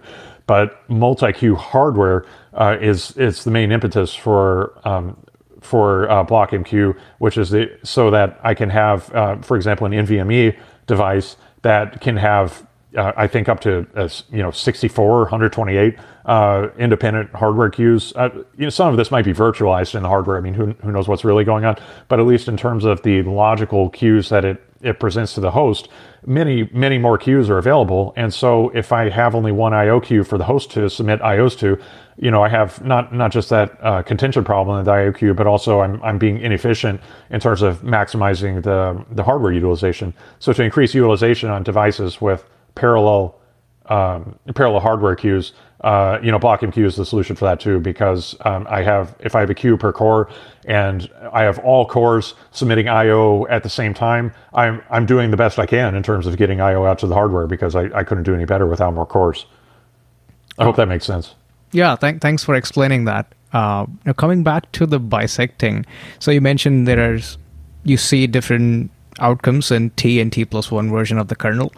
But 0.48 0.82
multi-queue 0.90 1.54
hardware 1.54 2.26
uh, 2.54 2.76
is 2.80 3.16
is 3.16 3.44
the 3.44 3.52
main 3.52 3.70
impetus 3.70 4.12
for 4.14 4.76
um, 4.84 5.16
for 5.60 6.10
uh, 6.10 6.24
BlockMQ, 6.24 6.98
which 7.18 7.38
is 7.38 7.50
the 7.50 7.70
so 7.84 8.10
that 8.10 8.40
I 8.42 8.54
can 8.54 8.70
have, 8.70 9.14
uh, 9.14 9.36
for 9.36 9.56
example, 9.56 9.86
an 9.86 9.92
NVMe 9.92 10.56
device 10.88 11.36
that 11.62 12.00
can 12.00 12.16
have 12.16 12.66
uh, 12.96 13.12
I 13.16 13.26
think 13.26 13.48
up 13.48 13.60
to 13.60 13.86
uh, 13.94 14.08
you 14.30 14.42
know 14.42 14.50
64, 14.50 15.20
128 15.20 15.96
uh, 16.26 16.68
independent 16.78 17.30
hardware 17.34 17.70
queues. 17.70 18.12
Uh, 18.14 18.30
you 18.56 18.64
know, 18.64 18.70
some 18.70 18.88
of 18.88 18.96
this 18.96 19.10
might 19.10 19.24
be 19.24 19.32
virtualized 19.32 19.94
in 19.94 20.02
the 20.02 20.08
hardware. 20.08 20.36
I 20.36 20.40
mean, 20.40 20.54
who, 20.54 20.66
who 20.82 20.92
knows 20.92 21.08
what's 21.08 21.24
really 21.24 21.44
going 21.44 21.64
on? 21.64 21.76
But 22.08 22.20
at 22.20 22.26
least 22.26 22.48
in 22.48 22.56
terms 22.56 22.84
of 22.84 23.02
the 23.02 23.22
logical 23.22 23.90
queues 23.90 24.28
that 24.28 24.44
it 24.44 24.62
it 24.82 24.98
presents 24.98 25.34
to 25.34 25.40
the 25.40 25.52
host, 25.52 25.88
many 26.26 26.68
many 26.72 26.98
more 26.98 27.16
queues 27.16 27.48
are 27.48 27.58
available. 27.58 28.12
And 28.16 28.34
so 28.34 28.70
if 28.70 28.92
I 28.92 29.08
have 29.08 29.34
only 29.34 29.52
one 29.52 29.72
I/O 29.72 30.00
queue 30.00 30.24
for 30.24 30.38
the 30.38 30.44
host 30.44 30.70
to 30.72 30.90
submit 30.90 31.20
I/Os 31.22 31.54
to, 31.56 31.78
you 32.16 32.30
know, 32.30 32.42
I 32.42 32.48
have 32.48 32.84
not 32.84 33.14
not 33.14 33.30
just 33.30 33.48
that 33.50 33.78
uh, 33.80 34.02
contention 34.02 34.44
problem 34.44 34.78
in 34.78 34.84
the 34.84 34.90
I/O 34.90 35.12
queue, 35.12 35.34
but 35.34 35.46
also 35.46 35.80
I'm 35.80 36.02
I'm 36.02 36.18
being 36.18 36.40
inefficient 36.40 37.00
in 37.30 37.40
terms 37.40 37.62
of 37.62 37.82
maximizing 37.82 38.62
the 38.62 39.04
the 39.14 39.22
hardware 39.22 39.52
utilization. 39.52 40.14
So 40.40 40.52
to 40.52 40.62
increase 40.62 40.94
utilization 40.94 41.48
on 41.48 41.62
devices 41.62 42.20
with 42.20 42.44
parallel 42.74 43.38
um, 43.86 44.38
parallel 44.54 44.80
hardware 44.80 45.16
queues. 45.16 45.52
Uh, 45.82 46.20
you 46.22 46.30
know, 46.30 46.38
BlockMQ 46.38 46.84
is 46.84 46.94
the 46.94 47.04
solution 47.04 47.34
for 47.34 47.44
that 47.44 47.58
too, 47.58 47.80
because 47.80 48.36
um, 48.44 48.66
I 48.70 48.82
have 48.82 49.16
if 49.18 49.34
I 49.34 49.40
have 49.40 49.50
a 49.50 49.54
queue 49.54 49.76
per 49.76 49.92
core 49.92 50.30
and 50.64 51.10
I 51.32 51.42
have 51.42 51.58
all 51.58 51.86
cores 51.86 52.34
submitting 52.52 52.88
I/O 52.88 53.46
at 53.48 53.64
the 53.64 53.68
same 53.68 53.92
time, 53.92 54.32
I'm 54.54 54.80
I'm 54.90 55.06
doing 55.06 55.32
the 55.32 55.36
best 55.36 55.58
I 55.58 55.66
can 55.66 55.96
in 55.96 56.02
terms 56.02 56.26
of 56.26 56.36
getting 56.36 56.60
I/O 56.60 56.84
out 56.84 57.00
to 57.00 57.08
the 57.08 57.14
hardware 57.14 57.48
because 57.48 57.74
I, 57.74 57.90
I 57.98 58.04
couldn't 58.04 58.22
do 58.24 58.34
any 58.34 58.44
better 58.44 58.66
without 58.66 58.94
more 58.94 59.06
cores. 59.06 59.44
I 60.58 60.64
hope 60.64 60.76
that 60.76 60.86
makes 60.86 61.04
sense. 61.04 61.34
Yeah, 61.72 61.96
th- 61.96 62.20
thanks 62.20 62.44
for 62.44 62.54
explaining 62.54 63.06
that. 63.06 63.34
Uh, 63.52 63.86
now 64.06 64.12
coming 64.12 64.44
back 64.44 64.70
to 64.72 64.86
the 64.86 65.00
bisecting, 65.00 65.84
so 66.20 66.30
you 66.30 66.40
mentioned 66.40 66.86
there 66.86 67.14
are 67.14 67.18
you 67.82 67.96
see 67.96 68.28
different 68.28 68.90
outcomes 69.18 69.72
in 69.72 69.90
T 69.90 70.20
and 70.20 70.32
T 70.32 70.44
plus 70.44 70.70
one 70.70 70.90
version 70.90 71.18
of 71.18 71.26
the 71.26 71.34
kernel. 71.34 71.72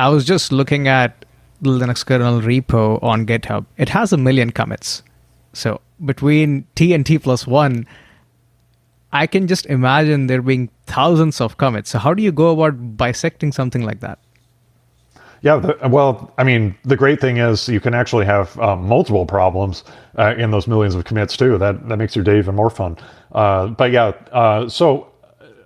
I 0.00 0.08
was 0.08 0.24
just 0.24 0.50
looking 0.50 0.88
at 0.88 1.26
the 1.60 1.68
Linux 1.68 2.06
kernel 2.06 2.40
repo 2.40 3.02
on 3.02 3.26
GitHub. 3.26 3.66
It 3.76 3.90
has 3.90 4.14
a 4.14 4.16
million 4.16 4.50
commits. 4.50 5.02
So 5.52 5.82
between 6.02 6.64
T 6.74 6.94
and 6.94 7.04
T 7.04 7.18
plus 7.18 7.46
one, 7.46 7.86
I 9.12 9.26
can 9.26 9.46
just 9.46 9.66
imagine 9.66 10.26
there 10.26 10.40
being 10.40 10.70
thousands 10.86 11.38
of 11.38 11.58
commits. 11.58 11.90
So 11.90 11.98
how 11.98 12.14
do 12.14 12.22
you 12.22 12.32
go 12.32 12.48
about 12.48 12.96
bisecting 12.96 13.52
something 13.52 13.82
like 13.82 14.00
that? 14.00 14.18
Yeah, 15.42 15.56
the, 15.56 15.76
well, 15.86 16.32
I 16.38 16.44
mean, 16.44 16.74
the 16.84 16.96
great 16.96 17.20
thing 17.20 17.36
is 17.36 17.68
you 17.68 17.80
can 17.80 17.92
actually 17.92 18.24
have 18.24 18.58
um, 18.58 18.86
multiple 18.86 19.26
problems 19.26 19.84
uh, 20.16 20.34
in 20.38 20.50
those 20.50 20.66
millions 20.66 20.94
of 20.94 21.04
commits 21.04 21.36
too. 21.36 21.58
That 21.58 21.88
that 21.90 21.98
makes 21.98 22.16
your 22.16 22.24
day 22.24 22.38
even 22.38 22.54
more 22.54 22.70
fun. 22.70 22.96
Uh, 23.32 23.66
but 23.66 23.90
yeah, 23.90 24.12
uh, 24.32 24.66
so 24.66 25.09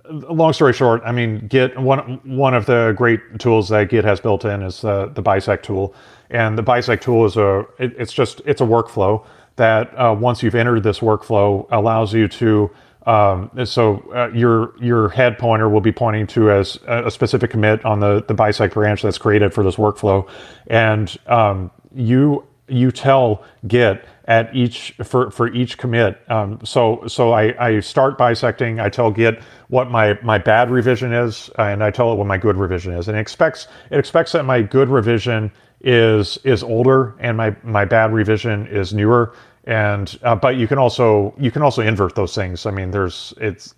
long 0.09 0.53
story 0.53 0.73
short, 0.73 1.01
I 1.05 1.11
mean, 1.11 1.47
Git 1.47 1.79
one 1.79 2.19
one 2.23 2.53
of 2.53 2.65
the 2.65 2.93
great 2.97 3.39
tools 3.39 3.69
that 3.69 3.89
Git 3.89 4.05
has 4.05 4.19
built 4.19 4.45
in 4.45 4.61
is 4.61 4.81
the 4.81 5.07
the 5.07 5.21
bisect 5.21 5.65
tool, 5.65 5.93
and 6.29 6.57
the 6.57 6.63
bisect 6.63 7.03
tool 7.03 7.25
is 7.25 7.37
a 7.37 7.65
it, 7.79 7.93
it's 7.97 8.13
just 8.13 8.41
it's 8.45 8.61
a 8.61 8.65
workflow 8.65 9.25
that 9.55 9.93
uh, 9.97 10.13
once 10.17 10.43
you've 10.43 10.55
entered 10.55 10.83
this 10.83 10.99
workflow 10.99 11.65
allows 11.71 12.13
you 12.13 12.27
to 12.27 12.69
um, 13.05 13.51
so 13.65 13.97
uh, 14.15 14.29
your 14.33 14.73
your 14.81 15.09
head 15.09 15.37
pointer 15.37 15.69
will 15.69 15.81
be 15.81 15.91
pointing 15.91 16.25
to 16.27 16.49
as 16.49 16.79
a 16.87 17.11
specific 17.11 17.51
commit 17.51 17.83
on 17.85 17.99
the 17.99 18.23
the 18.27 18.33
bisect 18.33 18.73
branch 18.73 19.01
that's 19.03 19.17
created 19.17 19.53
for 19.53 19.63
this 19.63 19.75
workflow, 19.75 20.27
and 20.67 21.15
um, 21.27 21.69
you 21.93 22.43
you 22.67 22.91
tell 22.91 23.43
Git 23.67 24.05
at 24.25 24.53
each 24.55 24.93
for 25.03 25.31
for 25.31 25.47
each 25.53 25.77
commit. 25.77 26.19
Um, 26.29 26.59
so 26.63 27.03
so 27.07 27.31
I, 27.31 27.55
I 27.63 27.79
start 27.79 28.17
bisecting. 28.17 28.79
I 28.79 28.89
tell 28.89 29.11
Git 29.11 29.41
what 29.69 29.89
my 29.89 30.19
my 30.21 30.37
bad 30.37 30.69
revision 30.71 31.13
is, 31.13 31.49
and 31.57 31.83
I 31.83 31.91
tell 31.91 32.11
it 32.11 32.15
what 32.15 32.27
my 32.27 32.37
good 32.37 32.57
revision 32.57 32.93
is, 32.93 33.07
and 33.07 33.17
it 33.17 33.21
expects 33.21 33.67
it 33.91 33.99
expects 33.99 34.31
that 34.33 34.43
my 34.43 34.61
good 34.61 34.89
revision 34.89 35.51
is 35.81 36.37
is 36.43 36.63
older 36.63 37.15
and 37.19 37.37
my 37.37 37.55
my 37.63 37.85
bad 37.85 38.13
revision 38.13 38.67
is 38.67 38.93
newer. 38.93 39.35
And 39.65 40.17
uh, 40.23 40.35
but 40.35 40.57
you 40.57 40.67
can 40.67 40.77
also 40.77 41.33
you 41.37 41.51
can 41.51 41.61
also 41.61 41.81
invert 41.81 42.15
those 42.15 42.35
things. 42.35 42.65
I 42.65 42.71
mean, 42.71 42.91
there's 42.91 43.33
it's 43.37 43.75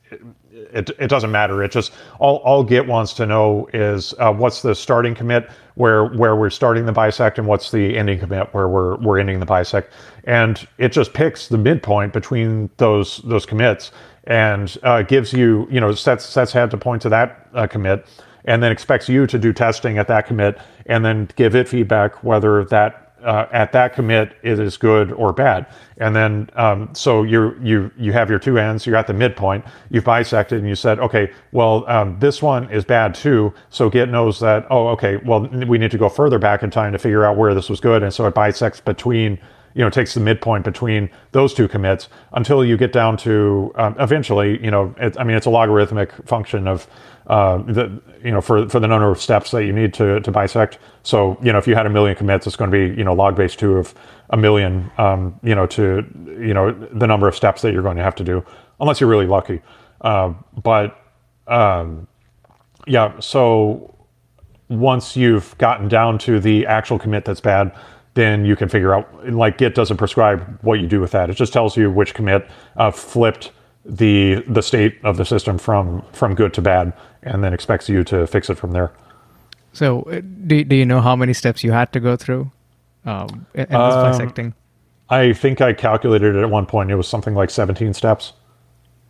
it, 0.74 0.90
it 1.00 1.08
doesn't 1.08 1.32
matter. 1.32 1.64
It 1.64 1.72
just 1.72 1.94
all, 2.20 2.38
all 2.38 2.64
Git 2.64 2.86
wants 2.86 3.14
to 3.14 3.26
know 3.26 3.70
is 3.74 4.14
uh, 4.20 4.34
what's 4.34 4.62
the 4.62 4.76
starting 4.76 5.16
commit 5.16 5.50
where 5.78 6.06
where 6.06 6.36
we're 6.36 6.50
starting 6.50 6.86
the 6.86 6.92
bisect 6.92 7.38
and 7.38 7.48
what's 7.48 7.72
the 7.72 7.96
ending 7.98 8.20
commit 8.20 8.52
where 8.54 8.68
we're 8.68 8.98
we're 8.98 9.20
ending 9.20 9.40
the 9.40 9.46
bisect, 9.46 9.94
and 10.24 10.68
it 10.78 10.92
just 10.92 11.14
picks 11.14 11.48
the 11.48 11.58
midpoint 11.58 12.14
between 12.14 12.70
those 12.78 13.18
those 13.20 13.46
commits 13.46 13.92
and 14.24 14.78
uh, 14.84 15.04
gives 15.04 15.34
you 15.34 15.68
you 15.70 15.80
know 15.80 15.94
sets 15.94 16.26
sets 16.26 16.52
head 16.52 16.72
to 16.72 16.78
point 16.78 17.02
to 17.04 17.10
that 17.10 17.48
uh, 17.54 17.68
commit 17.68 18.06
and 18.46 18.64
then 18.64 18.72
expects 18.72 19.08
you 19.08 19.28
to 19.28 19.38
do 19.38 19.54
testing 19.54 19.98
at 19.98 20.08
that 20.08 20.26
commit 20.26 20.60
and 20.88 21.06
then 21.06 21.30
give 21.36 21.56
it 21.56 21.68
feedback 21.68 22.24
whether 22.24 22.64
that 22.66 23.07
uh, 23.24 23.48
at 23.52 23.72
that 23.72 23.94
commit 23.94 24.36
it 24.44 24.60
is 24.60 24.78
good 24.78 25.12
or 25.12 25.34
bad. 25.34 25.68
And 25.98 26.16
then 26.16 26.50
um, 26.56 26.90
so 26.94 27.24
you 27.24 27.58
you 27.62 27.92
you 27.98 28.14
have 28.14 28.30
your 28.30 28.40
two 28.40 28.58
ends. 28.58 28.86
You're 28.86 28.96
at 28.96 29.08
the 29.08 29.14
midpoint. 29.14 29.66
You've 29.90 30.06
bisected 30.06 30.60
and 30.60 30.68
you 30.68 30.76
said, 30.76 31.00
okay, 31.00 31.32
well 31.52 31.86
um, 31.90 32.20
this 32.20 32.42
one 32.42 32.70
is 32.72 32.86
bad 32.86 33.16
too. 33.16 33.54
So 33.70 33.90
Git 33.90 34.10
knows 34.10 34.40
that. 34.40 34.66
Oh, 34.70 34.88
okay. 34.90 35.18
Well, 35.18 35.48
we 35.48 35.78
need 35.78 35.92
to 35.92 35.98
go 35.98 36.10
further 36.10 36.40
back 36.40 36.64
in 36.64 36.70
time 36.70 36.94
to 36.94 37.00
figure 37.00 37.26
out 37.26 37.38
where 37.38 37.54
this 37.54 37.70
was 37.70 37.80
good. 37.80 38.04
And 38.04 38.14
so 38.14 38.28
it 38.28 38.36
bisects 38.36 38.82
between 38.82 39.40
you 39.78 39.84
know 39.84 39.90
takes 39.92 40.16
the 40.16 40.20
midpoint 40.20 40.66
between 40.66 41.10
those 41.32 41.54
two 41.54 41.68
commits 41.68 42.10
until 42.34 42.66
you 42.66 42.76
get 42.78 42.92
down 42.92 43.16
to 43.16 43.72
um, 43.76 43.96
eventually 44.00 44.62
you 44.64 44.72
know 44.72 44.94
it, 44.98 45.16
i 45.20 45.24
mean 45.24 45.38
it's 45.38 45.46
a 45.46 45.50
logarithmic 45.52 46.12
function 46.26 46.68
of 46.68 46.88
uh, 47.28 47.58
the 47.58 48.02
you 48.24 48.32
know 48.32 48.42
for 48.42 48.68
for 48.70 48.80
the 48.80 48.88
number 48.88 49.10
of 49.10 49.22
steps 49.22 49.52
that 49.52 49.66
you 49.66 49.74
need 49.74 49.94
to 49.96 50.20
to 50.22 50.32
bisect. 50.32 50.80
So 51.04 51.38
you 51.42 51.52
know 51.52 51.58
if 51.58 51.68
you 51.68 51.76
had 51.76 51.86
a 51.86 51.90
million 51.90 52.16
commits 52.16 52.48
it's 52.48 52.56
going 52.56 52.72
to 52.72 52.78
be 52.78 52.96
you 52.98 53.04
know 53.04 53.14
log 53.14 53.36
base 53.36 53.56
two 53.56 53.78
of 53.78 53.94
a 54.30 54.38
million 54.38 54.90
um, 54.98 55.40
you 55.44 55.56
know 55.56 55.68
to 55.68 56.06
you 56.40 56.54
know 56.54 56.72
the 56.72 57.08
number 57.08 57.28
of 57.28 57.36
steps 57.36 57.62
that 57.62 57.74
you're 57.74 57.84
going 57.84 57.98
to 57.98 58.04
have 58.04 58.16
to 58.16 58.24
do 58.24 58.44
unless 58.80 59.02
you're 59.02 59.10
really 59.10 59.28
lucky. 59.28 59.62
Uh, 60.02 60.34
but 60.64 61.00
um, 61.48 62.08
yeah 62.86 63.20
so 63.20 63.94
once 64.70 65.16
you've 65.18 65.58
gotten 65.58 65.88
down 65.88 66.18
to 66.18 66.40
the 66.40 66.66
actual 66.66 67.00
commit 67.00 67.26
that's 67.26 67.42
bad 67.42 67.74
then 68.18 68.44
you 68.44 68.56
can 68.56 68.68
figure 68.68 68.96
out 68.96 69.32
like 69.32 69.60
git 69.60 69.76
doesn't 69.76 69.98
prescribe 69.98 70.58
what 70.64 70.80
you 70.80 70.88
do 70.88 71.00
with 71.00 71.12
that. 71.12 71.30
It 71.30 71.36
just 71.36 71.54
tells 71.54 71.78
you 71.78 71.92
which 71.92 72.16
commit 72.16 72.50
uh, 72.76 72.90
flipped 72.90 73.52
the 73.86 74.44
the 74.48 74.62
state 74.62 74.98
of 75.04 75.18
the 75.18 75.24
system 75.24 75.58
from 75.58 76.04
from 76.12 76.34
good 76.36 76.54
to 76.56 76.62
bad 76.62 76.94
and 77.24 77.44
then 77.44 77.54
expects 77.54 77.90
you 77.90 78.04
to 78.04 78.26
fix 78.28 78.50
it 78.50 78.58
from 78.58 78.72
there 78.72 78.92
so 79.74 80.02
uh, 80.04 80.22
do, 80.46 80.64
do 80.64 80.76
you 80.76 80.86
know 80.86 81.02
how 81.02 81.16
many 81.16 81.34
steps 81.34 81.64
you 81.64 81.72
had 81.72 81.92
to 81.94 82.00
go 82.00 82.16
through 82.16 82.52
um, 83.06 83.46
in, 83.54 83.62
in 83.62 83.70
this 83.70 83.96
um, 83.96 84.12
bisecting 84.12 84.54
I 85.10 85.32
think 85.34 85.62
I 85.62 85.72
calculated 85.74 86.36
it 86.36 86.42
at 86.42 86.50
one 86.50 86.66
point. 86.66 86.92
It 86.92 86.96
was 86.96 87.08
something 87.08 87.34
like 87.34 87.50
17 87.50 87.94
steps. 87.94 88.34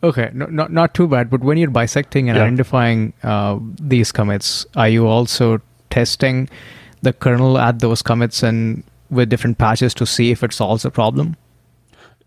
Okay, 0.03 0.29
no, 0.31 0.45
not 0.45 0.71
not 0.71 0.93
too 0.93 1.07
bad. 1.07 1.29
But 1.31 1.41
when 1.41 1.57
you're 1.57 1.71
bisecting 1.71 2.29
and 2.29 2.37
Yeah. 2.37 2.43
identifying 2.43 3.13
uh, 3.23 3.57
these 3.81 4.11
commits, 4.11 4.63
are 4.75 4.87
you 4.87 5.07
also 5.07 5.59
testing 5.89 6.49
the 7.01 7.13
kernel 7.13 7.57
at 7.57 7.79
those 7.79 8.03
commits 8.03 8.43
and 8.43 8.83
with 9.09 9.29
different 9.29 9.57
patches 9.57 9.95
to 9.95 10.05
see 10.05 10.29
if 10.29 10.43
it 10.43 10.53
solves 10.53 10.85
a 10.85 10.91
problem? 10.91 11.35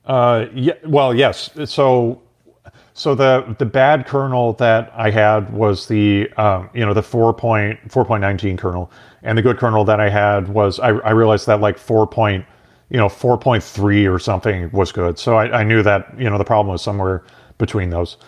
Uh, 0.05 0.47
yeah, 0.53 0.73
well, 0.85 1.15
yes. 1.15 1.51
So, 1.67 2.21
so 3.01 3.15
the 3.15 3.57
the 3.57 3.65
bad 3.65 4.07
kernel 4.07 4.53
that 4.55 4.93
I 4.95 5.09
had 5.09 5.51
was 5.55 5.87
the 5.87 6.31
um, 6.37 6.69
you 6.75 6.85
know 6.85 6.93
the 6.93 7.01
4.4.19 7.01 8.59
kernel, 8.59 8.93
and 9.23 9.39
the 9.39 9.43
good 9.43 9.57
kernel 9.57 9.87
that 9.87 10.01
I 10.01 10.11
had 10.11 10.49
was 10.49 10.79
I, 10.79 10.89
I 10.89 11.13
realized 11.13 11.47
that 11.47 11.63
like 11.63 11.79
4. 11.79 12.07
Point, 12.07 12.45
you 12.91 12.99
know 12.99 13.07
4.3 13.07 14.15
or 14.15 14.19
something 14.19 14.71
was 14.73 14.93
good. 14.93 15.19
So 15.19 15.37
I, 15.37 15.61
I 15.61 15.65
knew 15.65 15.83
that 15.83 16.13
you 16.19 16.29
know 16.29 16.37
the 16.37 16.45
problem 16.45 16.73
was 16.73 16.83
somewhere 16.83 17.25
between 17.57 17.89
those, 17.89 18.19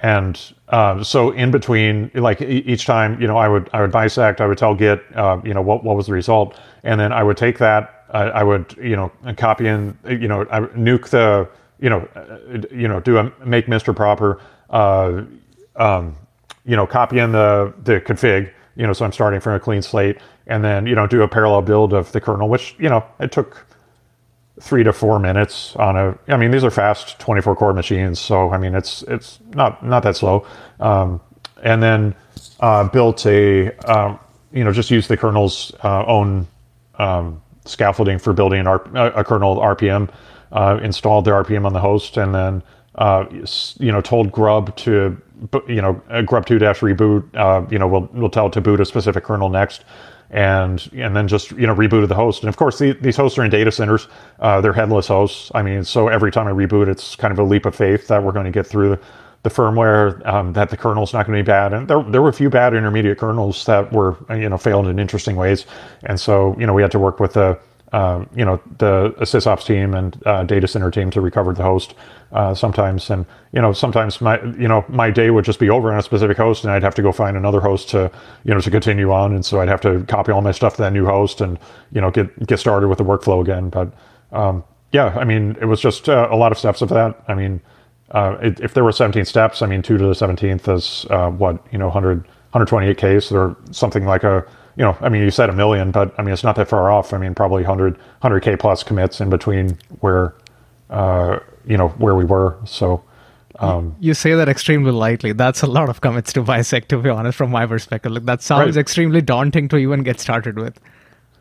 and 0.00 0.40
um, 0.68 1.02
so 1.02 1.32
in 1.32 1.50
between, 1.50 2.12
like 2.14 2.40
each 2.40 2.86
time, 2.86 3.20
you 3.20 3.26
know, 3.26 3.36
I 3.36 3.48
would 3.48 3.68
I 3.72 3.80
would 3.80 3.90
bisect, 3.90 4.40
I 4.40 4.46
would 4.46 4.58
tell 4.58 4.76
Git, 4.76 5.02
uh, 5.16 5.40
you 5.44 5.54
know, 5.54 5.62
what 5.62 5.82
what 5.82 5.96
was 5.96 6.06
the 6.06 6.12
result, 6.12 6.56
and 6.84 7.00
then 7.00 7.12
I 7.12 7.24
would 7.24 7.36
take 7.36 7.58
that 7.58 8.00
I, 8.12 8.22
I 8.22 8.42
would, 8.42 8.76
you 8.80 8.96
know, 8.96 9.10
copy 9.36 9.66
in, 9.66 9.96
you 10.08 10.28
know, 10.28 10.42
I 10.50 10.60
nuke 10.60 11.08
the, 11.08 11.48
you 11.80 11.90
know, 11.90 12.08
uh, 12.14 12.38
you 12.70 12.88
know, 12.88 13.00
do 13.00 13.18
a 13.18 13.32
make 13.44 13.66
mrproper, 13.66 14.40
uh, 14.70 15.22
um, 15.76 16.16
you 16.64 16.76
know, 16.76 16.86
copy 16.86 17.18
in 17.18 17.32
the 17.32 17.72
the 17.82 18.00
config, 18.00 18.52
you 18.76 18.86
know, 18.86 18.92
so 18.92 19.04
I'm 19.04 19.12
starting 19.12 19.40
from 19.40 19.54
a 19.54 19.60
clean 19.60 19.82
slate, 19.82 20.18
and 20.46 20.62
then 20.64 20.86
you 20.86 20.94
know, 20.94 21.06
do 21.06 21.22
a 21.22 21.28
parallel 21.28 21.62
build 21.62 21.92
of 21.92 22.12
the 22.12 22.20
kernel, 22.20 22.48
which 22.48 22.74
you 22.78 22.88
know, 22.88 23.04
it 23.18 23.32
took 23.32 23.66
three 24.60 24.84
to 24.84 24.92
four 24.92 25.18
minutes 25.18 25.74
on 25.76 25.96
a. 25.96 26.18
I 26.28 26.36
mean, 26.36 26.50
these 26.50 26.64
are 26.64 26.70
fast 26.70 27.18
24 27.18 27.56
core 27.56 27.72
machines, 27.72 28.20
so 28.20 28.50
I 28.50 28.58
mean, 28.58 28.74
it's 28.74 29.02
it's 29.02 29.38
not 29.54 29.84
not 29.84 30.02
that 30.02 30.16
slow. 30.16 30.46
Um, 30.80 31.20
and 31.62 31.82
then 31.82 32.14
uh, 32.60 32.88
built 32.88 33.26
a, 33.26 33.76
um, 33.80 34.18
you 34.52 34.64
know, 34.64 34.72
just 34.72 34.90
use 34.90 35.08
the 35.08 35.16
kernel's 35.16 35.72
uh, 35.82 36.04
own. 36.06 36.46
Um, 36.98 37.42
scaffolding 37.64 38.18
for 38.18 38.32
building 38.32 38.60
an 38.60 38.66
R- 38.66 38.82
a 38.96 39.24
kernel 39.24 39.56
RPM, 39.56 40.10
uh, 40.52 40.78
installed 40.82 41.24
the 41.24 41.30
RPM 41.30 41.66
on 41.66 41.72
the 41.72 41.80
host, 41.80 42.16
and 42.16 42.34
then 42.34 42.62
uh, 42.96 43.24
you 43.78 43.92
know 43.92 44.00
told 44.00 44.32
Grub 44.32 44.74
to 44.76 45.20
you 45.66 45.80
know 45.80 46.02
grub2 46.08 46.58
dash 46.58 46.80
reboot. 46.80 47.24
Uh, 47.34 47.66
you 47.70 47.78
know 47.78 47.88
we'll 47.88 48.08
we'll 48.12 48.30
tell 48.30 48.46
it 48.46 48.52
to 48.54 48.60
boot 48.60 48.80
a 48.80 48.84
specific 48.84 49.24
kernel 49.24 49.48
next. 49.48 49.84
And 50.32 50.88
and 50.92 51.16
then 51.16 51.26
just 51.26 51.50
you 51.50 51.66
know 51.66 51.74
rebooted 51.74 52.06
the 52.06 52.14
host, 52.14 52.42
and 52.42 52.48
of 52.48 52.56
course 52.56 52.78
the, 52.78 52.92
these 52.92 53.16
hosts 53.16 53.36
are 53.36 53.44
in 53.44 53.50
data 53.50 53.72
centers. 53.72 54.06
Uh, 54.38 54.60
they're 54.60 54.72
headless 54.72 55.08
hosts. 55.08 55.50
I 55.56 55.62
mean, 55.62 55.82
so 55.82 56.06
every 56.06 56.30
time 56.30 56.46
I 56.46 56.52
reboot, 56.52 56.86
it's 56.86 57.16
kind 57.16 57.32
of 57.32 57.40
a 57.40 57.42
leap 57.42 57.66
of 57.66 57.74
faith 57.74 58.06
that 58.06 58.22
we're 58.22 58.30
going 58.30 58.44
to 58.44 58.52
get 58.52 58.64
through 58.64 58.90
the, 58.90 59.00
the 59.42 59.50
firmware 59.50 60.24
um, 60.26 60.52
that 60.52 60.70
the 60.70 60.76
kernel's 60.76 61.12
not 61.12 61.26
going 61.26 61.38
to 61.38 61.42
be 61.42 61.46
bad. 61.46 61.72
And 61.72 61.88
there, 61.88 62.02
there 62.02 62.22
were 62.22 62.28
a 62.28 62.34
few 62.34 62.50
bad 62.50 62.74
intermediate 62.74 63.18
kernels 63.18 63.64
that 63.66 63.92
were, 63.92 64.16
you 64.30 64.48
know, 64.48 64.58
failed 64.58 64.86
in 64.86 64.98
interesting 64.98 65.36
ways. 65.36 65.66
And 66.04 66.20
so, 66.20 66.54
you 66.58 66.66
know, 66.66 66.74
we 66.74 66.82
had 66.82 66.90
to 66.92 66.98
work 66.98 67.20
with 67.20 67.32
the, 67.34 67.58
um, 67.92 68.28
you 68.34 68.44
know, 68.44 68.60
the 68.78 69.10
sysops 69.20 69.64
team 69.64 69.94
and 69.94 70.20
uh, 70.26 70.44
data 70.44 70.68
center 70.68 70.90
team 70.90 71.10
to 71.10 71.20
recover 71.20 71.52
the 71.52 71.62
host 71.62 71.94
uh, 72.32 72.54
sometimes. 72.54 73.10
And, 73.10 73.26
you 73.52 73.60
know, 73.60 73.72
sometimes 73.72 74.20
my, 74.20 74.40
you 74.42 74.68
know, 74.68 74.84
my 74.88 75.10
day 75.10 75.30
would 75.30 75.44
just 75.44 75.58
be 75.58 75.70
over 75.70 75.92
on 75.92 75.98
a 75.98 76.02
specific 76.02 76.36
host 76.36 76.62
and 76.62 76.72
I'd 76.72 76.82
have 76.82 76.94
to 76.96 77.02
go 77.02 77.10
find 77.10 77.36
another 77.36 77.60
host 77.60 77.88
to, 77.90 78.10
you 78.44 78.54
know, 78.54 78.60
to 78.60 78.70
continue 78.70 79.10
on. 79.10 79.34
And 79.34 79.44
so 79.44 79.60
I'd 79.60 79.68
have 79.68 79.80
to 79.82 80.04
copy 80.04 80.30
all 80.30 80.40
my 80.40 80.52
stuff 80.52 80.76
to 80.76 80.82
that 80.82 80.92
new 80.92 81.04
host 81.04 81.40
and, 81.40 81.58
you 81.92 82.00
know, 82.00 82.10
get, 82.10 82.46
get 82.46 82.58
started 82.58 82.88
with 82.88 82.98
the 82.98 83.04
workflow 83.04 83.40
again. 83.40 83.70
But, 83.70 83.92
um, 84.32 84.62
yeah, 84.92 85.16
I 85.18 85.24
mean, 85.24 85.56
it 85.60 85.66
was 85.66 85.80
just 85.80 86.08
uh, 86.08 86.28
a 86.30 86.36
lot 86.36 86.52
of 86.52 86.58
steps 86.58 86.82
of 86.82 86.88
that. 86.90 87.22
I 87.28 87.34
mean, 87.34 87.60
uh, 88.12 88.36
it, 88.40 88.60
if 88.60 88.74
there 88.74 88.84
were 88.84 88.92
17 88.92 89.24
steps, 89.24 89.62
I 89.62 89.66
mean, 89.66 89.82
two 89.82 89.98
to 89.98 90.04
the 90.04 90.14
17th 90.14 90.76
is 90.76 91.06
uh, 91.10 91.30
what 91.30 91.64
you 91.72 91.78
know, 91.78 91.86
100, 91.86 92.26
128k, 92.54 93.32
or 93.32 93.56
something 93.72 94.04
like 94.04 94.24
a, 94.24 94.44
you 94.76 94.84
know, 94.84 94.96
I 95.00 95.08
mean, 95.08 95.22
you 95.22 95.30
said 95.30 95.50
a 95.50 95.52
million, 95.52 95.90
but 95.90 96.14
I 96.18 96.22
mean, 96.22 96.32
it's 96.32 96.44
not 96.44 96.56
that 96.56 96.68
far 96.68 96.90
off. 96.90 97.12
I 97.12 97.18
mean, 97.18 97.34
probably 97.34 97.62
100, 97.62 97.98
100k 98.22 98.58
plus 98.58 98.82
commits 98.82 99.20
in 99.20 99.30
between 99.30 99.78
where, 100.00 100.34
uh, 100.88 101.40
you 101.66 101.76
know, 101.76 101.88
where 101.88 102.14
we 102.14 102.24
were. 102.24 102.56
So, 102.64 103.02
um, 103.58 103.94
You 104.00 104.14
say 104.14 104.34
that 104.34 104.48
extremely 104.48 104.92
lightly. 104.92 105.32
That's 105.32 105.62
a 105.62 105.66
lot 105.66 105.88
of 105.88 106.00
commits 106.00 106.32
to 106.34 106.42
bisect, 106.42 106.88
to 106.90 106.98
be 106.98 107.10
honest, 107.10 107.36
from 107.36 107.50
my 107.50 107.66
perspective. 107.66 108.12
Like, 108.12 108.24
that 108.24 108.42
sounds 108.42 108.76
Right. 108.76 108.80
extremely 108.80 109.20
daunting 109.20 109.68
to 109.68 109.76
even 109.76 110.02
get 110.02 110.20
started 110.20 110.58
with. 110.58 110.78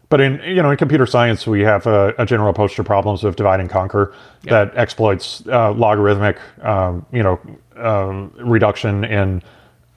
But 0.10 0.22
in 0.22 0.42
you 0.44 0.64
know 0.64 0.72
in 0.72 0.78
computer 0.78 1.06
science, 1.06 1.46
we 1.46 1.62
have 1.62 1.86
a, 1.86 2.16
a 2.18 2.26
general 2.26 2.50
approach 2.50 2.76
to 2.78 2.84
problems 2.84 3.24
of 3.24 3.36
divide 3.36 3.60
and 3.60 3.70
conquer 3.70 4.12
that 4.46 4.76
exploits 4.76 5.44
uh, 5.48 5.72
logarithmic 5.72 6.38
um, 6.64 7.06
you 7.14 7.22
know 7.22 7.40
um, 7.78 8.32
reduction 8.40 9.04
in 9.06 9.44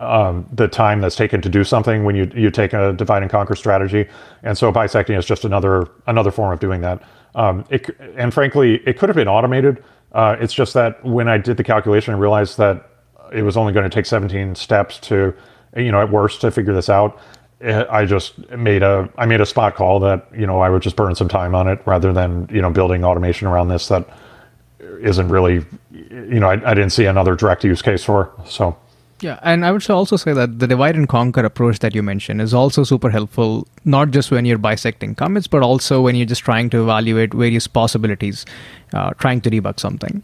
um, 0.02 0.46
the 0.52 0.68
time 0.68 1.00
that's 1.00 1.16
taken 1.16 1.40
to 1.40 1.48
do 1.48 1.64
something 1.64 2.04
when 2.04 2.16
you 2.16 2.30
you 2.34 2.50
take 2.50 2.72
a 2.72 2.92
divide 2.92 3.22
and 3.22 3.30
conquer 3.30 3.54
strategy. 3.54 4.08
And 4.42 4.58
so 4.58 4.72
bisecting 4.72 5.16
is 5.16 5.24
just 5.24 5.44
another 5.44 5.88
another 6.06 6.30
form 6.30 6.52
of 6.52 6.60
doing 6.60 6.80
that. 6.82 7.02
Um, 7.34 7.64
it, 7.70 7.88
and 8.16 8.34
frankly, 8.34 8.82
it 8.84 8.98
could 8.98 9.08
have 9.08 9.16
been 9.16 9.28
automated. 9.28 9.82
Uh, 10.12 10.36
it's 10.40 10.52
just 10.52 10.74
that 10.74 11.02
when 11.04 11.28
I 11.28 11.38
did 11.38 11.56
the 11.56 11.64
calculation, 11.64 12.12
I 12.12 12.18
realized 12.18 12.58
that 12.58 12.90
it 13.32 13.42
was 13.42 13.56
only 13.56 13.72
going 13.72 13.88
to 13.88 13.94
take 13.94 14.04
17 14.04 14.54
steps 14.54 14.98
to, 14.98 15.34
you 15.74 15.90
know, 15.90 16.02
at 16.02 16.10
worst 16.10 16.42
to 16.42 16.50
figure 16.50 16.74
this 16.74 16.90
out. 16.90 17.18
Eh, 17.62 17.84
I 17.88 18.04
just 18.04 18.50
made 18.50 18.82
a 18.82 19.08
I 19.16 19.24
made 19.24 19.40
a 19.40 19.46
spot 19.46 19.76
call 19.76 20.00
that 20.00 20.26
you 20.36 20.46
know 20.46 20.60
I 20.60 20.68
would 20.68 20.82
just 20.82 20.96
burn 20.96 21.14
some 21.14 21.28
time 21.28 21.54
on 21.54 21.68
it 21.68 21.80
rather 21.86 22.12
than 22.12 22.48
you 22.52 22.60
know 22.60 22.70
building 22.70 23.04
automation 23.04 23.46
around 23.46 23.68
this 23.68 23.88
that 23.88 24.08
isn't 24.80 25.28
really 25.28 25.64
you 25.90 26.40
know 26.40 26.48
I, 26.48 26.54
I 26.70 26.74
didn't 26.74 26.90
see 26.90 27.06
another 27.06 27.36
direct 27.36 27.62
use 27.62 27.80
case 27.80 28.02
for 28.02 28.32
so 28.44 28.76
Yeah, 29.22 29.38
and 29.42 29.64
I 29.64 29.70
would 29.70 29.88
also 29.88 30.16
say 30.16 30.32
that 30.32 30.58
the 30.58 30.66
divide 30.66 30.96
and 30.96 31.08
conquer 31.08 31.44
approach 31.44 31.78
that 31.78 31.94
you 31.94 32.02
mentioned 32.02 32.40
is 32.40 32.52
also 32.52 32.82
super 32.82 33.08
helpful, 33.08 33.68
not 33.84 34.10
just 34.10 34.32
when 34.32 34.44
you're 34.44 34.58
bisecting 34.58 35.14
commits, 35.14 35.46
but 35.46 35.62
also 35.62 36.00
when 36.00 36.16
you're 36.16 36.26
just 36.26 36.42
trying 36.42 36.70
to 36.70 36.82
evaluate 36.82 37.32
various 37.32 37.68
possibilities, 37.68 38.44
uh, 38.92 39.10
trying 39.18 39.40
to 39.42 39.50
debug 39.50 39.78
something. 39.78 40.22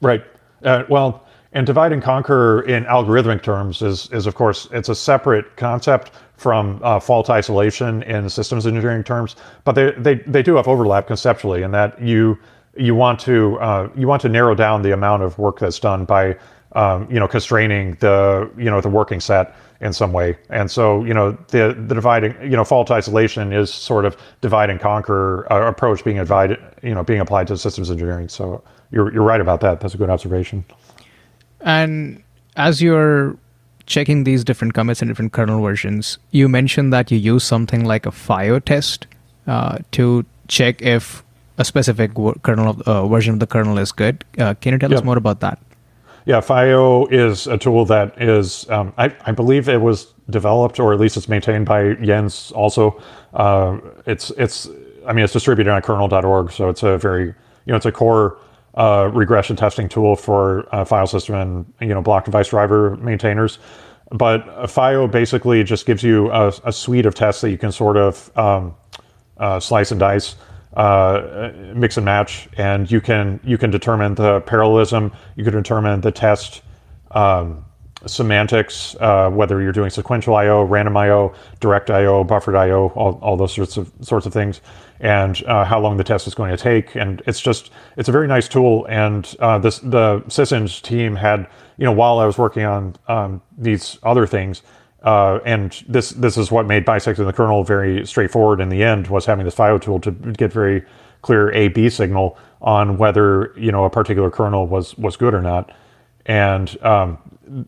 right 0.00 0.24
uh, 0.64 0.84
well 0.88 1.24
and 1.52 1.66
divide 1.66 1.92
and 1.92 2.02
conquer 2.02 2.62
in 2.62 2.84
algorithmic 2.84 3.42
terms 3.42 3.82
is 3.82 4.10
is 4.12 4.26
of 4.26 4.34
course 4.34 4.68
it's 4.72 4.88
a 4.88 4.94
separate 4.94 5.56
concept 5.56 6.10
from 6.36 6.80
uh, 6.82 7.00
fault 7.00 7.30
isolation 7.30 8.02
in 8.02 8.28
systems 8.28 8.66
engineering 8.66 9.02
terms 9.04 9.36
but 9.64 9.72
they, 9.72 9.92
they 9.92 10.16
they 10.26 10.42
do 10.42 10.56
have 10.56 10.68
overlap 10.68 11.06
conceptually 11.06 11.62
in 11.62 11.70
that 11.70 12.00
you 12.00 12.38
you 12.76 12.94
want 12.94 13.20
to 13.20 13.58
uh, 13.60 13.88
you 13.96 14.06
want 14.06 14.20
to 14.22 14.28
narrow 14.28 14.54
down 14.54 14.82
the 14.82 14.92
amount 14.92 15.22
of 15.22 15.38
work 15.38 15.58
that's 15.58 15.78
done 15.78 16.04
by 16.04 16.36
um, 16.74 17.10
you 17.10 17.18
know 17.20 17.28
constraining 17.28 17.94
the 18.00 18.50
you 18.56 18.70
know 18.70 18.80
the 18.80 18.88
working 18.88 19.20
set 19.20 19.54
in 19.80 19.92
some 19.92 20.12
way. 20.12 20.36
And 20.50 20.70
so 20.70 21.04
you 21.04 21.14
know 21.14 21.32
the 21.48 21.74
the 21.86 21.94
dividing 21.94 22.34
you 22.42 22.56
know 22.56 22.64
fault 22.64 22.90
isolation 22.90 23.52
is 23.52 23.72
sort 23.72 24.04
of 24.04 24.16
divide 24.40 24.70
and 24.70 24.80
conquer 24.80 25.50
uh, 25.52 25.68
approach 25.68 26.04
being 26.04 26.16
divided 26.16 26.58
you 26.82 26.94
know 26.94 27.02
being 27.02 27.20
applied 27.20 27.46
to 27.48 27.56
systems 27.56 27.90
engineering. 27.90 28.28
So 28.28 28.62
you're, 28.90 29.12
you're 29.12 29.24
right 29.24 29.40
about 29.40 29.60
that. 29.60 29.80
That's 29.80 29.94
a 29.94 29.98
good 29.98 30.10
observation. 30.10 30.64
And 31.60 32.22
as 32.56 32.80
you're 32.80 33.36
checking 33.86 34.24
these 34.24 34.44
different 34.44 34.74
commits 34.74 35.02
and 35.02 35.10
different 35.10 35.32
kernel 35.32 35.60
versions, 35.60 36.18
you 36.30 36.48
mentioned 36.48 36.92
that 36.92 37.10
you 37.10 37.18
use 37.18 37.44
something 37.44 37.84
like 37.84 38.06
a 38.06 38.12
FIO 38.12 38.60
test 38.60 39.06
uh, 39.46 39.78
to 39.92 40.24
check 40.48 40.80
if 40.80 41.24
a 41.58 41.64
specific 41.64 42.12
kernel 42.42 42.70
of, 42.70 42.80
uh, 42.82 43.06
version 43.08 43.34
of 43.34 43.40
the 43.40 43.46
kernel 43.46 43.78
is 43.78 43.92
good. 43.92 44.24
Uh, 44.38 44.54
can 44.54 44.72
you 44.72 44.78
tell 44.78 44.94
us 44.94 45.04
more 45.04 45.18
about 45.18 45.40
that? 45.40 45.58
Yeah, 46.26 46.40
FIO 46.40 47.06
is 47.06 47.46
a 47.46 47.58
tool 47.58 47.84
that 47.86 48.20
is, 48.20 48.68
um, 48.70 48.94
I, 48.96 49.14
I 49.26 49.32
believe 49.32 49.68
it 49.68 49.80
was 49.80 50.14
developed 50.30 50.80
or 50.80 50.94
at 50.94 51.00
least 51.00 51.18
it's 51.18 51.28
maintained 51.28 51.66
by 51.66 51.94
Jens 51.94 52.50
also. 52.52 53.00
Uh, 53.34 53.78
it's, 54.06 54.30
it's, 54.30 54.68
I 55.06 55.12
mean, 55.12 55.24
it's 55.24 55.34
distributed 55.34 55.70
on 55.70 55.82
kernel.org, 55.82 56.50
so 56.50 56.70
it's 56.70 56.82
a 56.82 56.96
very, 56.96 57.26
you 57.26 57.34
know, 57.66 57.76
it's 57.76 57.84
a 57.84 57.92
core 57.92 58.38
uh, 58.74 59.10
regression 59.12 59.54
testing 59.54 59.86
tool 59.86 60.16
for 60.16 60.66
uh, 60.74 60.84
file 60.84 61.06
system 61.06 61.34
and, 61.34 61.72
you 61.80 61.94
know, 61.94 62.00
block 62.00 62.24
device 62.24 62.48
driver 62.48 62.96
maintainers. 62.96 63.58
But 64.10 64.70
FIO 64.70 65.06
basically 65.06 65.62
just 65.62 65.84
gives 65.84 66.02
you 66.02 66.30
a, 66.30 66.48
a 66.64 66.72
suite 66.72 67.04
of 67.04 67.14
tests 67.14 67.42
that 67.42 67.50
you 67.50 67.58
can 67.58 67.70
sort 67.70 67.98
of 67.98 68.36
um, 68.38 68.74
uh, 69.36 69.60
slice 69.60 69.90
and 69.90 70.00
dice, 70.00 70.36
uh, 70.76 71.52
mix 71.74 71.96
and 71.96 72.04
match, 72.04 72.48
and 72.56 72.90
you 72.90 73.00
can 73.00 73.40
you 73.44 73.58
can 73.58 73.70
determine 73.70 74.14
the 74.14 74.40
parallelism. 74.40 75.12
You 75.36 75.44
can 75.44 75.52
determine 75.52 76.00
the 76.00 76.12
test 76.12 76.62
um, 77.12 77.64
semantics, 78.06 78.96
uh, 79.00 79.30
whether 79.30 79.62
you're 79.62 79.72
doing 79.72 79.90
sequential 79.90 80.34
I/O, 80.34 80.64
random 80.64 80.96
I/O, 80.96 81.34
direct 81.60 81.90
I/O, 81.90 82.24
buffered 82.24 82.56
I/O, 82.56 82.88
all, 82.88 83.18
all 83.22 83.36
those 83.36 83.54
sorts 83.54 83.76
of 83.76 83.92
sorts 84.00 84.26
of 84.26 84.32
things, 84.32 84.60
and 85.00 85.42
uh, 85.46 85.64
how 85.64 85.80
long 85.80 85.96
the 85.96 86.04
test 86.04 86.26
is 86.26 86.34
going 86.34 86.50
to 86.50 86.62
take. 86.62 86.94
And 86.96 87.22
it's 87.26 87.40
just 87.40 87.70
it's 87.96 88.08
a 88.08 88.12
very 88.12 88.26
nice 88.26 88.48
tool. 88.48 88.86
And 88.88 89.34
uh, 89.38 89.58
this 89.58 89.78
the 89.78 90.20
syseng 90.28 90.82
team 90.82 91.16
had 91.16 91.46
you 91.76 91.84
know 91.84 91.92
while 91.92 92.18
I 92.18 92.26
was 92.26 92.38
working 92.38 92.64
on 92.64 92.96
um, 93.08 93.42
these 93.56 93.98
other 94.02 94.26
things. 94.26 94.62
Uh, 95.04 95.38
and 95.44 95.84
this 95.86 96.10
this 96.10 96.36
is 96.38 96.50
what 96.50 96.66
made 96.66 96.84
bisecting 96.84 97.26
the 97.26 97.32
kernel 97.32 97.62
very 97.62 98.06
straightforward 98.06 98.60
in 98.60 98.70
the 98.70 98.82
end 98.82 99.06
was 99.08 99.26
having 99.26 99.44
this 99.44 99.54
FIO 99.54 99.78
tool 99.78 100.00
to 100.00 100.10
get 100.10 100.52
very 100.52 100.82
clear 101.22 101.52
A 101.52 101.68
B 101.68 101.90
signal 101.90 102.38
on 102.62 102.96
whether 102.98 103.52
you 103.56 103.70
know 103.70 103.84
a 103.84 103.90
particular 103.90 104.30
kernel 104.30 104.66
was 104.66 104.96
was 104.96 105.16
good 105.16 105.34
or 105.34 105.42
not, 105.42 105.70
and 106.26 106.82
um, 106.82 107.18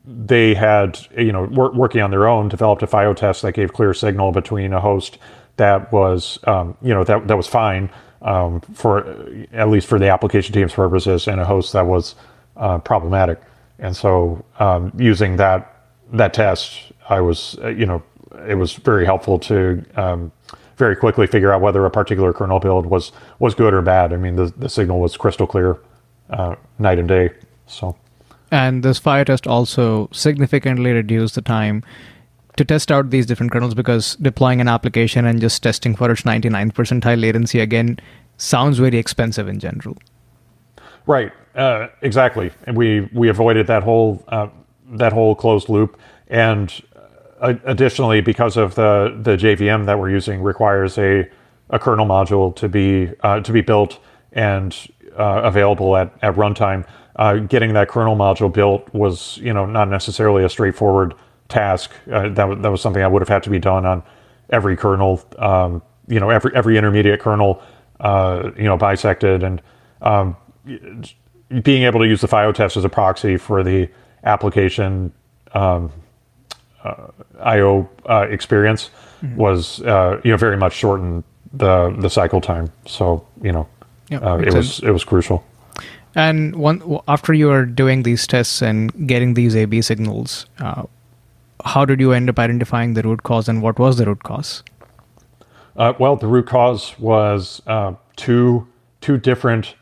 they 0.07 0.55
had 0.55 0.99
you 1.17 1.31
know 1.31 1.45
wor- 1.45 1.73
working 1.73 2.01
on 2.01 2.11
their 2.11 2.27
own 2.27 2.49
developed 2.49 2.83
a 2.83 2.87
FIO 2.87 3.13
test 3.15 3.43
that 3.43 3.53
gave 3.53 3.73
clear 3.73 3.93
signal 3.95 4.33
between 4.33 4.73
a 4.73 4.81
host 4.81 5.19
that 5.59 5.93
was 5.93 6.39
um, 6.45 6.77
you 6.81 6.95
know 6.95 7.05
that 7.05 7.29
that 7.29 7.37
was 7.37 7.47
fine 7.47 7.91
um, 8.23 8.61
for 8.75 9.07
at 9.53 9.69
least 9.69 9.87
for 9.87 9.99
the 9.99 10.09
application 10.09 10.55
team's 10.55 10.73
purposes 10.73 11.29
and 11.29 11.41
a 11.41 11.45
host 11.45 11.73
that 11.75 11.87
was 11.87 12.15
uh, 12.57 12.79
problematic. 12.79 13.41
And 13.79 13.97
so 13.97 14.45
um, 14.59 14.93
using 14.97 15.37
that 15.37 15.73
that 16.13 16.35
test, 16.35 16.93
I 17.09 17.21
was 17.21 17.59
uh, 17.63 17.69
you 17.69 17.87
know 17.87 18.03
it 18.47 18.57
was 18.57 18.75
very 18.75 19.05
helpful 19.05 19.39
to 19.41 19.85
um, 19.97 20.33
very 20.77 20.97
quickly 20.97 21.27
figure 21.27 21.53
out 21.53 21.61
whether 21.61 21.85
a 21.85 21.91
particular 21.91 22.33
kernel 22.33 22.61
build 22.61 22.87
was 22.87 23.13
was 23.39 23.55
good 23.55 23.75
or 23.75 23.83
bad. 23.83 24.13
I 24.13 24.17
mean 24.17 24.37
the 24.37 24.53
the 24.57 24.69
signal 24.69 25.01
was 25.01 25.17
crystal 25.17 25.47
clear, 25.47 25.79
uh, 26.31 26.57
night 26.79 26.99
and 26.99 27.09
day. 27.09 27.31
So. 27.67 27.97
And 28.53 28.85
this 28.85 28.99
FIO 29.01 29.25
test 29.25 29.49
also 29.49 30.09
significantly 30.13 30.93
reduced 30.93 31.35
the 31.35 31.43
time 31.43 31.83
to 32.57 32.65
test 32.65 32.93
out 32.93 33.11
these 33.11 33.27
different 33.27 33.51
kernels 33.51 33.75
because 33.75 34.15
deploying 34.17 34.61
an 34.61 34.69
application 34.69 35.27
and 35.27 35.41
just 35.41 35.63
testing 35.63 35.97
for 35.97 36.11
its 36.11 36.25
99 36.25 36.71
percentile 36.71 37.21
latency 37.21 37.59
again 37.61 37.99
sounds 38.37 38.79
very 38.79 38.99
expensive 38.99 39.49
in 39.49 39.59
general. 39.59 39.97
Right, 41.07 41.33
uh, 41.55 41.89
exactly. 42.03 42.53
And 42.67 42.77
we 42.77 43.09
we 43.13 43.29
avoided 43.29 43.67
that 43.67 43.83
whole 43.83 44.25
uh, 44.29 44.49
that 44.93 45.13
whole 45.13 45.35
closed 45.35 45.69
loop. 45.69 45.99
And 46.29 46.73
additionally, 47.41 48.21
because 48.21 48.57
of 48.57 48.75
the 48.75 49.19
the 49.23 49.37
JVM 49.37 49.87
that 49.87 49.99
we're 49.99 50.11
using 50.11 50.43
requires 50.43 50.99
a 50.99 51.29
a 51.71 51.79
kernel 51.79 52.07
module 52.07 52.55
to 52.57 52.69
be 52.69 53.11
uh, 53.23 53.41
to 53.41 53.53
be 53.53 53.61
built 53.61 53.99
and 54.33 54.77
uh, 55.19 55.43
available 55.45 55.97
at 55.97 56.13
at 56.23 56.35
runtime 56.35 56.87
uh, 57.17 57.37
getting 57.37 57.73
that 57.73 57.89
kernel 57.89 58.15
module 58.15 58.53
built 58.53 58.93
was, 58.95 59.39
you 59.39 59.53
know, 59.53 59.67
not 59.67 59.89
necessarily 59.89 60.45
a 60.45 60.49
straightforward 60.49 61.15
task. 61.49 61.91
Uh, 62.11 62.29
that, 62.29 62.63
that 62.63 62.71
was 62.71 62.81
something 62.81 63.01
that 63.01 63.11
would 63.11 63.23
have 63.23 63.29
had 63.29 63.43
to 63.43 63.51
be 63.51 63.59
done 63.59 63.87
on 63.87 64.03
every 64.51 64.77
kernel, 64.77 65.23
um, 65.39 65.83
you 66.09 66.21
know, 66.21 66.31
every 66.31 66.55
every 66.55 66.77
intermediate 66.77 67.21
kernel, 67.21 67.63
uh, 68.01 68.51
you 68.57 68.65
know, 68.65 68.77
bisected, 68.77 69.43
and 69.43 69.63
um, 70.03 70.37
being 71.63 71.85
able 71.85 72.01
to 72.01 72.07
use 72.07 72.21
the 72.21 72.29
FIO 72.29 72.53
test 72.53 72.77
as 72.77 72.85
a 72.85 72.89
proxy 72.89 73.37
for 73.37 73.63
the 73.63 73.89
application 74.25 75.13
um, 75.53 75.91
I/O 77.41 77.89
uh, 78.09 78.27
experience 78.31 78.91
mm-hmm. 79.23 79.37
was, 79.37 79.81
uh, 79.83 80.21
you 80.25 80.31
know, 80.31 80.37
very 80.37 80.57
much 80.57 80.75
shortened 80.75 81.25
the 81.53 81.95
the 81.99 82.11
cycle 82.11 82.41
time. 82.41 82.73
So, 82.87 83.27
you 83.43 83.53
know, 83.53 83.67
yep, 84.09 84.23
it 84.41 84.55
was 84.55 84.81
it 84.81 84.91
was 84.91 85.05
crucial. 85.05 85.45
And 86.15 86.57
one 86.57 87.01
after 87.09 87.35
you 87.35 87.51
are 87.51 87.67
doing 87.67 88.03
these 88.03 88.27
tests 88.27 88.63
and 88.63 89.07
getting 89.07 89.35
these 89.35 89.55
A/B 89.55 89.83
signals, 89.83 90.47
uh, 90.59 90.85
how 91.65 91.85
did 91.85 92.01
you 92.01 92.13
end 92.13 92.31
up 92.31 92.39
identifying 92.39 92.95
the 92.95 93.03
root 93.03 93.23
cause, 93.23 93.49
and 93.49 93.63
what 93.63 93.79
was 93.79 93.99
the 93.99 94.07
root 94.07 94.23
cause? 94.23 94.63
Uh, 95.77 95.93
well, 95.99 96.17
the 96.17 96.27
root 96.27 96.47
cause 96.47 96.99
was 96.99 97.61
uh, 97.67 97.93
two 98.17 98.67
two 99.01 99.19
different 99.19 99.75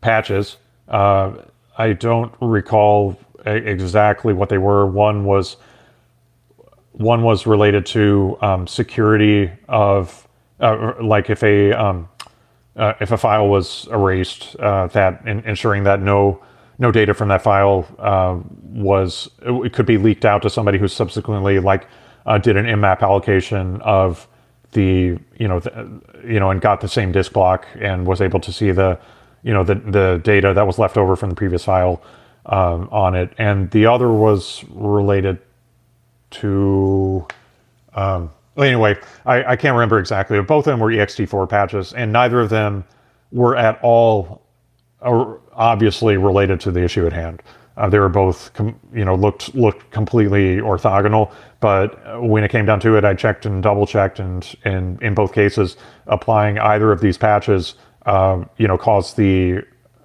patches. 0.00 0.56
Uh, 0.88 1.32
I 1.76 1.92
don't 1.92 2.32
recall 2.40 3.18
exactly 3.44 4.32
what 4.32 4.48
they 4.48 4.58
were. 4.58 4.86
One 4.86 5.24
was 5.24 5.56
one 6.94 7.22
was 7.22 7.46
related 7.46 7.84
to 7.86 8.38
um, 8.40 8.66
security 8.66 9.50
of 9.68 10.26
uh, 10.60 10.94
like 11.02 11.28
if 11.28 11.42
a 11.42 11.72
um, 11.72 12.08
uh, 12.76 12.94
if 13.00 13.10
a 13.10 13.18
file 13.18 13.48
was 13.48 13.86
erased, 13.88 14.56
uh, 14.56 14.86
that 14.88 15.26
in, 15.26 15.40
ensuring 15.40 15.84
that 15.84 16.00
no 16.00 16.42
no 16.78 16.92
data 16.92 17.12
from 17.12 17.28
that 17.28 17.42
file 17.42 17.86
uh, 17.98 18.38
was 18.62 19.28
it 19.42 19.72
could 19.72 19.86
be 19.86 19.98
leaked 19.98 20.24
out 20.24 20.42
to 20.42 20.50
somebody 20.50 20.78
who 20.78 20.86
subsequently 20.88 21.58
like 21.58 21.88
uh, 22.26 22.38
did 22.38 22.56
an 22.56 22.66
mmap 22.66 23.02
allocation 23.02 23.80
of 23.82 24.28
the 24.72 25.18
you 25.38 25.48
know 25.48 25.60
the, 25.60 26.00
you 26.24 26.38
know 26.38 26.50
and 26.50 26.60
got 26.60 26.80
the 26.80 26.88
same 26.88 27.10
disk 27.10 27.32
block 27.32 27.66
and 27.80 28.06
was 28.06 28.20
able 28.20 28.40
to 28.40 28.52
see 28.52 28.70
the 28.70 28.98
you 29.42 29.52
know 29.52 29.64
the 29.64 29.74
the 29.74 30.20
data 30.22 30.54
that 30.54 30.66
was 30.66 30.78
left 30.78 30.96
over 30.96 31.16
from 31.16 31.28
the 31.30 31.36
previous 31.36 31.64
file 31.64 32.02
um, 32.46 32.88
on 32.92 33.14
it, 33.16 33.32
and 33.38 33.70
the 33.72 33.86
other 33.86 34.12
was 34.12 34.64
related 34.70 35.38
to 36.34 37.26
um, 37.94 38.30
anyway, 38.56 38.98
I, 39.26 39.44
I 39.52 39.56
can't 39.56 39.74
remember 39.74 39.98
exactly, 39.98 40.38
but 40.38 40.46
both 40.46 40.66
of 40.66 40.72
them 40.72 40.80
were 40.80 40.90
ext4 40.90 41.48
patches, 41.48 41.92
and 41.92 42.12
neither 42.12 42.40
of 42.40 42.50
them 42.50 42.84
were 43.32 43.56
at 43.56 43.78
all 43.82 44.42
uh, 45.02 45.34
obviously 45.52 46.16
related 46.16 46.60
to 46.60 46.70
the 46.70 46.82
issue 46.82 47.06
at 47.06 47.12
hand. 47.12 47.42
Uh, 47.76 47.88
they 47.88 47.98
were 47.98 48.08
both, 48.08 48.52
com- 48.54 48.78
you 48.92 49.04
know, 49.04 49.16
looked 49.16 49.52
looked 49.54 49.90
completely 49.90 50.58
orthogonal. 50.58 51.32
But 51.58 52.22
when 52.22 52.44
it 52.44 52.50
came 52.50 52.66
down 52.66 52.78
to 52.80 52.96
it, 52.96 53.04
I 53.04 53.14
checked 53.14 53.46
and 53.46 53.62
double 53.62 53.86
checked, 53.86 54.20
and, 54.20 54.54
and 54.64 55.02
in 55.02 55.14
both 55.14 55.32
cases, 55.32 55.76
applying 56.06 56.58
either 56.58 56.92
of 56.92 57.00
these 57.00 57.18
patches, 57.18 57.74
uh, 58.06 58.44
you 58.58 58.68
know, 58.68 58.78
caused 58.78 59.16
the 59.16 59.62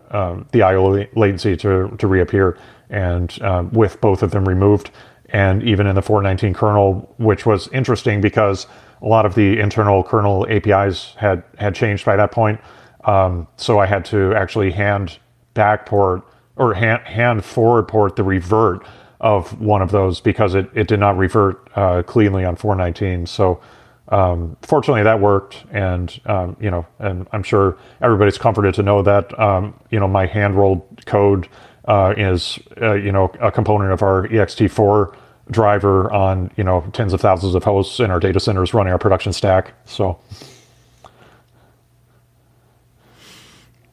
uh, 0.09 0.37
the 0.51 0.63
IO 0.63 1.05
latency 1.15 1.55
to 1.57 1.95
to 1.99 2.07
reappear. 2.07 2.57
And 2.89 3.37
uh, 3.41 3.65
with 3.71 4.01
both 4.01 4.23
of 4.23 4.31
them 4.31 4.47
removed, 4.49 4.89
and 5.31 5.63
even 5.63 5.87
in 5.87 5.95
the 5.95 6.01
419 6.01 6.53
kernel, 6.53 7.13
which 7.17 7.45
was 7.45 7.67
interesting 7.69 8.21
because 8.21 8.67
a 9.01 9.07
lot 9.07 9.25
of 9.25 9.35
the 9.35 9.59
internal 9.59 10.03
kernel 10.03 10.45
APIs 10.49 11.15
had 11.17 11.43
had 11.57 11.75
changed 11.75 12.05
by 12.05 12.15
that 12.15 12.31
point. 12.31 12.59
Um, 13.05 13.47
so 13.55 13.79
I 13.79 13.85
had 13.85 14.05
to 14.05 14.33
actually 14.33 14.71
hand 14.71 15.17
backport 15.55 16.23
or 16.55 16.73
hand, 16.73 17.01
hand 17.03 17.45
forward 17.45 17.87
port 17.87 18.15
the 18.15 18.23
revert 18.23 18.85
of 19.21 19.59
one 19.59 19.81
of 19.81 19.91
those 19.91 20.21
because 20.21 20.55
it, 20.55 20.69
it 20.73 20.87
did 20.87 20.99
not 20.99 21.17
revert 21.17 21.69
uh, 21.75 22.03
cleanly 22.03 22.45
on 22.45 22.55
419. 22.55 23.25
So 23.25 23.61
um, 24.09 24.57
fortunately 24.61 25.03
that 25.03 25.19
worked, 25.19 25.63
and 25.71 26.19
um, 26.25 26.57
you 26.59 26.71
know, 26.71 26.85
and 26.99 27.27
I'm 27.31 27.43
sure 27.43 27.77
everybody's 28.01 28.37
comforted 28.37 28.73
to 28.75 28.83
know 28.83 29.01
that 29.03 29.37
um, 29.39 29.73
you 29.91 29.99
know 29.99 30.07
my 30.07 30.25
hand 30.25 30.55
rolled 30.55 31.05
code 31.05 31.47
uh, 31.85 32.13
is 32.17 32.59
uh, 32.81 32.93
you 32.93 33.11
know 33.11 33.31
a 33.39 33.51
component 33.51 33.91
of 33.91 34.01
our 34.01 34.27
ext4 34.27 35.15
driver 35.51 36.11
on 36.11 36.51
you 36.55 36.63
know 36.63 36.83
tens 36.93 37.13
of 37.13 37.21
thousands 37.21 37.55
of 37.55 37.63
hosts 37.63 37.99
in 37.99 38.11
our 38.11 38.19
data 38.19 38.39
centers 38.39 38.73
running 38.73 38.93
our 38.93 38.99
production 38.99 39.33
stack. 39.33 39.73
So. 39.85 40.19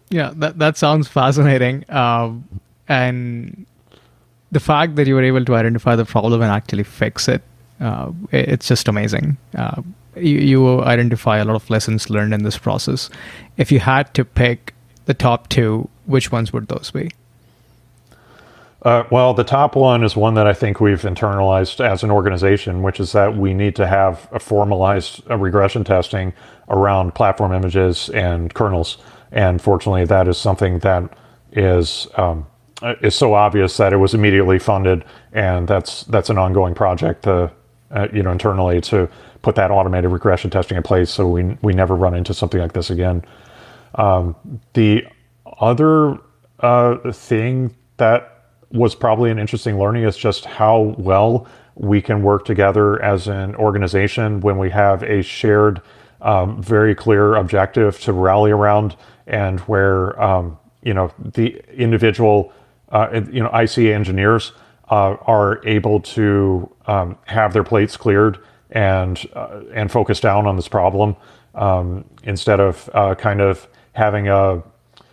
Yeah, 0.08 0.32
that 0.36 0.58
that 0.58 0.76
sounds 0.76 1.08
fascinating, 1.08 1.84
um, 1.90 2.44
and 2.86 3.66
the 4.52 4.60
fact 4.60 4.94
that 4.94 5.08
you 5.08 5.16
were 5.16 5.22
able 5.24 5.44
to 5.44 5.56
identify 5.56 5.96
the 5.96 6.04
problem 6.04 6.42
and 6.42 6.50
actually 6.52 6.84
fix 6.84 7.26
it, 7.26 7.42
uh, 7.80 8.12
it's 8.30 8.68
just 8.68 8.86
amazing. 8.86 9.36
Uh, 9.56 9.82
you, 10.14 10.38
you 10.38 10.82
identify 10.82 11.38
a 11.38 11.44
lot 11.44 11.56
of 11.56 11.68
lessons 11.68 12.08
learned 12.08 12.32
in 12.32 12.44
this 12.44 12.56
process. 12.56 13.10
If 13.56 13.72
you 13.72 13.80
had 13.80 14.14
to 14.14 14.24
pick 14.24 14.74
the 15.06 15.14
top 15.14 15.48
two, 15.48 15.88
which 16.06 16.30
ones 16.30 16.52
would 16.52 16.68
those 16.68 16.90
be? 16.92 17.10
Uh, 18.82 19.04
well, 19.10 19.34
the 19.34 19.44
top 19.44 19.74
one 19.74 20.04
is 20.04 20.16
one 20.16 20.34
that 20.34 20.46
I 20.46 20.52
think 20.52 20.80
we've 20.80 21.02
internalized 21.02 21.84
as 21.84 22.02
an 22.04 22.10
organization, 22.10 22.82
which 22.82 23.00
is 23.00 23.12
that 23.12 23.36
we 23.36 23.54
need 23.54 23.74
to 23.76 23.86
have 23.86 24.28
a 24.32 24.38
formalized 24.38 25.28
uh, 25.30 25.36
regression 25.36 25.82
testing 25.82 26.32
around 26.68 27.14
platform 27.14 27.52
images 27.52 28.10
and 28.10 28.52
kernels. 28.54 28.98
And 29.32 29.60
fortunately, 29.60 30.04
that 30.04 30.28
is 30.28 30.38
something 30.38 30.78
that 30.80 31.18
is 31.52 32.06
um, 32.16 32.46
is 33.00 33.14
so 33.14 33.34
obvious 33.34 33.76
that 33.78 33.92
it 33.92 33.96
was 33.96 34.14
immediately 34.14 34.58
funded, 34.58 35.04
and 35.32 35.66
that's 35.66 36.04
that's 36.04 36.30
an 36.30 36.38
ongoing 36.38 36.74
project, 36.74 37.24
to, 37.24 37.50
uh, 37.90 38.08
you 38.12 38.22
know, 38.22 38.30
internally 38.30 38.80
to 38.82 39.08
put 39.42 39.54
that 39.56 39.70
automated 39.70 40.10
regression 40.10 40.50
testing 40.50 40.76
in 40.76 40.82
place, 40.82 41.10
so 41.10 41.26
we 41.26 41.56
we 41.62 41.72
never 41.72 41.96
run 41.96 42.14
into 42.14 42.34
something 42.34 42.60
like 42.60 42.72
this 42.74 42.90
again. 42.90 43.24
Um, 43.94 44.36
the 44.74 45.06
other 45.60 46.18
uh, 46.60 47.12
thing 47.12 47.74
that 47.96 48.35
was 48.70 48.94
probably 48.94 49.30
an 49.30 49.38
interesting 49.38 49.78
learning 49.78 50.04
is 50.04 50.16
just 50.16 50.44
how 50.44 50.94
well 50.98 51.46
we 51.74 52.00
can 52.00 52.22
work 52.22 52.44
together 52.44 53.00
as 53.02 53.28
an 53.28 53.54
organization 53.56 54.40
when 54.40 54.58
we 54.58 54.70
have 54.70 55.02
a 55.02 55.22
shared, 55.22 55.80
um, 56.22 56.60
very 56.62 56.94
clear 56.94 57.34
objective 57.34 58.00
to 58.00 58.12
rally 58.12 58.50
around, 58.50 58.96
and 59.26 59.60
where 59.60 60.20
um, 60.20 60.58
you 60.82 60.94
know 60.94 61.12
the 61.18 61.62
individual, 61.74 62.52
uh, 62.90 63.20
you 63.30 63.42
know, 63.42 63.50
IC 63.50 63.78
engineers 63.78 64.52
uh, 64.90 65.16
are 65.26 65.64
able 65.66 66.00
to 66.00 66.70
um, 66.86 67.18
have 67.26 67.52
their 67.52 67.64
plates 67.64 67.96
cleared 67.96 68.38
and 68.70 69.28
uh, 69.34 69.60
and 69.74 69.92
focus 69.92 70.18
down 70.18 70.46
on 70.46 70.56
this 70.56 70.68
problem 70.68 71.14
um, 71.54 72.04
instead 72.24 72.58
of 72.58 72.88
uh, 72.94 73.14
kind 73.14 73.40
of 73.40 73.68
having 73.92 74.28
a, 74.28 74.62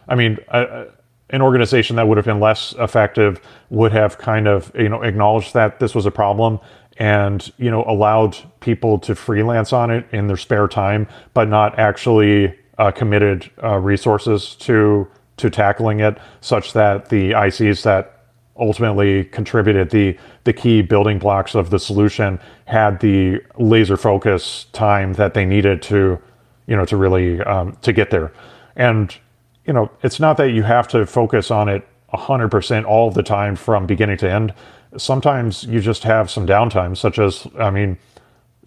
I 0.07 0.15
mean. 0.15 0.37
A, 0.49 0.87
an 1.33 1.41
organization 1.41 1.97
that 1.97 2.07
would 2.07 2.17
have 2.17 2.25
been 2.25 2.39
less 2.39 2.73
effective 2.79 3.41
would 3.69 3.91
have 3.91 4.17
kind 4.17 4.47
of 4.47 4.71
you 4.75 4.87
know 4.87 5.01
acknowledged 5.01 5.53
that 5.53 5.79
this 5.79 5.93
was 5.93 6.05
a 6.05 6.11
problem 6.11 6.59
and 6.97 7.51
you 7.57 7.69
know 7.69 7.83
allowed 7.85 8.37
people 8.61 8.97
to 8.99 9.15
freelance 9.15 9.73
on 9.73 9.91
it 9.91 10.07
in 10.13 10.27
their 10.27 10.37
spare 10.37 10.67
time 10.69 11.05
but 11.33 11.49
not 11.49 11.77
actually 11.77 12.55
uh, 12.77 12.91
committed 12.91 13.49
uh, 13.61 13.77
resources 13.77 14.55
to 14.55 15.07
to 15.37 15.49
tackling 15.49 15.99
it, 15.99 16.17
such 16.41 16.73
that 16.73 17.09
the 17.09 17.31
ICs 17.31 17.83
that 17.83 18.19
ultimately 18.57 19.25
contributed 19.25 19.89
the 19.89 20.17
the 20.43 20.53
key 20.53 20.81
building 20.81 21.17
blocks 21.17 21.55
of 21.55 21.69
the 21.69 21.79
solution 21.79 22.39
had 22.65 22.99
the 22.99 23.41
laser 23.57 23.97
focus 23.97 24.65
time 24.73 25.13
that 25.13 25.33
they 25.33 25.43
needed 25.43 25.81
to 25.81 26.19
you 26.67 26.75
know 26.75 26.85
to 26.85 26.97
really 26.97 27.41
um, 27.41 27.75
to 27.81 27.91
get 27.91 28.09
there. 28.11 28.31
And 28.75 29.15
you 29.65 29.73
know 29.73 29.89
it's 30.01 30.19
not 30.19 30.37
that 30.37 30.51
you 30.51 30.63
have 30.63 30.87
to 30.87 31.05
focus 31.05 31.51
on 31.51 31.69
it 31.69 31.87
100% 32.13 32.85
all 32.85 33.09
the 33.09 33.23
time 33.23 33.55
from 33.55 33.85
beginning 33.85 34.17
to 34.17 34.29
end 34.29 34.53
sometimes 34.97 35.63
you 35.63 35.79
just 35.79 36.03
have 36.03 36.29
some 36.29 36.45
downtime 36.45 36.95
such 36.95 37.17
as 37.19 37.47
i 37.59 37.69
mean 37.69 37.97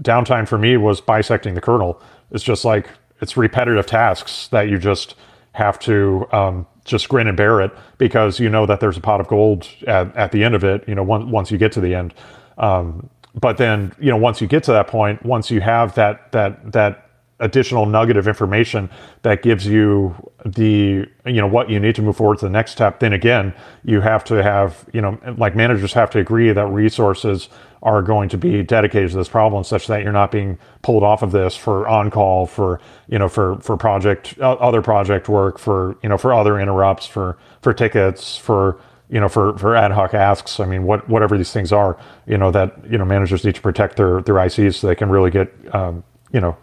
downtime 0.03 0.47
for 0.47 0.59
me 0.59 0.77
was 0.77 1.01
bisecting 1.01 1.55
the 1.55 1.61
kernel 1.61 2.01
it's 2.31 2.43
just 2.43 2.65
like 2.65 2.89
it's 3.21 3.37
repetitive 3.37 3.87
tasks 3.87 4.49
that 4.49 4.69
you 4.69 4.79
just 4.79 5.15
have 5.53 5.79
to 5.79 6.27
um, 6.33 6.67
just 6.85 7.09
grin 7.09 7.27
and 7.27 7.37
bear 7.37 7.61
it 7.61 7.73
because 7.99 8.39
you 8.39 8.49
know 8.49 8.67
that 8.67 8.81
there's 8.81 8.97
a 8.97 9.01
pot 9.01 9.21
of 9.21 9.27
gold 9.27 9.69
at, 9.87 10.15
at 10.17 10.33
the 10.33 10.45
end 10.45 10.55
of 10.55 10.65
it, 10.65 10.87
you 10.89 10.95
know, 10.95 11.03
once, 11.03 11.25
once 11.31 11.51
you 11.51 11.59
get 11.59 11.73
to 11.73 11.81
the 11.81 11.95
end. 11.95 12.15
Um, 12.59 13.11
but 13.35 13.59
then, 13.59 13.93
you 13.99 14.11
know, 14.11 14.17
once 14.17 14.41
you 14.41 14.47
get 14.47 14.63
to 14.65 14.73
that 14.73 14.87
point, 14.87 15.25
once 15.25 15.51
you 15.51 15.61
have 15.61 15.95
that, 15.97 16.33
that, 16.33 16.73
that 16.73 17.06
additional 17.41 17.85
nugget 17.85 18.17
of 18.17 18.27
information 18.27 18.89
that 19.23 19.43
gives 19.43 19.67
you 19.67 20.15
the, 20.45 21.07
you 21.27 21.41
know, 21.41 21.47
what 21.47 21.69
you 21.69 21.79
need 21.79 21.95
to 21.95 22.03
move 22.03 22.17
forward 22.17 22.39
to 22.39 22.47
the 22.47 22.51
next 22.51 22.73
step, 22.73 23.01
then 23.01 23.13
again, 23.13 23.53
you 23.85 24.01
have 24.01 24.25
to 24.25 24.43
have, 24.43 24.87
you 24.93 25.01
know, 25.01 25.19
like 25.37 25.55
managers 25.55 25.93
have 25.93 26.09
to 26.11 26.19
agree 26.19 26.51
that 26.53 26.67
resources 26.69 27.49
are 27.83 28.03
going 28.03 28.29
to 28.29 28.39
be 28.39 28.63
dedicated 28.63 29.11
to 29.11 29.17
this 29.17 29.29
problem 29.29 29.63
such 29.63 29.87
that 29.87 30.03
you're 30.03 30.13
not 30.13 30.33
being 30.33 30.59
pulled 30.83 31.03
off 31.03 31.23
of 31.23 31.31
this 31.31 31.55
for 31.55 31.87
on 31.87 32.11
call 32.11 32.47
for 32.47 32.81
you 33.09 33.19
know 33.19 33.29
for 33.29 33.61
for 33.61 33.77
project 33.77 34.37
other 34.41 34.83
project 34.83 35.29
work 35.29 35.59
for 35.59 35.97
you 36.03 36.09
know 36.09 36.19
for 36.19 36.35
other 36.35 36.59
interrupts 36.59 37.07
for 37.07 37.39
for 37.63 37.73
tickets 37.73 38.37
for 38.37 38.81
you 39.09 39.21
know 39.21 39.29
for 39.29 39.57
for 39.59 39.77
ad 39.77 39.93
hoc 39.93 40.15
asks. 40.15 40.59
I 40.59 40.67
mean 40.67 40.85
what 40.85 41.09
whatever 41.09 41.37
these 41.37 41.53
things 41.53 41.71
are 41.71 41.97
you 42.27 42.39
know 42.39 42.51
that 42.51 42.75
you 42.91 42.99
know 42.99 43.05
managers 43.05 43.45
need 43.45 43.55
to 43.55 43.61
protect 43.61 43.97
their 43.97 44.21
their 44.23 44.35
ics 44.35 44.77
so 44.77 44.87
they 44.87 44.97
can 44.97 45.09
really 45.09 45.31
get 45.31 45.53
um, 45.73 46.03
you 46.33 46.41
know 46.41 46.57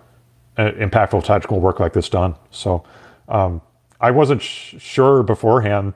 impactful 0.58 1.24
tactical 1.24 1.60
work 1.60 1.80
like 1.80 1.94
this 1.94 2.10
done 2.10 2.36
so 2.52 2.84
um, 3.28 3.62
i 4.00 4.12
wasn't 4.12 4.42
sh- 4.42 4.76
sure 4.80 5.24
beforehand 5.24 5.94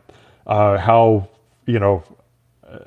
uh, 0.48 0.78
how 0.78 1.28
you 1.66 1.80
know 1.80 2.04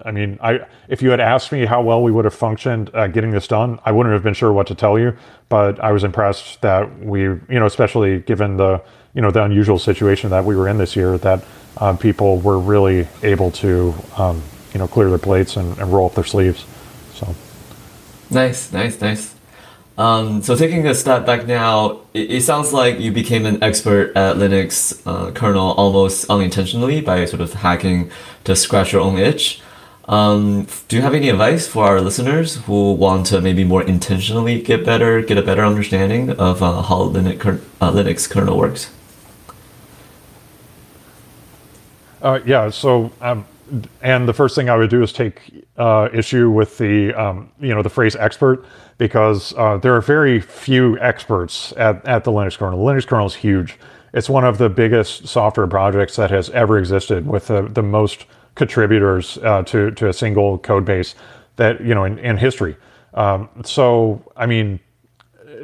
I 0.05 0.11
mean, 0.11 0.39
I 0.43 0.61
if 0.89 1.01
you 1.03 1.11
had 1.11 1.21
asked 1.21 1.53
me 1.53 1.65
how 1.65 1.83
well 1.83 2.03
we 2.03 2.13
would 2.13 2.25
have 2.25 2.35
functioned 2.35 2.91
uh, 2.95 3.07
getting 3.07 3.31
this 3.31 3.47
done, 3.47 3.79
I 3.85 3.93
wouldn't 3.93 4.13
have 4.13 4.23
been 4.23 4.35
sure 4.35 4.53
what 4.53 4.67
to 4.67 4.75
tell 4.75 4.99
you. 4.99 5.17
But 5.49 5.81
I 5.81 5.93
was 5.93 6.05
impressed 6.05 6.61
that 6.61 6.99
we, 7.01 7.23
you 7.23 7.45
know, 7.49 7.67
especially 7.67 8.21
given 8.21 8.57
the 8.57 8.83
you 9.15 9.23
know 9.23 9.31
the 9.31 9.43
unusual 9.43 9.79
situation 9.79 10.31
that 10.31 10.45
we 10.45 10.55
were 10.55 10.69
in 10.69 10.79
this 10.79 10.97
year, 10.97 11.17
that 11.19 11.45
um, 11.79 11.97
people 11.97 12.39
were 12.41 12.59
really 12.59 13.09
able 13.23 13.51
to 13.53 13.95
um, 14.19 14.43
you 14.73 14.79
know 14.79 14.87
clear 14.87 15.09
their 15.09 15.19
plates 15.19 15.57
and, 15.57 15.79
and, 15.79 15.93
roll 15.93 16.07
up 16.07 16.15
their 16.15 16.25
sleeves. 16.25 16.67
So 17.15 17.35
nice, 18.31 18.73
nice, 18.73 19.01
nice. 19.01 19.35
Um, 20.01 20.41
so 20.41 20.57
taking 20.57 20.87
a 20.87 20.95
step 20.95 21.27
back 21.27 21.47
now, 21.47 22.01
it, 22.15 22.31
it, 22.31 22.43
sounds 22.43 22.73
like 22.73 22.99
you 22.99 23.13
became 23.13 23.45
an 23.45 23.63
expert 23.63 24.17
at 24.17 24.37
Linux 24.37 24.99
uh, 25.07 25.31
kernel 25.33 25.73
almost 25.73 26.25
unintentionally 26.31 27.03
by 27.03 27.27
sort 27.27 27.43
of 27.43 27.53
hacking 27.53 28.11
to 28.45 28.57
scratch 28.57 28.95
your 28.95 29.03
own 29.03 29.19
itch. 29.19 29.61
Um, 30.09 30.67
do 30.89 30.97
you 30.97 31.03
have 31.03 31.13
any 31.13 31.29
advice 31.29 31.69
for 31.69 31.85
our 31.85 32.01
listeners 32.01 32.57
who 32.65 32.95
want 32.95 33.27
to 33.27 33.43
maybe 33.43 33.63
more 33.63 33.83
intentionally 33.83 34.63
get 34.63 34.87
better, 34.87 35.21
get 35.21 35.37
a 35.37 35.43
better 35.43 35.67
understanding 35.67 36.31
of 36.31 36.63
uh, 36.63 36.81
how 36.81 37.11
Linux, 37.11 37.61
uh, 37.83 37.93
Linux 37.93 38.29
kernel 38.29 38.57
works? 38.57 38.91
Uh, 42.23 42.41
yeah. 42.47 42.71
So, 42.71 43.13
um, 43.21 43.45
and 44.01 44.27
the 44.27 44.33
first 44.33 44.55
thing 44.55 44.71
I 44.71 44.77
would 44.77 44.89
do 44.89 45.03
is 45.03 45.13
take 45.13 45.67
uh, 45.77 46.09
issue 46.11 46.51
with 46.51 46.79
the 46.79 47.13
um, 47.13 47.53
you 47.61 47.75
know 47.75 47.83
the 47.83 47.91
phrase 47.91 48.17
expert 48.17 48.65
because 49.01 49.55
uh, 49.57 49.79
there 49.79 49.97
are 49.97 50.03
very 50.03 50.39
few 50.41 50.99
experts 50.99 51.73
at, 51.79 52.07
at 52.07 52.23
the 52.23 52.31
Linux 52.31 52.59
kernel. 52.59 52.85
The 52.85 52.93
Linux 52.93 53.07
kernel 53.07 53.27
is 53.27 53.35
huge. 53.35 53.79
It's 54.13 54.29
one 54.29 54.45
of 54.45 54.59
the 54.59 54.69
biggest 54.69 55.27
software 55.27 55.67
projects 55.67 56.17
that 56.17 56.31
has 56.31 56.51
ever 56.51 56.79
existed 56.79 57.27
with 57.27 57.47
the, 57.47 57.63
the 57.63 57.83
most 57.83 58.27
contributors 58.57 59.39
uh, 59.39 59.63
to 59.63 59.91
to 59.93 60.09
a 60.09 60.13
single 60.13 60.59
code 60.59 60.85
base 60.85 61.15
that 61.57 61.81
you 61.81 61.95
know 61.95 62.05
in, 62.05 62.19
in 62.19 62.37
history. 62.37 62.77
Um, 63.15 63.49
so 63.65 64.23
I 64.37 64.45
mean, 64.45 64.79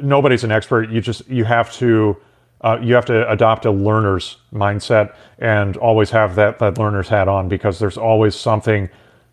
nobody's 0.01 0.43
an 0.43 0.51
expert. 0.51 0.89
You 0.89 0.99
just 0.99 1.27
you 1.27 1.43
have 1.43 1.71
to 1.73 2.17
uh, 2.61 2.79
you 2.81 2.95
have 2.95 3.05
to 3.05 3.29
adopt 3.31 3.65
a 3.65 3.71
learner's 3.71 4.37
mindset 4.51 5.13
and 5.37 5.77
always 5.77 6.09
have 6.09 6.33
that 6.35 6.57
that 6.57 6.79
learner's 6.79 7.07
hat 7.07 7.27
on 7.27 7.49
because 7.49 7.77
there's 7.77 7.99
always 7.99 8.33
something 8.33 8.89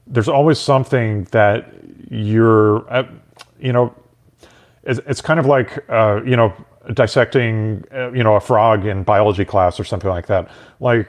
there's 0.06 0.28
always 0.28 0.58
something 0.58 1.24
that 1.30 1.72
you're 2.10 2.84
uh, 2.92 3.04
you 3.64 3.72
know 3.72 3.94
it's, 4.84 5.00
it's 5.06 5.20
kind 5.20 5.40
of 5.40 5.46
like 5.46 5.84
uh, 5.88 6.20
you 6.24 6.36
know 6.36 6.52
dissecting 6.92 7.82
uh, 7.92 8.12
you 8.12 8.22
know 8.22 8.36
a 8.36 8.40
frog 8.40 8.84
in 8.84 9.02
biology 9.02 9.44
class 9.44 9.80
or 9.80 9.84
something 9.84 10.10
like 10.10 10.26
that. 10.26 10.48
Like 10.80 11.08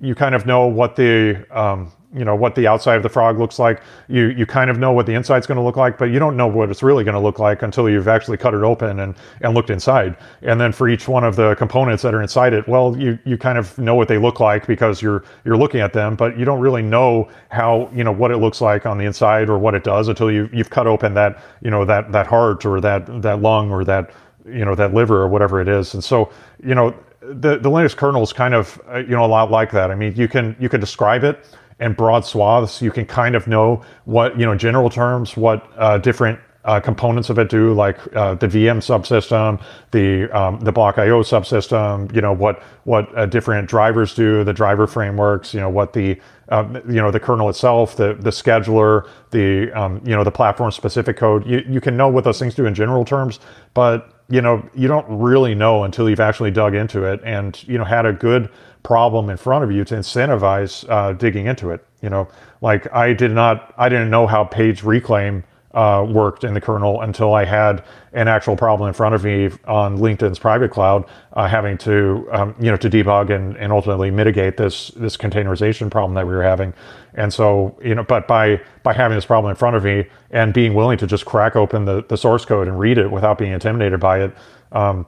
you 0.00 0.14
kind 0.14 0.34
of 0.34 0.46
know 0.46 0.66
what 0.66 0.94
the 0.94 1.44
um, 1.50 1.92
you 2.14 2.24
know 2.24 2.36
what 2.36 2.54
the 2.54 2.66
outside 2.66 2.96
of 2.96 3.02
the 3.02 3.08
frog 3.08 3.38
looks 3.38 3.58
like. 3.58 3.82
You 4.08 4.28
you 4.28 4.46
kind 4.46 4.70
of 4.70 4.78
know 4.78 4.92
what 4.92 5.06
the 5.06 5.14
inside's 5.14 5.46
going 5.46 5.56
to 5.56 5.62
look 5.62 5.76
like, 5.76 5.98
but 5.98 6.06
you 6.06 6.18
don't 6.18 6.36
know 6.36 6.46
what 6.46 6.70
it's 6.70 6.82
really 6.82 7.04
going 7.04 7.14
to 7.14 7.20
look 7.20 7.38
like 7.38 7.62
until 7.62 7.88
you've 7.88 8.08
actually 8.08 8.36
cut 8.36 8.54
it 8.54 8.62
open 8.62 9.00
and 9.00 9.14
and 9.40 9.54
looked 9.54 9.70
inside. 9.70 10.16
And 10.42 10.60
then 10.60 10.72
for 10.72 10.88
each 10.88 11.08
one 11.08 11.24
of 11.24 11.36
the 11.36 11.54
components 11.54 12.02
that 12.02 12.14
are 12.14 12.22
inside 12.22 12.52
it, 12.52 12.68
well, 12.68 12.96
you 12.96 13.18
you 13.24 13.38
kind 13.38 13.58
of 13.58 13.76
know 13.78 13.94
what 13.94 14.08
they 14.08 14.18
look 14.18 14.40
like 14.40 14.66
because 14.66 15.00
you're 15.00 15.24
you're 15.44 15.56
looking 15.56 15.80
at 15.80 15.92
them, 15.92 16.14
but 16.14 16.38
you 16.38 16.44
don't 16.44 16.60
really 16.60 16.82
know 16.82 17.28
how 17.50 17.90
you 17.94 18.04
know 18.04 18.12
what 18.12 18.30
it 18.30 18.38
looks 18.38 18.60
like 18.60 18.84
on 18.84 18.98
the 18.98 19.04
inside 19.04 19.48
or 19.48 19.58
what 19.58 19.74
it 19.74 19.84
does 19.84 20.08
until 20.08 20.30
you 20.30 20.48
you've 20.52 20.70
cut 20.70 20.86
open 20.86 21.14
that 21.14 21.42
you 21.62 21.70
know 21.70 21.84
that 21.84 22.12
that 22.12 22.26
heart 22.26 22.66
or 22.66 22.80
that 22.80 23.22
that 23.22 23.40
lung 23.40 23.70
or 23.70 23.84
that 23.84 24.10
you 24.44 24.64
know 24.64 24.74
that 24.74 24.92
liver 24.92 25.22
or 25.22 25.28
whatever 25.28 25.60
it 25.60 25.68
is. 25.68 25.94
And 25.94 26.04
so 26.04 26.30
you 26.62 26.74
know 26.74 26.94
the, 27.22 27.58
the 27.58 27.70
Linux 27.70 27.96
kernel 27.96 28.22
is 28.22 28.32
kind 28.32 28.54
of 28.54 28.80
uh, 28.88 28.98
you 28.98 29.10
know 29.16 29.24
a 29.24 29.26
lot 29.26 29.50
like 29.50 29.70
that. 29.72 29.90
I 29.90 29.94
mean, 29.94 30.14
you 30.16 30.28
can 30.28 30.56
you 30.58 30.68
can 30.68 30.80
describe 30.80 31.24
it 31.24 31.44
in 31.80 31.92
broad 31.94 32.24
swaths. 32.24 32.82
You 32.82 32.90
can 32.90 33.06
kind 33.06 33.34
of 33.34 33.46
know 33.46 33.82
what 34.04 34.38
you 34.38 34.46
know 34.46 34.54
general 34.54 34.90
terms 34.90 35.36
what 35.36 35.68
uh, 35.76 35.98
different 35.98 36.38
uh, 36.64 36.78
components 36.78 37.28
of 37.28 37.38
it 37.38 37.48
do, 37.48 37.72
like 37.72 37.98
uh, 38.14 38.34
the 38.36 38.46
VM 38.46 38.78
subsystem, 38.78 39.60
the 39.90 40.30
um, 40.30 40.60
the 40.60 40.70
block 40.70 40.98
IO 40.98 41.22
subsystem. 41.22 42.14
You 42.14 42.20
know 42.20 42.32
what 42.32 42.62
what 42.84 43.16
uh, 43.16 43.26
different 43.26 43.68
drivers 43.68 44.14
do, 44.14 44.44
the 44.44 44.52
driver 44.52 44.86
frameworks. 44.86 45.52
You 45.52 45.60
know 45.60 45.70
what 45.70 45.92
the 45.92 46.20
uh, 46.50 46.80
you 46.86 47.00
know 47.00 47.10
the 47.10 47.20
kernel 47.20 47.48
itself, 47.48 47.96
the 47.96 48.14
the 48.14 48.30
scheduler, 48.30 49.08
the 49.30 49.72
um, 49.72 50.00
you 50.04 50.14
know 50.14 50.22
the 50.22 50.30
platform 50.30 50.70
specific 50.70 51.16
code. 51.16 51.46
You 51.46 51.64
you 51.68 51.80
can 51.80 51.96
know 51.96 52.08
what 52.08 52.24
those 52.24 52.38
things 52.38 52.54
do 52.54 52.66
in 52.66 52.74
general 52.74 53.04
terms, 53.04 53.40
but 53.74 54.22
you 54.32 54.40
know, 54.40 54.66
you 54.74 54.88
don't 54.88 55.06
really 55.08 55.54
know 55.54 55.84
until 55.84 56.08
you've 56.08 56.18
actually 56.18 56.50
dug 56.50 56.74
into 56.74 57.04
it 57.04 57.20
and, 57.22 57.62
you 57.68 57.76
know, 57.76 57.84
had 57.84 58.06
a 58.06 58.14
good 58.14 58.48
problem 58.82 59.30
in 59.30 59.36
front 59.36 59.64
of 59.64 59.70
you 59.70 59.84
to 59.84 59.94
incentivize 59.94 60.88
uh, 60.88 61.12
digging 61.12 61.46
into 61.46 61.70
it. 61.70 61.84
You 62.00 62.10
know, 62.10 62.28
like 62.60 62.92
I 62.92 63.12
did 63.12 63.30
not, 63.30 63.72
I 63.76 63.88
didn't 63.88 64.10
know 64.10 64.26
how 64.26 64.44
page 64.44 64.82
reclaim 64.82 65.44
uh, 65.74 66.06
worked 66.08 66.44
in 66.44 66.52
the 66.52 66.60
kernel 66.60 67.00
until 67.00 67.34
I 67.34 67.44
had 67.44 67.84
an 68.12 68.28
actual 68.28 68.56
problem 68.56 68.88
in 68.88 68.94
front 68.94 69.14
of 69.14 69.24
me 69.24 69.50
on 69.66 69.98
LinkedIn's 69.98 70.38
private 70.38 70.70
cloud, 70.70 71.06
uh, 71.32 71.48
having 71.48 71.78
to 71.78 72.28
um, 72.32 72.54
you 72.60 72.70
know 72.70 72.76
to 72.76 72.90
debug 72.90 73.30
and, 73.34 73.56
and 73.56 73.72
ultimately 73.72 74.10
mitigate 74.10 74.56
this 74.56 74.88
this 74.88 75.16
containerization 75.16 75.90
problem 75.90 76.14
that 76.14 76.26
we 76.26 76.34
were 76.34 76.42
having. 76.42 76.74
And 77.14 77.32
so 77.32 77.78
you 77.82 77.94
know, 77.94 78.04
but 78.04 78.28
by 78.28 78.60
by 78.82 78.92
having 78.92 79.16
this 79.16 79.24
problem 79.24 79.50
in 79.50 79.56
front 79.56 79.76
of 79.76 79.84
me 79.84 80.06
and 80.30 80.52
being 80.52 80.74
willing 80.74 80.98
to 80.98 81.06
just 81.06 81.24
crack 81.24 81.56
open 81.56 81.84
the, 81.84 82.04
the 82.08 82.16
source 82.16 82.44
code 82.44 82.68
and 82.68 82.78
read 82.78 82.98
it 82.98 83.10
without 83.10 83.38
being 83.38 83.52
intimidated 83.52 84.00
by 84.00 84.20
it, 84.20 84.34
um, 84.72 85.06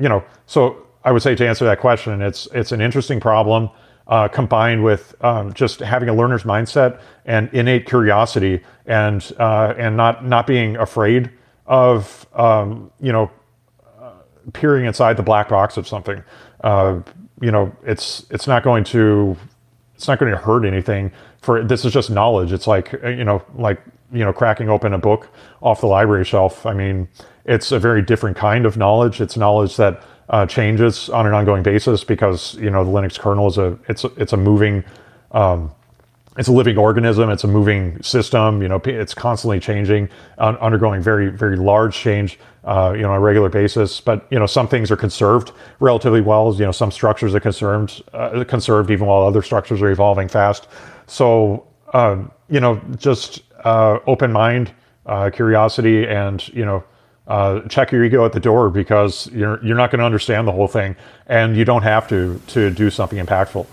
you 0.00 0.08
know, 0.08 0.24
so 0.46 0.86
I 1.04 1.12
would 1.12 1.22
say 1.22 1.34
to 1.34 1.46
answer 1.46 1.64
that 1.64 1.80
question, 1.80 2.20
it's 2.22 2.46
it's 2.52 2.72
an 2.72 2.80
interesting 2.80 3.20
problem 3.20 3.70
uh, 4.06 4.28
combined 4.28 4.82
with 4.82 5.14
um, 5.24 5.52
just 5.54 5.80
having 5.80 6.08
a 6.08 6.14
learner's 6.14 6.42
mindset 6.42 7.00
and 7.24 7.48
innate 7.52 7.86
curiosity 7.86 8.60
and 8.86 9.32
uh, 9.38 9.74
and 9.78 9.96
not 9.96 10.26
not 10.26 10.46
being 10.46 10.76
afraid 10.76 11.30
of 11.66 12.26
um, 12.34 12.90
you 13.00 13.12
know 13.12 13.30
uh, 14.00 14.10
peering 14.52 14.84
inside 14.84 15.16
the 15.16 15.22
black 15.22 15.48
box 15.48 15.76
of 15.76 15.86
something. 15.86 16.22
Uh, 16.62 17.00
you 17.40 17.50
know, 17.50 17.74
it's 17.84 18.26
it's 18.30 18.46
not 18.46 18.62
going 18.62 18.84
to 18.84 19.36
it's 19.94 20.08
not 20.08 20.18
going 20.18 20.32
to 20.32 20.38
hurt 20.38 20.64
anything. 20.64 21.12
For 21.40 21.62
this 21.64 21.84
is 21.84 21.92
just 21.92 22.10
knowledge. 22.10 22.52
It's 22.52 22.66
like 22.66 23.02
uh, 23.02 23.08
you 23.08 23.24
know 23.24 23.42
like 23.54 23.80
you 24.12 24.24
know 24.24 24.32
cracking 24.32 24.68
open 24.68 24.92
a 24.92 24.98
book 24.98 25.28
off 25.62 25.80
the 25.80 25.86
library 25.86 26.24
shelf. 26.24 26.66
I 26.66 26.74
mean, 26.74 27.08
it's 27.44 27.70
a 27.70 27.78
very 27.78 28.02
different 28.02 28.36
kind 28.36 28.66
of 28.66 28.76
knowledge. 28.76 29.20
It's 29.20 29.36
knowledge 29.36 29.76
that 29.76 30.02
uh, 30.30 30.46
changes 30.46 31.08
on 31.10 31.26
an 31.26 31.34
ongoing 31.34 31.62
basis 31.62 32.04
because 32.04 32.54
you 32.54 32.70
know 32.70 32.84
the 32.84 32.90
Linux 32.90 33.18
kernel 33.18 33.46
is 33.48 33.58
a 33.58 33.78
it's 33.88 34.04
a, 34.04 34.12
it's 34.16 34.32
a 34.32 34.36
moving 34.36 34.84
um, 35.32 35.70
it's 36.38 36.48
a 36.48 36.52
living 36.52 36.78
organism. 36.78 37.28
It's 37.28 37.44
a 37.44 37.48
moving 37.48 38.00
system. 38.02 38.62
You 38.62 38.68
know, 38.68 38.80
it's 38.84 39.14
constantly 39.14 39.58
changing, 39.60 40.08
un- 40.38 40.56
undergoing 40.58 41.02
very, 41.02 41.28
very 41.28 41.56
large 41.56 41.94
change. 41.94 42.38
Uh, 42.62 42.92
you 42.94 43.00
know, 43.00 43.10
on 43.10 43.16
a 43.16 43.20
regular 43.20 43.48
basis. 43.48 44.02
But 44.02 44.26
you 44.30 44.38
know, 44.38 44.44
some 44.44 44.68
things 44.68 44.90
are 44.90 44.96
conserved 44.96 45.52
relatively 45.80 46.20
well. 46.20 46.54
You 46.54 46.66
know, 46.66 46.72
some 46.72 46.90
structures 46.90 47.34
are 47.34 47.40
conserved, 47.40 48.02
uh, 48.12 48.44
conserved 48.44 48.90
even 48.90 49.06
while 49.06 49.26
other 49.26 49.40
structures 49.40 49.80
are 49.80 49.90
evolving 49.90 50.28
fast. 50.28 50.68
So, 51.06 51.66
um, 51.94 52.30
you 52.50 52.60
know, 52.60 52.78
just 52.98 53.40
uh, 53.64 53.98
open 54.06 54.30
mind, 54.30 54.72
uh, 55.06 55.30
curiosity, 55.30 56.06
and 56.06 56.46
you 56.48 56.66
know, 56.66 56.84
uh, 57.30 57.60
check 57.68 57.92
your 57.92 58.04
ego 58.04 58.24
at 58.24 58.32
the 58.32 58.40
door 58.40 58.68
because 58.70 59.30
you're 59.32 59.64
you're 59.64 59.76
not 59.76 59.90
going 59.92 60.00
to 60.00 60.04
understand 60.04 60.48
the 60.48 60.52
whole 60.52 60.66
thing, 60.66 60.96
and 61.28 61.56
you 61.56 61.64
don't 61.64 61.82
have 61.82 62.08
to 62.08 62.40
to 62.48 62.70
do 62.70 62.90
something 62.90 63.24
impactful. 63.24 63.66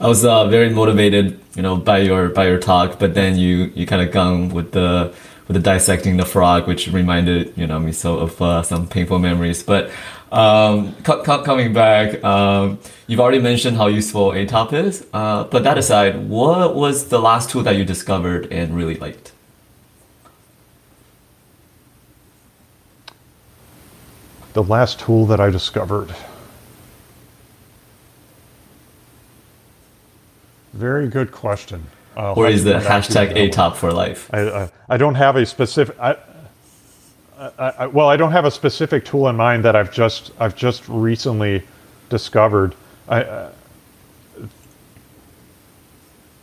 I 0.00 0.08
was 0.08 0.24
uh, 0.24 0.48
very 0.48 0.70
motivated, 0.70 1.38
you 1.54 1.62
know, 1.62 1.76
by 1.76 1.98
your 1.98 2.28
by 2.30 2.48
your 2.48 2.58
talk, 2.58 2.98
but 2.98 3.14
then 3.14 3.36
you 3.36 3.70
you 3.76 3.86
kind 3.86 4.02
of 4.02 4.10
gone 4.10 4.48
with 4.48 4.72
the 4.72 5.14
with 5.46 5.54
the 5.54 5.62
dissecting 5.62 6.16
the 6.16 6.26
frog, 6.26 6.66
which 6.66 6.88
reminded 6.88 7.56
you 7.56 7.68
know 7.68 7.78
me 7.78 7.92
so 7.92 8.18
of 8.18 8.42
uh, 8.42 8.62
some 8.62 8.88
painful 8.88 9.20
memories. 9.20 9.62
But 9.62 9.92
um, 10.32 10.92
coming 11.04 11.72
back, 11.72 12.22
um, 12.24 12.80
you've 13.06 13.20
already 13.20 13.38
mentioned 13.38 13.76
how 13.76 13.86
useful 13.86 14.32
ATOP 14.32 14.72
is. 14.72 15.06
Uh, 15.12 15.44
but 15.44 15.62
that 15.62 15.78
aside, 15.78 16.28
what 16.28 16.74
was 16.74 17.10
the 17.10 17.20
last 17.20 17.50
tool 17.50 17.62
that 17.62 17.76
you 17.76 17.84
discovered 17.84 18.52
and 18.52 18.76
really 18.76 18.96
liked? 18.96 19.35
The 24.56 24.64
last 24.64 25.00
tool 25.00 25.26
that 25.26 25.38
I 25.38 25.50
discovered. 25.50 26.14
Very 30.72 31.08
good 31.08 31.30
question. 31.30 31.88
Uh, 32.16 32.32
or 32.32 32.48
is 32.48 32.64
the 32.64 32.72
hashtag 32.72 33.36
ATOP 33.36 33.76
for 33.76 33.92
life? 33.92 34.30
I, 34.32 34.48
I, 34.48 34.70
I, 34.88 34.96
don't 34.96 35.16
have 35.16 35.36
a 35.36 35.44
specific. 35.44 35.94
I, 36.00 36.16
I, 37.58 37.86
well, 37.88 38.08
I 38.08 38.16
don't 38.16 38.32
have 38.32 38.46
a 38.46 38.50
specific 38.50 39.04
tool 39.04 39.28
in 39.28 39.36
mind 39.36 39.62
that 39.66 39.76
I've 39.76 39.92
just 39.92 40.32
I've 40.40 40.56
just 40.56 40.88
recently 40.88 41.62
discovered. 42.08 42.74
I, 43.08 43.24
uh, 43.24 43.52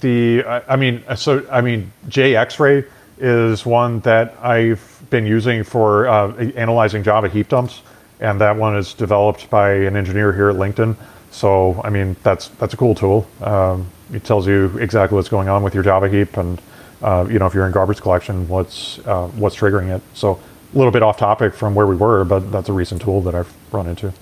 the 0.02 0.44
I, 0.44 0.62
I 0.74 0.76
mean 0.76 1.04
so 1.16 1.44
I 1.52 1.62
mean 1.62 1.92
JXRay 2.10 2.88
is 3.18 3.66
one 3.66 4.02
that 4.02 4.38
I've 4.40 5.04
been 5.10 5.26
using 5.26 5.64
for 5.64 6.08
uh, 6.08 6.36
analyzing 6.56 7.02
Java 7.02 7.28
heap 7.28 7.48
dumps, 7.48 7.82
and 8.24 8.40
that 8.42 8.56
one 8.56 8.76
is 8.76 8.94
developed 8.94 9.50
by 9.50 9.74
an 9.74 9.96
engineer 9.96 10.34
here 10.34 10.50
at 10.50 10.56
LinkedIn. 10.56 10.96
So 11.30 11.80
I 11.84 11.90
mean 11.90 12.16
that's 12.24 12.48
that's 12.48 12.74
a 12.74 12.78
cool 12.78 12.96
tool. 12.96 13.28
Um, 13.42 13.92
it 14.12 14.24
tells 14.24 14.48
you 14.48 14.76
exactly 14.80 15.16
what's 15.16 15.30
going 15.30 15.50
on 15.50 15.62
with 15.62 15.74
your 15.74 15.84
Java 15.84 16.08
heap, 16.10 16.38
and 16.38 16.62
uh, 17.02 17.28
you 17.30 17.38
know 17.38 17.46
if 17.46 17.54
you're 17.54 17.68
in 17.68 17.72
garbage 17.74 18.02
collection, 18.02 18.48
what's 18.48 19.00
uh, 19.00 19.28
what's 19.28 19.56
triggering 19.56 19.96
it. 19.96 20.02
So 20.14 20.40
a 20.74 20.78
little 20.78 20.92
bit 20.92 21.04
off 21.04 21.18
topic 21.18 21.54
from 21.54 21.76
where 21.76 21.86
we 21.86 21.96
were, 21.96 22.24
but 22.24 22.52
that's 22.52 22.70
a 22.70 22.74
recent 22.74 23.02
tool 23.02 23.22
that 23.22 23.36
I've 23.36 23.54
run 23.72 23.88
into. 23.88 24.14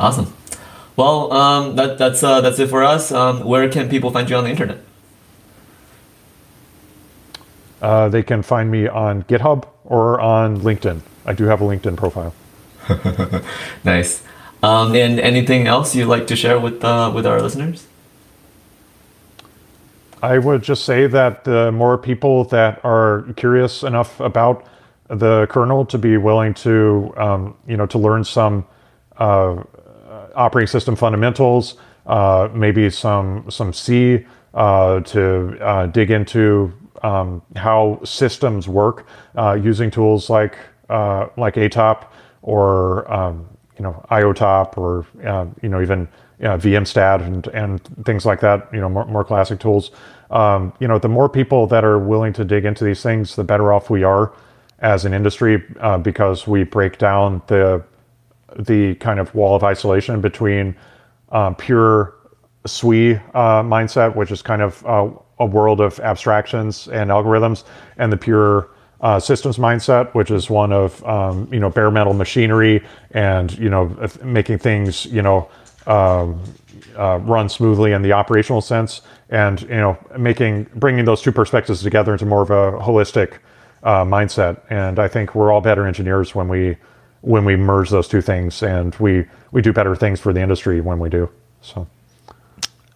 Awesome. 0.00 0.34
Well, 0.96 1.32
um, 1.32 1.76
that, 1.76 1.98
that's 1.98 2.22
uh, 2.22 2.40
that's 2.40 2.58
it 2.58 2.70
for 2.70 2.82
us. 2.82 3.12
Um, 3.12 3.44
where 3.44 3.68
can 3.68 3.88
people 3.88 4.10
find 4.10 4.28
you 4.30 4.36
on 4.36 4.44
the 4.44 4.50
internet? 4.50 4.78
Uh, 7.82 8.08
they 8.08 8.22
can 8.22 8.42
find 8.42 8.70
me 8.70 8.88
on 8.88 9.24
GitHub 9.24 9.68
or 9.84 10.18
on 10.20 10.60
LinkedIn. 10.60 11.02
I 11.26 11.34
do 11.34 11.44
have 11.44 11.60
a 11.60 11.64
LinkedIn 11.64 11.96
profile. 11.96 12.32
nice. 13.84 14.22
Um, 14.62 14.94
and 14.94 15.20
anything 15.20 15.66
else 15.66 15.94
you'd 15.94 16.06
like 16.06 16.26
to 16.28 16.36
share 16.36 16.58
with 16.58 16.82
uh, 16.84 17.10
with 17.14 17.26
our 17.26 17.40
listeners? 17.40 17.86
I 20.22 20.38
would 20.38 20.62
just 20.62 20.84
say 20.84 21.06
that 21.06 21.44
the 21.44 21.70
more 21.70 21.98
people 21.98 22.44
that 22.44 22.80
are 22.84 23.26
curious 23.36 23.82
enough 23.82 24.18
about 24.18 24.66
the 25.08 25.46
kernel 25.50 25.84
to 25.86 25.98
be 25.98 26.16
willing 26.16 26.54
to, 26.54 27.12
um, 27.16 27.56
you 27.68 27.76
know, 27.76 27.86
to 27.86 27.98
learn 27.98 28.24
some 28.24 28.66
uh, 29.18 29.62
operating 30.34 30.68
system 30.68 30.96
fundamentals, 30.96 31.76
uh, 32.06 32.48
maybe 32.52 32.88
some 32.90 33.50
some 33.50 33.72
C 33.72 34.24
uh, 34.54 35.00
to 35.00 35.58
uh, 35.60 35.86
dig 35.86 36.10
into 36.10 36.72
um, 37.02 37.42
how 37.56 38.00
systems 38.04 38.68
work 38.68 39.06
uh, 39.36 39.52
using 39.52 39.90
tools 39.90 40.30
like 40.30 40.56
uh, 40.88 41.28
like 41.36 41.54
ATOP 41.54 42.04
or 42.46 43.12
um, 43.12 43.46
you 43.76 43.82
know 43.82 44.02
IOTOP 44.10 44.78
or 44.78 45.06
you 45.62 45.68
know 45.68 45.82
even 45.82 46.08
you 46.38 46.44
know, 46.44 46.56
VMstat 46.58 47.22
and, 47.22 47.46
and 47.48 47.82
things 48.04 48.26
like 48.26 48.40
that, 48.40 48.68
you 48.72 48.80
know, 48.80 48.88
more, 48.88 49.06
more 49.06 49.24
classic 49.24 49.58
tools. 49.58 49.90
Um, 50.30 50.72
you 50.80 50.88
know, 50.88 50.98
the 50.98 51.08
more 51.08 51.28
people 51.28 51.66
that 51.68 51.84
are 51.84 51.98
willing 51.98 52.32
to 52.34 52.44
dig 52.44 52.64
into 52.64 52.84
these 52.84 53.02
things, 53.02 53.36
the 53.36 53.44
better 53.44 53.72
off 53.72 53.88
we 53.88 54.02
are 54.02 54.32
as 54.80 55.04
an 55.04 55.14
industry 55.14 55.62
uh, 55.80 55.98
because 55.98 56.46
we 56.46 56.64
break 56.64 56.98
down 56.98 57.42
the 57.46 57.82
the 58.58 58.94
kind 58.96 59.20
of 59.20 59.34
wall 59.34 59.54
of 59.54 59.62
isolation 59.64 60.20
between 60.20 60.74
um, 61.30 61.54
pure 61.54 62.14
SWE 62.64 63.20
uh, 63.34 63.62
mindset, 63.62 64.14
which 64.14 64.30
is 64.30 64.40
kind 64.40 64.62
of 64.62 64.84
uh, 64.86 65.10
a 65.38 65.46
world 65.46 65.80
of 65.80 66.00
abstractions 66.00 66.88
and 66.88 67.10
algorithms, 67.10 67.64
and 67.98 68.12
the 68.12 68.16
pure 68.16 68.70
uh, 69.00 69.20
systems 69.20 69.58
mindset, 69.58 70.12
which 70.14 70.30
is 70.30 70.48
one 70.48 70.72
of 70.72 71.04
um, 71.04 71.48
you 71.52 71.60
know 71.60 71.70
bare 71.70 71.90
metal 71.90 72.14
machinery 72.14 72.84
and 73.10 73.56
you 73.58 73.68
know 73.68 73.94
making 74.22 74.58
things 74.58 75.06
you 75.06 75.22
know 75.22 75.48
um, 75.86 76.40
uh, 76.96 77.18
run 77.22 77.48
smoothly 77.48 77.92
in 77.92 78.02
the 78.02 78.12
operational 78.12 78.60
sense, 78.60 79.02
and 79.30 79.62
you 79.62 79.68
know, 79.68 79.98
making 80.18 80.64
bringing 80.74 81.04
those 81.04 81.22
two 81.22 81.32
perspectives 81.32 81.82
together 81.82 82.12
into 82.12 82.26
more 82.26 82.42
of 82.42 82.50
a 82.50 82.72
holistic 82.82 83.38
uh, 83.82 84.04
mindset. 84.04 84.60
And 84.70 84.98
I 84.98 85.08
think 85.08 85.34
we're 85.34 85.52
all 85.52 85.60
better 85.60 85.86
engineers 85.86 86.34
when 86.34 86.48
we 86.48 86.76
when 87.20 87.44
we 87.44 87.56
merge 87.56 87.90
those 87.90 88.08
two 88.08 88.20
things, 88.20 88.62
and 88.62 88.94
we 88.96 89.26
we 89.52 89.62
do 89.62 89.72
better 89.72 89.94
things 89.96 90.20
for 90.20 90.32
the 90.32 90.40
industry 90.40 90.80
when 90.80 90.98
we 90.98 91.08
do. 91.08 91.28
So, 91.60 91.86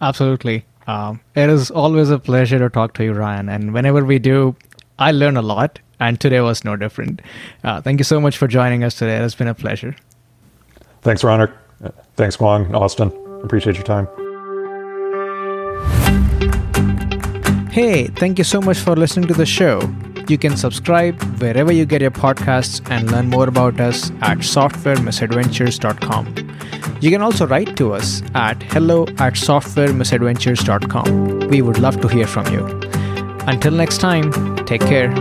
absolutely, 0.01 0.65
um, 0.87 1.19
it 1.35 1.49
is 1.49 1.71
always 1.71 2.09
a 2.09 2.19
pleasure 2.19 2.59
to 2.59 2.69
talk 2.69 2.93
to 2.95 3.03
you, 3.03 3.13
Ryan. 3.13 3.49
And 3.49 3.73
whenever 3.73 4.03
we 4.03 4.19
do, 4.19 4.55
I 4.99 5.11
learn 5.11 5.37
a 5.37 5.41
lot, 5.41 5.79
and 6.01 6.19
today 6.19 6.41
was 6.41 6.65
no 6.65 6.75
different. 6.75 7.21
Uh, 7.63 7.79
thank 7.79 7.99
you 7.99 8.03
so 8.03 8.19
much 8.19 8.37
for 8.37 8.47
joining 8.47 8.83
us 8.83 8.95
today. 8.95 9.17
It's 9.17 9.35
been 9.35 9.47
a 9.47 9.53
pleasure. 9.53 9.95
Thanks, 11.01 11.21
Ronak. 11.21 11.53
Thanks, 12.15 12.35
Guang, 12.35 12.75
Austin. 12.75 13.11
Appreciate 13.43 13.77
your 13.77 13.85
time. 13.85 14.07
Hey, 17.71 18.07
thank 18.07 18.37
you 18.37 18.43
so 18.43 18.59
much 18.59 18.79
for 18.79 18.97
listening 18.97 19.29
to 19.29 19.33
the 19.33 19.45
show. 19.45 19.79
You 20.27 20.37
can 20.37 20.57
subscribe 20.57 21.15
wherever 21.41 21.71
you 21.71 21.85
get 21.85 22.01
your 22.01 22.11
podcasts 22.11 22.81
and 22.91 23.09
learn 23.11 23.29
more 23.29 23.47
about 23.47 23.79
us 23.79 24.11
at 24.21 24.39
softwaremisadventures.com. 24.39 26.35
You 27.01 27.09
can 27.09 27.21
also 27.21 27.47
write 27.47 27.77
to 27.77 27.93
us 27.93 28.21
at 28.35 28.61
hello 28.61 29.03
at 29.17 29.33
softwaremisadventures.com. 29.33 31.39
We 31.49 31.61
would 31.61 31.79
love 31.79 32.01
to 32.01 32.07
hear 32.07 32.27
from 32.27 32.53
you. 32.53 32.65
Until 33.47 33.73
next 33.73 33.99
time, 33.99 34.31
take 34.65 34.81
care. 34.81 35.11